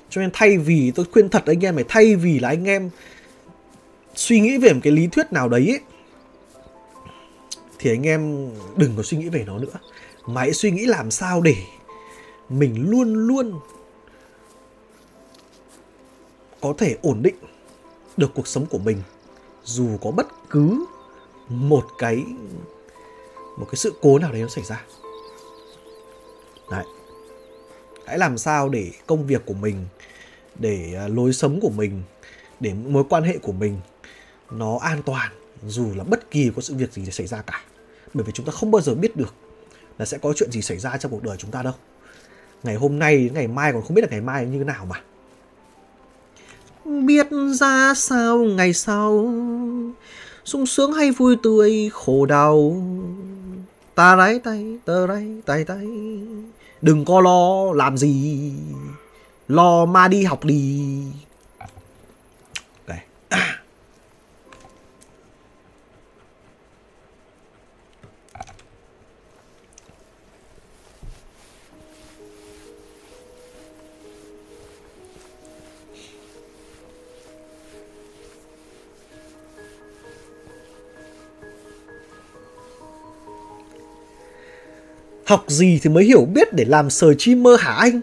Cho 0.09 0.21
nên 0.21 0.29
thay 0.33 0.57
vì 0.57 0.91
tôi 0.95 1.05
khuyên 1.11 1.29
thật 1.29 1.43
anh 1.45 1.65
em 1.65 1.75
phải 1.75 1.85
thay 1.87 2.15
vì 2.15 2.39
là 2.39 2.49
anh 2.49 2.67
em 2.67 2.89
suy 4.15 4.39
nghĩ 4.39 4.57
về 4.57 4.73
một 4.73 4.79
cái 4.83 4.93
lý 4.93 5.07
thuyết 5.07 5.33
nào 5.33 5.49
đấy 5.49 5.67
ấy, 5.67 5.79
thì 7.79 7.91
anh 7.91 8.07
em 8.07 8.49
đừng 8.75 8.93
có 8.97 9.03
suy 9.03 9.17
nghĩ 9.17 9.29
về 9.29 9.43
nó 9.47 9.57
nữa. 9.59 9.79
Mà 10.27 10.41
hãy 10.41 10.53
suy 10.53 10.71
nghĩ 10.71 10.85
làm 10.85 11.11
sao 11.11 11.41
để 11.41 11.55
mình 12.49 12.89
luôn 12.89 13.13
luôn 13.13 13.59
có 16.61 16.73
thể 16.77 16.97
ổn 17.01 17.21
định 17.21 17.35
được 18.17 18.31
cuộc 18.35 18.47
sống 18.47 18.65
của 18.65 18.77
mình 18.77 18.97
dù 19.67 19.97
có 20.01 20.11
bất 20.11 20.27
cứ 20.49 20.85
một 21.49 21.85
cái 21.97 22.25
một 23.57 23.65
cái 23.65 23.75
sự 23.75 23.93
cố 24.01 24.19
nào 24.19 24.31
đấy 24.31 24.41
nó 24.41 24.47
xảy 24.47 24.63
ra. 24.63 24.85
Đấy. 26.71 26.85
Hãy 28.05 28.17
làm 28.17 28.37
sao 28.37 28.69
để 28.69 28.91
công 29.07 29.27
việc 29.27 29.45
của 29.45 29.53
mình, 29.53 29.85
để 30.59 30.93
à, 30.97 31.07
lối 31.07 31.33
sống 31.33 31.59
của 31.61 31.69
mình, 31.69 32.03
để 32.59 32.73
mối 32.73 33.03
quan 33.09 33.23
hệ 33.23 33.37
của 33.37 33.51
mình 33.51 33.79
nó 34.51 34.77
an 34.81 35.03
toàn, 35.03 35.31
dù 35.67 35.87
là 35.95 36.03
bất 36.03 36.31
kỳ 36.31 36.51
có 36.55 36.61
sự 36.61 36.75
việc 36.75 36.93
gì 36.93 37.11
xảy 37.11 37.27
ra 37.27 37.41
cả. 37.41 37.61
Bởi 38.13 38.23
vì 38.23 38.31
chúng 38.31 38.45
ta 38.45 38.51
không 38.51 38.71
bao 38.71 38.81
giờ 38.81 38.95
biết 38.95 39.15
được 39.15 39.33
là 39.97 40.05
sẽ 40.05 40.17
có 40.17 40.33
chuyện 40.35 40.51
gì 40.51 40.61
xảy 40.61 40.77
ra 40.77 40.97
trong 40.97 41.11
cuộc 41.11 41.23
đời 41.23 41.37
chúng 41.37 41.51
ta 41.51 41.63
đâu. 41.63 41.73
Ngày 42.63 42.75
hôm 42.75 42.99
nay 42.99 43.29
ngày 43.33 43.47
mai, 43.47 43.73
còn 43.73 43.81
không 43.81 43.93
biết 43.93 44.01
là 44.01 44.07
ngày 44.11 44.21
mai 44.21 44.45
như 44.45 44.57
thế 44.57 44.63
nào 44.63 44.85
mà 44.85 45.01
biết 47.05 47.27
ra 47.59 47.93
sao 47.95 48.37
ngày 48.37 48.73
sau. 48.73 49.33
Sung 50.45 50.65
sướng 50.65 50.93
hay 50.93 51.11
vui 51.11 51.35
tươi, 51.43 51.89
khổ 51.93 52.25
đau. 52.25 52.83
Ta 53.95 54.15
đáy 54.15 54.39
tay 54.39 54.77
tờ 54.85 55.07
đáy 55.07 55.25
tay 55.45 55.63
tay. 55.63 55.87
Đừng 56.81 57.05
có 57.05 57.21
lo 57.21 57.73
làm 57.73 57.97
gì, 57.97 58.51
lo 59.47 59.85
mà 59.85 60.07
đi 60.07 60.23
học 60.23 60.45
đi. 60.45 60.81
Học 85.27 85.43
gì 85.47 85.79
thì 85.83 85.89
mới 85.89 86.03
hiểu 86.03 86.25
biết 86.25 86.53
để 86.53 86.65
làm 86.65 86.89
sờ 86.89 87.13
chi 87.13 87.35
mơ 87.35 87.55
hả 87.59 87.73
anh? 87.73 88.01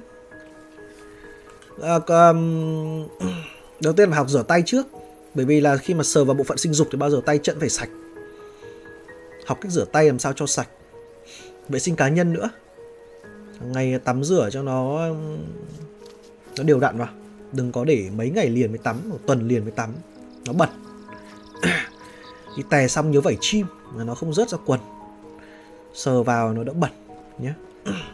À, 1.82 1.94
um, 2.06 3.08
đầu 3.80 3.92
tiên 3.92 4.10
là 4.10 4.16
học 4.16 4.28
rửa 4.28 4.42
tay 4.42 4.62
trước 4.66 4.86
bởi 5.34 5.46
vì 5.46 5.60
là 5.60 5.76
khi 5.76 5.94
mà 5.94 6.04
sờ 6.04 6.24
vào 6.24 6.34
bộ 6.34 6.44
phận 6.44 6.58
sinh 6.58 6.72
dục 6.72 6.88
thì 6.90 6.98
bao 6.98 7.10
giờ 7.10 7.20
tay 7.26 7.38
chân 7.42 7.60
phải 7.60 7.68
sạch. 7.68 7.88
Học 9.46 9.58
cách 9.60 9.72
rửa 9.72 9.84
tay 9.84 10.06
làm 10.06 10.18
sao 10.18 10.32
cho 10.32 10.46
sạch. 10.46 10.68
Vệ 11.68 11.78
sinh 11.78 11.96
cá 11.96 12.08
nhân 12.08 12.32
nữa. 12.32 12.50
Ngày 13.60 13.98
tắm 14.04 14.24
rửa 14.24 14.48
cho 14.52 14.62
nó 14.62 15.08
um, 15.08 15.36
nó 16.58 16.64
đều 16.64 16.80
đặn 16.80 16.98
vào. 16.98 17.08
Đừng 17.52 17.72
có 17.72 17.84
để 17.84 18.10
mấy 18.16 18.30
ngày 18.30 18.48
liền 18.48 18.70
mới 18.70 18.78
tắm 18.78 18.96
một 19.10 19.18
tuần 19.26 19.48
liền 19.48 19.62
mới 19.62 19.72
tắm. 19.72 19.90
Nó 20.46 20.52
bẩn. 20.52 20.68
Đi 22.56 22.62
tè 22.70 22.88
xong 22.88 23.10
nhớ 23.10 23.20
vẩy 23.20 23.36
chim 23.40 23.66
mà 23.94 24.04
nó 24.04 24.14
không 24.14 24.34
rớt 24.34 24.48
ra 24.48 24.58
quần. 24.66 24.80
Sờ 25.94 26.22
vào 26.22 26.52
nó 26.52 26.64
đỡ 26.64 26.72
bẩn. 26.72 26.90
Yeah. 27.38 27.54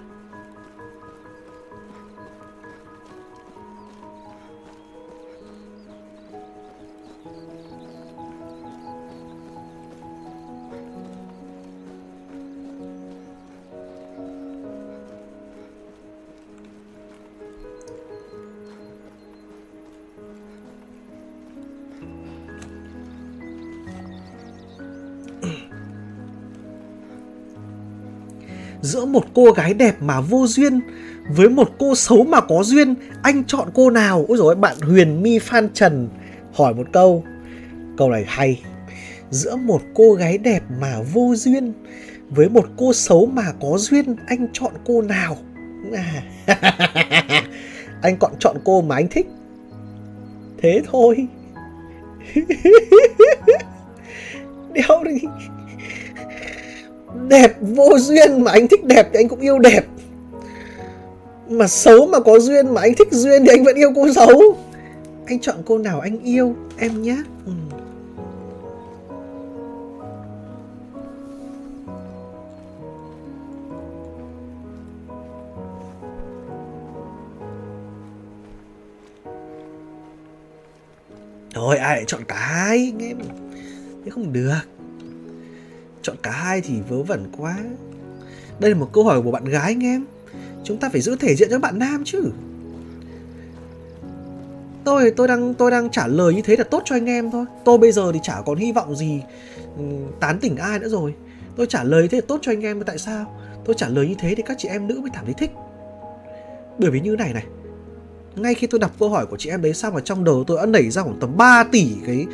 một 29.12 29.24
cô 29.34 29.52
gái 29.52 29.74
đẹp 29.74 29.94
mà 30.00 30.20
vô 30.20 30.46
duyên, 30.46 30.80
với 31.28 31.48
một 31.48 31.70
cô 31.78 31.94
xấu 31.94 32.24
mà 32.24 32.40
có 32.40 32.62
duyên, 32.62 32.94
anh 33.22 33.44
chọn 33.44 33.68
cô 33.74 33.90
nào? 33.90 34.24
Ôi 34.28 34.38
rồi 34.38 34.54
bạn 34.54 34.76
huyền 34.80 35.22
mi 35.22 35.38
phan 35.38 35.68
trần 35.74 36.08
hỏi 36.54 36.74
một 36.74 36.86
câu. 36.92 37.24
Câu 37.96 38.10
này 38.10 38.24
hay. 38.28 38.62
Giữa 39.30 39.56
một 39.56 39.82
cô 39.94 40.12
gái 40.12 40.38
đẹp 40.38 40.62
mà 40.80 40.94
vô 41.12 41.34
duyên, 41.36 41.72
với 42.30 42.48
một 42.48 42.66
cô 42.76 42.92
xấu 42.92 43.26
mà 43.26 43.44
có 43.60 43.78
duyên, 43.78 44.16
anh 44.26 44.48
chọn 44.52 44.72
cô 44.84 45.02
nào? 45.02 45.36
À. 45.92 46.22
anh 48.02 48.16
còn 48.16 48.32
chọn 48.38 48.56
cô 48.64 48.82
mà 48.82 48.96
anh 48.96 49.08
thích. 49.08 49.26
Thế 50.62 50.82
thôi. 50.92 51.26
Đéo 54.72 55.04
đi 55.04 55.18
đẹp 57.28 57.52
vô 57.60 57.98
duyên 57.98 58.44
mà 58.44 58.52
anh 58.52 58.68
thích 58.68 58.84
đẹp 58.84 59.08
thì 59.12 59.20
anh 59.20 59.28
cũng 59.28 59.40
yêu 59.40 59.58
đẹp. 59.58 59.82
Mà 61.48 61.66
xấu 61.66 62.06
mà 62.06 62.20
có 62.20 62.38
duyên 62.38 62.74
mà 62.74 62.80
anh 62.80 62.94
thích 62.94 63.08
duyên 63.10 63.44
thì 63.44 63.50
anh 63.50 63.64
vẫn 63.64 63.76
yêu 63.76 63.92
cô 63.96 64.12
xấu. 64.12 64.56
Anh 65.26 65.40
chọn 65.40 65.56
cô 65.66 65.78
nào 65.78 66.00
anh 66.00 66.18
yêu, 66.22 66.54
em 66.78 67.02
nhé 67.02 67.16
ừ. 67.46 67.52
Thôi, 81.54 81.76
ai 81.76 81.96
lại 81.96 82.04
chọn 82.06 82.24
cả 82.28 82.36
hai 82.36 82.92
anh 82.98 83.08
em? 83.08 83.18
Thế 84.04 84.10
không 84.10 84.32
được. 84.32 84.79
Chọn 86.02 86.16
cả 86.22 86.30
hai 86.30 86.60
thì 86.60 86.74
vớ 86.88 87.02
vẩn 87.02 87.24
quá. 87.38 87.56
Đây 88.58 88.70
là 88.70 88.76
một 88.76 88.90
câu 88.92 89.04
hỏi 89.04 89.22
của 89.22 89.30
bạn 89.30 89.44
gái 89.44 89.72
anh 89.72 89.84
em. 89.84 90.04
Chúng 90.64 90.76
ta 90.76 90.88
phải 90.88 91.00
giữ 91.00 91.16
thể 91.16 91.34
diện 91.36 91.48
cho 91.50 91.58
bạn 91.58 91.78
nam 91.78 92.02
chứ. 92.04 92.32
Tôi 94.84 95.10
tôi 95.10 95.28
đang 95.28 95.54
tôi 95.54 95.70
đang 95.70 95.90
trả 95.90 96.06
lời 96.06 96.34
như 96.34 96.42
thế 96.42 96.56
là 96.56 96.64
tốt 96.64 96.82
cho 96.84 96.96
anh 96.96 97.06
em 97.06 97.30
thôi. 97.30 97.44
Tôi 97.64 97.78
bây 97.78 97.92
giờ 97.92 98.12
thì 98.12 98.20
chả 98.22 98.42
còn 98.46 98.58
hy 98.58 98.72
vọng 98.72 98.96
gì 98.96 99.22
ừ, 99.78 99.84
tán 100.20 100.38
tỉnh 100.38 100.56
ai 100.56 100.78
nữa 100.78 100.88
rồi. 100.88 101.14
Tôi 101.56 101.66
trả 101.66 101.84
lời 101.84 102.02
như 102.02 102.08
thế 102.08 102.18
là 102.18 102.24
tốt 102.28 102.38
cho 102.42 102.52
anh 102.52 102.62
em, 102.62 102.82
Tại 102.82 102.98
sao? 102.98 103.40
Tôi 103.64 103.74
trả 103.78 103.88
lời 103.88 104.08
như 104.08 104.14
thế 104.18 104.34
thì 104.34 104.42
các 104.46 104.56
chị 104.58 104.68
em 104.68 104.86
nữ 104.86 105.00
mới 105.00 105.10
cảm 105.14 105.24
thấy 105.24 105.34
thích. 105.34 105.50
Bởi 106.78 106.90
vì 106.90 107.00
như 107.00 107.16
này 107.16 107.32
này, 107.32 107.44
ngay 108.36 108.54
khi 108.54 108.66
tôi 108.66 108.78
đọc 108.78 108.90
câu 108.98 109.08
hỏi 109.08 109.26
của 109.26 109.36
chị 109.36 109.50
em 109.50 109.62
đấy 109.62 109.74
xong 109.74 109.94
mà 109.94 110.00
trong 110.00 110.24
đầu 110.24 110.44
tôi 110.46 110.56
đã 110.56 110.66
nảy 110.66 110.90
ra 110.90 111.02
khoảng 111.02 111.20
tầm 111.20 111.36
3 111.36 111.64
tỷ 111.64 111.88
cái 112.06 112.26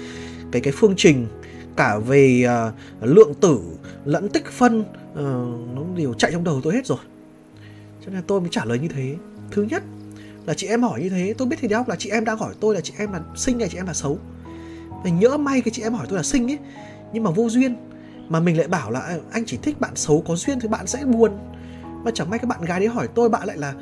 cái 0.52 0.62
cái 0.62 0.72
phương 0.76 0.94
trình 0.96 1.26
cả 1.76 1.98
về 1.98 2.46
uh, 2.68 2.74
lượng 3.00 3.34
tử 3.40 3.60
lẫn 4.04 4.28
tích 4.28 4.46
phân 4.50 4.80
uh, 4.80 4.86
nó 5.74 5.82
đều 5.96 6.14
chạy 6.14 6.32
trong 6.32 6.44
đầu 6.44 6.60
tôi 6.62 6.74
hết 6.74 6.86
rồi. 6.86 6.98
Cho 8.04 8.12
nên 8.12 8.22
tôi 8.26 8.40
mới 8.40 8.48
trả 8.52 8.64
lời 8.64 8.78
như 8.78 8.88
thế. 8.88 9.16
Thứ 9.50 9.62
nhất 9.62 9.82
là 10.46 10.54
chị 10.54 10.66
em 10.66 10.82
hỏi 10.82 11.02
như 11.02 11.08
thế 11.08 11.34
tôi 11.38 11.48
biết 11.48 11.56
thì 11.60 11.68
đéo 11.68 11.84
là 11.86 11.96
chị 11.96 12.10
em 12.10 12.24
đang 12.24 12.38
hỏi 12.38 12.54
tôi 12.60 12.74
là 12.74 12.80
chị 12.80 12.94
em 12.98 13.12
là 13.12 13.20
xinh 13.36 13.60
hay 13.60 13.68
chị 13.68 13.76
em 13.76 13.86
là 13.86 13.94
xấu? 13.94 14.18
Và 15.04 15.10
nhỡ 15.10 15.36
may 15.36 15.60
cái 15.60 15.72
chị 15.72 15.82
em 15.82 15.92
hỏi 15.92 16.06
tôi 16.08 16.16
là 16.16 16.22
xinh 16.22 16.50
ấy 16.50 16.58
nhưng 17.12 17.24
mà 17.24 17.30
vô 17.30 17.48
duyên 17.48 17.76
mà 18.28 18.40
mình 18.40 18.58
lại 18.58 18.68
bảo 18.68 18.90
là 18.90 19.00
ờ, 19.00 19.20
anh 19.32 19.44
chỉ 19.46 19.58
thích 19.62 19.80
bạn 19.80 19.96
xấu 19.96 20.22
có 20.28 20.36
duyên 20.36 20.60
thì 20.60 20.68
bạn 20.68 20.86
sẽ 20.86 21.04
buồn. 21.04 21.32
Mà 22.04 22.10
chẳng 22.10 22.30
may 22.30 22.38
các 22.38 22.48
bạn 22.48 22.64
gái 22.64 22.80
đấy 22.80 22.88
hỏi 22.88 23.08
tôi 23.14 23.28
bạn 23.28 23.46
lại 23.46 23.56
là 23.56 23.74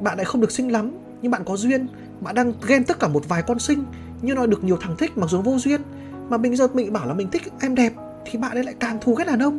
bạn 0.00 0.16
lại 0.16 0.24
không 0.24 0.40
được 0.40 0.50
xinh 0.50 0.72
lắm 0.72 0.98
nhưng 1.22 1.30
bạn 1.30 1.44
có 1.44 1.56
duyên 1.56 1.88
bạn 2.20 2.34
đang 2.34 2.52
ghen 2.66 2.84
tất 2.84 3.00
cả 3.00 3.08
một 3.08 3.28
vài 3.28 3.42
con 3.42 3.58
sinh 3.58 3.84
nhưng 4.22 4.36
nó 4.36 4.46
được 4.46 4.64
nhiều 4.64 4.76
thằng 4.80 4.96
thích 4.96 5.18
mặc 5.18 5.30
dù 5.30 5.42
vô 5.42 5.58
duyên 5.58 5.80
mà 6.28 6.36
mình 6.36 6.56
giờ 6.56 6.68
mình 6.72 6.92
bảo 6.92 7.06
là 7.06 7.14
mình 7.14 7.30
thích 7.30 7.42
em 7.60 7.74
đẹp, 7.74 7.92
thì 8.24 8.38
bạn 8.38 8.56
ấy 8.56 8.64
lại 8.64 8.74
càng 8.80 8.98
thù 9.00 9.14
ghét 9.14 9.24
đàn 9.24 9.42
ông. 9.42 9.58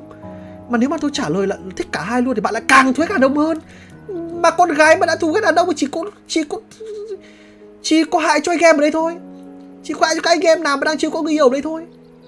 Mà 0.69 0.77
nếu 0.77 0.89
mà 0.89 0.97
tôi 0.97 1.11
trả 1.13 1.29
lời 1.29 1.47
là 1.47 1.57
thích 1.75 1.87
cả 1.91 2.01
hai 2.01 2.21
luôn 2.21 2.35
thì 2.35 2.41
bạn 2.41 2.53
lại 2.53 2.63
càng 2.67 2.93
thù 2.93 3.01
ghét 3.03 3.09
đàn 3.09 3.21
ông 3.21 3.37
hơn. 3.37 3.59
Mà 4.41 4.51
con 4.51 4.73
gái 4.73 4.97
mà 4.97 5.05
đã 5.05 5.15
thù 5.15 5.31
ghét 5.31 5.41
đàn 5.41 5.55
ông 5.55 5.67
thì 5.67 5.73
chỉ 5.77 5.87
có 5.91 6.05
chỉ 6.27 6.43
có 6.43 6.57
chỉ 7.81 8.03
có 8.03 8.19
hại 8.19 8.39
cho 8.43 8.51
anh 8.51 8.59
em 8.59 8.77
ở 8.77 8.81
đây 8.81 8.91
thôi. 8.91 9.15
Chỉ 9.83 9.93
có 9.93 10.05
hại 10.05 10.15
cho 10.15 10.21
các 10.21 10.31
anh 10.31 10.41
em 10.41 10.63
nào 10.63 10.77
mà 10.77 10.83
đang 10.85 10.97
chưa 10.97 11.09
có 11.09 11.21
người 11.21 11.33
yêu 11.33 11.45
ở 11.45 11.51
đây 11.51 11.61
thôi. 11.61 11.85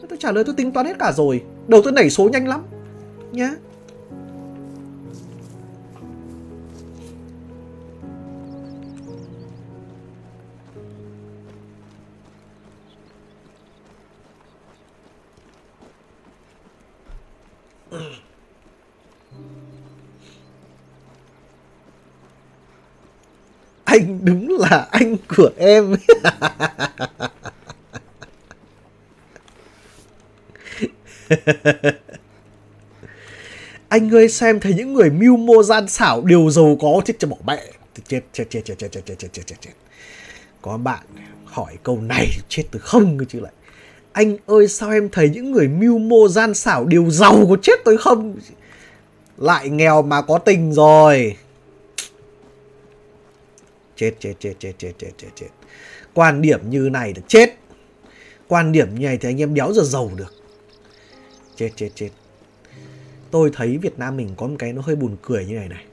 Tôi 0.09 0.17
trả 0.21 0.31
lời 0.31 0.43
tôi 0.43 0.55
tính 0.55 0.71
toán 0.71 0.85
hết 0.85 0.99
cả 0.99 1.11
rồi. 1.11 1.43
Đầu 1.67 1.81
tôi 1.83 1.93
nảy 1.93 2.09
số 2.09 2.29
nhanh 2.29 2.47
lắm. 2.47 2.61
Nhá. 3.31 3.51
anh 23.83 24.19
đúng 24.23 24.57
là 24.59 24.87
anh 24.91 25.17
của 25.37 25.49
em. 25.57 25.95
Anh 33.89 34.15
ơi, 34.15 34.29
xem 34.29 34.59
thấy 34.59 34.73
những 34.73 34.93
người 34.93 35.09
mưu 35.09 35.37
mô 35.37 35.63
gian 35.63 35.87
xảo 35.87 36.21
đều 36.21 36.49
giàu 36.49 36.77
có, 36.81 37.01
chết 37.05 37.13
cho 37.19 37.27
bỏ 37.27 37.37
mẹ. 37.45 37.63
Chết 38.07 38.21
chết 38.33 38.45
chết 38.49 38.61
chết 38.65 38.77
chết 38.77 38.91
chết 38.91 39.05
chết 39.05 39.15
chết 39.31 39.45
chết 39.45 39.55
chết 39.61 39.71
có 40.61 40.77
bạn 40.77 41.05
hỏi 41.45 41.77
câu 41.83 42.01
này 42.01 42.27
chết 42.49 42.63
từ 42.71 42.79
không 42.79 43.17
chứ 43.29 43.39
lại 43.39 43.51
anh 44.13 44.37
ơi, 44.45 44.67
sao 44.67 44.91
em 44.91 45.09
thấy 45.09 45.29
những 45.29 45.51
người 45.51 45.67
mưu 45.67 45.97
mô 45.97 46.27
gian 46.27 46.53
xảo 46.53 46.85
đều 46.85 47.09
giàu 47.09 47.45
có 47.49 47.57
chết 47.61 47.79
tôi 47.85 47.97
không? 47.97 48.35
Lại 49.37 49.69
nghèo 49.69 50.01
mà 50.01 50.21
có 50.21 50.37
tình 50.37 50.73
rồi. 50.73 51.37
Chết 53.95 54.13
chết 54.19 54.33
chết 54.39 54.53
chết 54.59 54.73
chết 54.77 54.93
chết 54.97 55.11
chết 55.17 55.27
chết. 55.35 55.47
Quan 56.13 56.41
điểm 56.41 56.69
như 56.69 56.89
này 56.91 57.13
được 57.13 57.21
chết. 57.27 57.55
Quan 58.47 58.71
điểm 58.71 58.95
như 58.95 59.05
này 59.05 59.17
thì 59.17 59.29
anh 59.29 59.41
em 59.41 59.53
đéo 59.53 59.73
giờ 59.73 59.83
giàu 59.83 60.11
được. 60.15 60.33
Chết 61.55 61.69
chết 61.75 61.89
chết. 61.95 62.09
Tôi 63.31 63.51
thấy 63.53 63.77
Việt 63.77 63.99
Nam 63.99 64.17
mình 64.17 64.29
có 64.37 64.47
một 64.47 64.55
cái 64.59 64.73
nó 64.73 64.81
hơi 64.81 64.95
buồn 64.95 65.17
cười 65.21 65.45
như 65.45 65.55
này 65.55 65.69
này. 65.69 65.83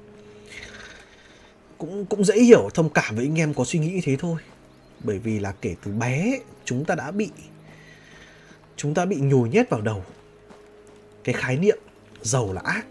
Cũng 1.79 2.07
cũng 2.07 2.25
dễ 2.25 2.41
hiểu, 2.41 2.69
thông 2.75 2.91
cảm 2.91 3.17
với 3.17 3.25
anh 3.25 3.39
em 3.39 3.55
có 3.55 3.65
suy 3.65 3.79
nghĩ 3.79 3.91
như 3.91 4.01
thế 4.05 4.17
thôi. 4.19 4.37
Bởi 5.05 5.19
vì 5.19 5.39
là 5.39 5.53
kể 5.61 5.75
từ 5.85 5.93
bé, 5.93 6.39
chúng 6.65 6.85
ta 6.85 6.95
đã 6.95 7.11
bị 7.11 7.31
chúng 8.79 8.95
ta 8.95 9.05
bị 9.05 9.17
nhồi 9.17 9.49
nhét 9.49 9.71
vào 9.71 9.81
đầu. 9.81 10.05
Cái 11.25 11.33
khái 11.33 11.57
niệm 11.57 11.79
giàu 12.23 12.53
là 12.53 12.61
ác, 12.65 12.87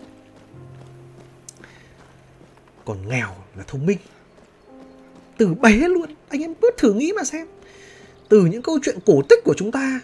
còn 2.85 3.09
nghèo 3.09 3.35
là 3.55 3.63
thông 3.67 3.85
minh. 3.85 3.97
Từ 5.37 5.53
bé 5.53 5.77
luôn, 5.77 6.15
anh 6.29 6.41
em 6.41 6.53
cứ 6.61 6.71
thử 6.77 6.93
nghĩ 6.93 7.11
mà 7.15 7.23
xem. 7.23 7.47
Từ 8.29 8.45
những 8.45 8.61
câu 8.61 8.79
chuyện 8.81 8.99
cổ 9.05 9.21
tích 9.29 9.39
của 9.43 9.53
chúng 9.57 9.71
ta, 9.71 10.01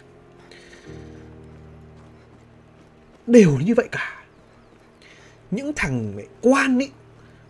đều 3.27 3.57
như 3.65 3.73
vậy 3.75 3.87
cả. 3.91 4.25
Những 5.51 5.73
thằng 5.75 6.19
quan 6.41 6.79
ấy 6.79 6.91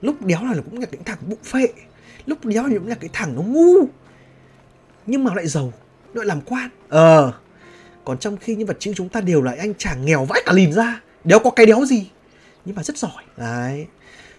lúc 0.02 0.22
đéo 0.22 0.44
là 0.44 0.62
cũng 0.70 0.80
là 0.80 0.86
cái 0.86 1.02
thằng 1.06 1.18
bụng 1.28 1.44
phệ, 1.44 1.68
lúc 2.26 2.46
đéo 2.46 2.68
là 2.68 2.78
cũng 2.78 2.88
là 2.88 2.96
cái 2.96 3.10
thằng 3.14 3.36
nó 3.36 3.42
ngu, 3.42 3.88
nhưng 5.06 5.24
mà 5.24 5.36
lại 5.36 5.48
giàu 5.48 5.74
lại 6.14 6.26
làm 6.26 6.42
quan. 6.42 6.70
Ờ 6.90 7.34
còn 8.06 8.18
trong 8.18 8.38
khi 8.38 8.56
nhân 8.56 8.68
vật 8.68 8.78
chính 8.80 8.94
chúng 8.94 9.10
ta 9.10 9.22
đều 9.22 9.42
là 9.42 9.56
anh 9.60 9.74
chàng 9.78 10.06
nghèo 10.06 10.26
vãi 10.26 10.44
cả 10.46 10.54
lìn 10.54 10.74
ra. 10.74 11.02
Đéo 11.24 11.40
có 11.40 11.50
cái 11.50 11.66
đéo 11.66 11.86
gì? 11.86 12.08
Nhưng 12.66 12.76
mà 12.76 12.84
rất 12.84 12.98
giỏi. 12.98 13.24
Đấy. 13.38 13.86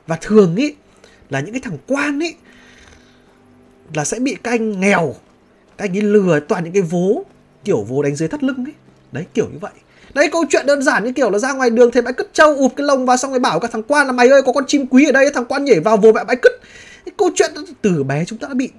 Và 0.07 0.19
thường 0.21 0.57
ý, 0.57 0.75
là 1.31 1.41
những 1.41 1.53
cái 1.53 1.61
thằng 1.61 1.79
quan 1.87 2.21
ý, 2.21 2.35
là 3.95 4.05
sẽ 4.05 4.19
bị 4.19 4.37
các 4.43 4.51
anh 4.51 4.81
nghèo, 4.81 5.15
các 5.77 5.85
anh 5.85 5.97
ấy 5.97 6.03
lừa 6.03 6.41
toàn 6.41 6.65
những 6.65 6.73
cái 6.73 6.83
vố, 6.83 7.25
kiểu 7.65 7.83
vố 7.83 8.03
đánh 8.03 8.17
dưới 8.17 8.29
thắt 8.29 8.43
lưng 8.43 8.65
ấy 8.67 8.75
đấy, 9.13 9.25
kiểu 9.35 9.49
như 9.53 9.59
vậy. 9.61 9.73
Đấy, 10.15 10.29
câu 10.33 10.45
chuyện 10.51 10.67
đơn 10.67 10.83
giản 10.83 11.05
như 11.05 11.13
kiểu 11.13 11.31
là 11.31 11.39
ra 11.39 11.53
ngoài 11.53 11.71
đường 11.71 11.91
thấy 11.91 12.03
bãi 12.03 12.13
cứt 12.13 12.31
trâu 12.33 12.57
ụp 12.57 12.73
cái 12.77 12.87
lồng 12.87 13.07
vào 13.07 13.17
xong 13.17 13.31
rồi 13.31 13.41
bảo 13.41 13.61
các 13.61 13.71
thằng 13.73 13.83
quan 13.83 14.07
là 14.07 14.13
mày 14.13 14.29
ơi, 14.29 14.43
có 14.43 14.53
con 14.53 14.65
chim 14.67 14.87
quý 14.87 15.05
ở 15.05 15.13
đây, 15.13 15.31
thằng 15.35 15.45
quan 15.45 15.65
nhảy 15.65 15.81
vào 15.81 15.97
vồ 15.97 16.13
mẹ 16.13 16.25
bãi 16.25 16.37
cứt. 16.43 16.53
Câu 17.17 17.31
chuyện 17.35 17.51
từ 17.83 18.05
bé 18.05 18.25
chúng 18.25 18.39
ta 18.39 18.49
đã 18.49 18.55
bị 18.55 18.71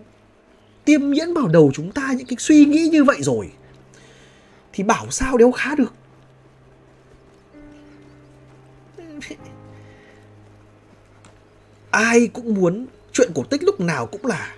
tiêm 0.85 1.11
nhiễm 1.11 1.33
vào 1.33 1.47
đầu 1.47 1.71
chúng 1.73 1.91
ta 1.91 2.13
những 2.17 2.27
cái 2.27 2.35
suy 2.39 2.65
nghĩ 2.65 2.87
như 2.91 3.03
vậy 3.03 3.17
rồi 3.19 3.49
thì 4.75 4.83
bảo 4.83 5.07
sao 5.11 5.37
đéo 5.37 5.51
khá 5.51 5.75
được? 5.75 5.93
Ai 11.91 12.27
cũng 12.27 12.53
muốn 12.53 12.85
chuyện 13.11 13.31
cổ 13.35 13.43
tích 13.43 13.63
lúc 13.63 13.79
nào 13.79 14.05
cũng 14.05 14.25
là, 14.25 14.55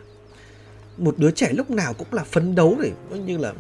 một 0.98 1.16
đứa 1.18 1.32
trẻ 1.32 1.52
lúc 1.54 1.70
nào 1.70 1.94
cũng 1.94 2.08
là 2.12 2.24
phấn 2.24 2.56
đấu 2.56 2.78
để 2.82 2.92
như 3.26 3.38
là 3.38 3.54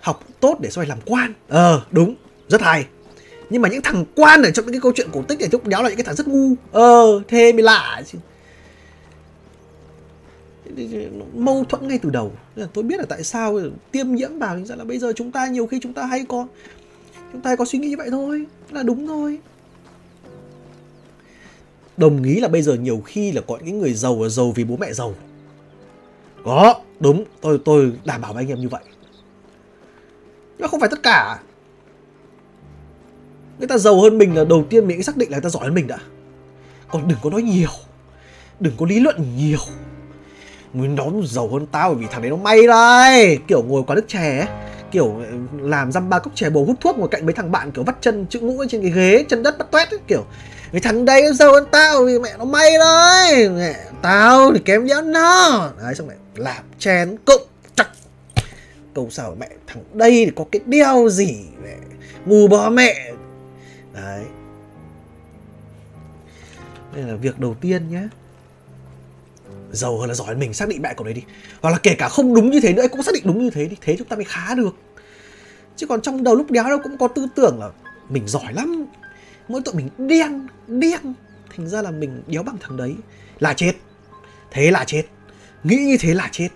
học 0.00 0.24
tốt 0.40 0.58
để 0.60 0.70
sau 0.70 0.82
này 0.82 0.88
làm 0.88 0.98
quan. 1.06 1.32
Ờ 1.48 1.84
đúng, 1.90 2.14
rất 2.48 2.62
hay. 2.62 2.86
Nhưng 3.50 3.62
mà 3.62 3.68
những 3.68 3.82
thằng 3.82 4.04
quan 4.14 4.42
ở 4.42 4.50
trong 4.50 4.64
những 4.64 4.72
cái 4.72 4.80
câu 4.80 4.92
chuyện 4.94 5.08
cổ 5.12 5.22
tích 5.22 5.40
này 5.40 5.48
lúc 5.52 5.66
đéo 5.66 5.82
là 5.82 5.88
những 5.88 5.96
cái 5.98 6.04
thằng 6.04 6.16
rất 6.16 6.28
ngu. 6.28 6.54
Ờ 6.72 7.22
thế 7.28 7.52
mới 7.52 7.62
lạ 7.62 8.02
chứ 8.06 8.18
mâu 11.34 11.64
thuẫn 11.64 11.88
ngay 11.88 11.98
từ 11.98 12.10
đầu. 12.10 12.32
Nên 12.56 12.62
là 12.64 12.70
tôi 12.74 12.84
biết 12.84 12.98
là 12.98 13.04
tại 13.08 13.24
sao 13.24 13.60
tiêm 13.90 14.14
nhiễm 14.14 14.38
vào 14.38 14.56
thì 14.56 14.74
là 14.76 14.84
bây 14.84 14.98
giờ 14.98 15.12
chúng 15.16 15.32
ta 15.32 15.46
nhiều 15.46 15.66
khi 15.66 15.78
chúng 15.82 15.92
ta 15.92 16.06
hay 16.06 16.24
có, 16.28 16.46
chúng 17.32 17.40
ta 17.40 17.50
hay 17.50 17.56
có 17.56 17.64
suy 17.64 17.78
nghĩ 17.78 17.88
như 17.88 17.96
vậy 17.96 18.08
thôi. 18.10 18.46
Là 18.70 18.82
đúng 18.82 19.06
thôi. 19.06 19.38
Đồng 21.96 22.22
ý 22.22 22.40
là 22.40 22.48
bây 22.48 22.62
giờ 22.62 22.74
nhiều 22.74 23.02
khi 23.04 23.32
là 23.32 23.40
có 23.40 23.58
những 23.64 23.78
người 23.78 23.94
giàu 23.94 24.22
là 24.22 24.28
giàu 24.28 24.52
vì 24.52 24.64
bố 24.64 24.76
mẹ 24.76 24.92
giàu. 24.92 25.14
Có, 26.44 26.74
đúng, 27.00 27.24
tôi 27.40 27.60
tôi 27.64 27.92
đảm 28.04 28.20
bảo 28.20 28.32
với 28.32 28.44
anh 28.44 28.48
em 28.48 28.60
như 28.60 28.68
vậy. 28.68 28.82
Nhưng 30.48 30.60
mà 30.60 30.68
không 30.68 30.80
phải 30.80 30.88
tất 30.88 31.02
cả. 31.02 31.42
Người 33.58 33.68
ta 33.68 33.78
giàu 33.78 34.00
hơn 34.00 34.18
mình 34.18 34.36
là 34.36 34.44
đầu 34.44 34.64
tiên 34.70 34.86
mình 34.86 35.02
xác 35.02 35.16
định 35.16 35.30
là 35.30 35.36
người 35.36 35.42
ta 35.42 35.48
giỏi 35.48 35.64
hơn 35.64 35.74
mình 35.74 35.86
đã. 35.86 35.98
Còn 36.88 37.08
đừng 37.08 37.18
có 37.22 37.30
nói 37.30 37.42
nhiều. 37.42 37.70
Đừng 38.60 38.74
có 38.76 38.86
lý 38.86 39.00
luận 39.00 39.36
nhiều. 39.36 39.58
Nguyên 40.72 40.94
nó 40.94 41.04
giàu 41.24 41.48
hơn 41.48 41.66
tao 41.66 41.90
bởi 41.90 41.98
vì 41.98 42.06
thằng 42.10 42.22
đấy 42.22 42.30
nó 42.30 42.36
may 42.36 42.66
đây. 42.66 43.38
Kiểu 43.48 43.62
ngồi 43.62 43.82
quán 43.86 43.96
nước 43.96 44.04
chè 44.08 44.38
ấy. 44.38 44.48
Kiểu 44.90 45.16
ờ, 45.18 45.26
làm 45.60 45.92
dăm 45.92 46.08
ba 46.08 46.18
cốc 46.18 46.32
chè 46.34 46.50
bầu 46.50 46.64
hút 46.64 46.76
thuốc 46.80 46.98
ngồi 46.98 47.08
cạnh 47.08 47.26
mấy 47.26 47.32
thằng 47.32 47.52
bạn, 47.52 47.70
kiểu 47.70 47.84
vắt 47.84 47.96
chân 48.00 48.26
chữ 48.30 48.40
ngũ 48.40 48.64
trên 48.68 48.82
cái 48.82 48.90
ghế, 48.90 49.24
chân 49.28 49.42
đất 49.42 49.58
bắt 49.58 49.70
toét 49.70 49.90
ấy, 49.90 49.98
kiểu, 50.06 50.24
cái 50.72 50.80
thằng 50.80 51.04
đây 51.04 51.32
giàu 51.34 51.52
hơn 51.52 51.64
tao 51.70 52.04
vì 52.04 52.18
mẹ 52.18 52.30
nó 52.38 52.44
may 52.44 52.70
đấy 52.78 53.48
mẹ, 53.48 53.76
tao 54.02 54.52
thì 54.54 54.60
kém 54.64 54.84
nhẫn 54.84 55.12
nó. 55.12 55.70
Đấy, 55.82 55.94
xong 55.94 56.06
mẹ 56.06 56.14
làm 56.36 56.64
chén 56.78 57.16
cụng 57.24 57.42
chặt 57.76 57.88
câu 58.94 59.08
sao 59.10 59.36
mẹ, 59.38 59.48
thằng 59.66 59.84
đây 59.92 60.10
thì 60.10 60.32
có 60.36 60.44
cái 60.52 60.60
đeo 60.66 61.08
gì? 61.08 61.44
Mẹ, 61.62 61.76
ngu 62.26 62.48
bó 62.48 62.70
mẹ. 62.70 63.12
Đấy. 63.94 64.24
Đây 66.94 67.04
là 67.04 67.14
việc 67.14 67.38
đầu 67.38 67.56
tiên 67.60 67.90
nhé 67.90 68.02
giàu 69.72 69.98
hơn 69.98 70.08
là 70.08 70.14
giỏi 70.14 70.26
hơn 70.26 70.38
mình, 70.38 70.54
xác 70.54 70.68
định 70.68 70.82
mẹ 70.82 70.94
cậu 70.96 71.04
đấy 71.04 71.14
đi. 71.14 71.22
Hoặc 71.60 71.70
là 71.70 71.78
kể 71.78 71.94
cả 71.94 72.08
không 72.08 72.34
đúng 72.34 72.50
như 72.50 72.60
thế 72.60 72.72
nữa 72.72 72.86
cũng 72.92 73.02
xác 73.02 73.14
định 73.14 73.22
đúng 73.26 73.44
như 73.44 73.50
thế 73.50 73.66
đi. 73.66 73.76
Thế 73.80 73.96
chúng 73.98 74.08
ta 74.08 74.16
mới 74.16 74.24
khá 74.24 74.54
được. 74.54 74.76
Chứ 75.76 75.86
còn 75.86 76.02
trong 76.02 76.24
đầu 76.24 76.34
lúc 76.34 76.50
đéo 76.50 76.64
đâu 76.64 76.78
cũng 76.82 76.98
có 76.98 77.08
tư 77.08 77.26
tưởng 77.34 77.60
là 77.60 77.70
mình 78.08 78.28
giỏi 78.28 78.52
lắm. 78.52 78.86
Mỗi 79.48 79.60
tội 79.64 79.74
mình 79.74 79.88
đen 79.98 80.46
đen 80.66 81.14
thành 81.56 81.68
ra 81.68 81.82
là 81.82 81.90
mình 81.90 82.22
đéo 82.26 82.42
bằng 82.42 82.56
thằng 82.60 82.76
đấy. 82.76 82.94
Là 83.38 83.54
chết. 83.54 83.72
Thế 84.50 84.70
là 84.70 84.84
chết. 84.84 85.02
Nghĩ 85.64 85.76
như 85.76 85.96
thế 86.00 86.14
là 86.14 86.28
chết. 86.32 86.48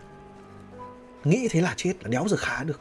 Nghĩ 1.24 1.38
như 1.38 1.48
thế 1.50 1.60
là 1.60 1.74
chết 1.76 1.92
là 2.02 2.08
đéo 2.08 2.24
giờ 2.28 2.36
khá 2.36 2.64
được. 2.64 2.80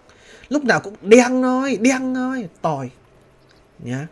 Lúc 0.50 0.64
nào 0.64 0.80
cũng 0.80 0.96
đen 1.02 1.42
thôi 1.42 1.78
đen 1.82 2.16
thôi. 2.16 2.50
Tòi 2.62 2.90
nhá. 3.80 4.08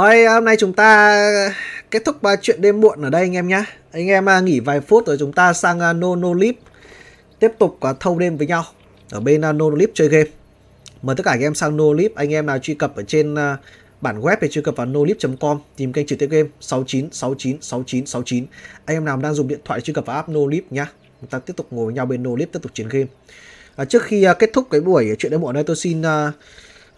Thôi 0.00 0.24
hôm 0.24 0.44
nay 0.44 0.56
chúng 0.58 0.72
ta 0.72 1.18
kết 1.90 2.04
thúc 2.04 2.22
ờ, 2.22 2.36
chuyện 2.42 2.60
đêm 2.60 2.80
muộn 2.80 3.02
ở 3.02 3.10
đây 3.10 3.22
anh 3.22 3.36
em 3.36 3.48
nhé. 3.48 3.64
Anh 3.92 4.08
em 4.08 4.26
ờ, 4.26 4.42
nghỉ 4.42 4.60
vài 4.60 4.80
phút 4.80 5.06
rồi 5.06 5.16
chúng 5.18 5.32
ta 5.32 5.52
sang 5.52 5.80
ờ, 5.80 5.92
No 5.92 6.16
No 6.16 6.34
Leap 6.34 6.54
tiếp 7.38 7.52
tục 7.58 7.78
thâu 8.00 8.18
đêm 8.18 8.36
với 8.36 8.46
nhau 8.46 8.64
ở 9.10 9.20
bên 9.20 9.40
No 9.40 9.52
No 9.52 9.64
Leap 9.70 9.90
chơi 9.94 10.08
game. 10.08 10.30
Mời 11.02 11.16
tất 11.16 11.22
cả 11.24 11.30
anh 11.30 11.40
em 11.40 11.54
sang 11.54 11.76
No 11.76 11.84
Leap, 11.98 12.14
anh 12.14 12.34
em 12.34 12.46
nào 12.46 12.58
truy 12.58 12.74
cập 12.74 12.96
ở 12.96 13.02
trên 13.02 13.34
bản 14.00 14.20
web 14.20 14.36
thì 14.40 14.48
truy 14.48 14.62
cập 14.62 14.76
vào 14.76 14.86
nolip.com 14.86 15.58
tìm 15.76 15.92
kênh 15.92 16.06
trực 16.06 16.18
tiếp 16.18 16.28
game 16.30 16.48
69696969. 16.60 18.44
Anh 18.84 18.96
em 18.96 19.04
nào 19.04 19.16
đang 19.16 19.34
dùng 19.34 19.48
điện 19.48 19.60
thoại 19.64 19.80
truy 19.80 19.94
cập 19.94 20.06
vào 20.06 20.16
app 20.16 20.28
No 20.28 20.40
Lip 20.50 20.72
nhá. 20.72 20.86
Chúng 21.20 21.30
ta 21.30 21.38
tiếp 21.38 21.52
tục 21.56 21.66
ngồi 21.70 21.84
với 21.84 21.94
nhau 21.94 22.06
bên 22.06 22.22
No 22.22 22.30
Lip 22.36 22.52
tiếp 22.52 22.60
tục 22.62 22.74
chiến 22.74 22.88
game. 22.88 23.06
À, 23.76 23.84
trước 23.84 24.02
khi 24.02 24.26
kết 24.38 24.50
thúc 24.52 24.66
cái 24.70 24.80
buổi 24.80 25.16
chuyện 25.18 25.32
đêm 25.32 25.40
muộn 25.40 25.54
này 25.54 25.64
tôi 25.64 25.76
xin 25.76 26.00
uh, 26.00 26.34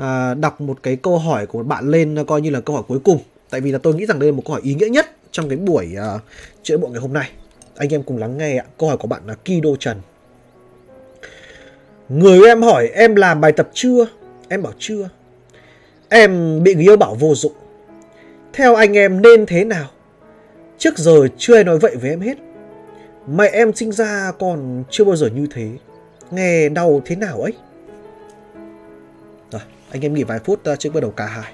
à, 0.02 0.34
đọc 0.34 0.60
một 0.60 0.82
cái 0.82 0.96
câu 0.96 1.18
hỏi 1.18 1.46
của 1.46 1.62
bạn 1.62 1.88
lên 1.88 2.24
coi 2.26 2.40
như 2.40 2.50
là 2.50 2.60
câu 2.60 2.76
hỏi 2.76 2.84
cuối 2.88 2.98
cùng. 3.04 3.18
Tại 3.50 3.60
vì 3.60 3.72
là 3.72 3.78
tôi 3.78 3.94
nghĩ 3.94 4.06
rằng 4.06 4.18
đây 4.18 4.30
là 4.30 4.36
một 4.36 4.42
câu 4.46 4.52
hỏi 4.52 4.60
ý 4.64 4.74
nghĩa 4.74 4.88
nhất 4.88 5.06
trong 5.30 5.48
cái 5.48 5.56
buổi 5.58 5.94
uh, 6.16 6.20
chữa 6.62 6.76
bộ 6.76 6.88
ngày 6.88 7.00
hôm 7.00 7.12
nay. 7.12 7.30
Anh 7.76 7.88
em 7.88 8.02
cùng 8.02 8.18
lắng 8.18 8.38
nghe 8.38 8.56
ạ. 8.56 8.64
Câu 8.78 8.88
hỏi 8.88 8.98
của 8.98 9.08
bạn 9.08 9.22
là 9.26 9.34
Kido 9.34 9.70
Trần. 9.78 9.96
Người 12.08 12.48
em 12.48 12.62
hỏi 12.62 12.88
em 12.88 13.14
làm 13.14 13.40
bài 13.40 13.52
tập 13.52 13.70
chưa? 13.72 14.06
Em 14.48 14.62
bảo 14.62 14.72
chưa. 14.78 15.08
Em 16.08 16.62
bị 16.62 16.74
người 16.74 16.84
yêu 16.84 16.96
bảo 16.96 17.14
vô 17.14 17.34
dụng. 17.34 17.52
Theo 18.52 18.74
anh 18.74 18.96
em 18.96 19.22
nên 19.22 19.46
thế 19.46 19.64
nào? 19.64 19.86
Trước 20.78 20.98
giờ 20.98 21.28
chưa 21.38 21.54
ai 21.54 21.64
nói 21.64 21.78
vậy 21.78 21.96
với 22.00 22.10
em 22.10 22.20
hết. 22.20 22.38
Mẹ 23.26 23.50
em 23.52 23.74
sinh 23.74 23.92
ra 23.92 24.32
còn 24.38 24.84
chưa 24.90 25.04
bao 25.04 25.16
giờ 25.16 25.26
như 25.34 25.46
thế. 25.54 25.68
Nghe 26.30 26.68
đau 26.68 27.02
thế 27.04 27.16
nào 27.16 27.40
ấy? 27.40 27.52
Anh 29.92 30.04
em 30.04 30.14
nghỉ 30.14 30.24
vài 30.24 30.38
phút 30.38 30.64
ờ, 30.64 30.76
trước 30.76 30.94
bắt 30.94 31.00
đầu 31.00 31.10
cả 31.10 31.26
hai. 31.26 31.52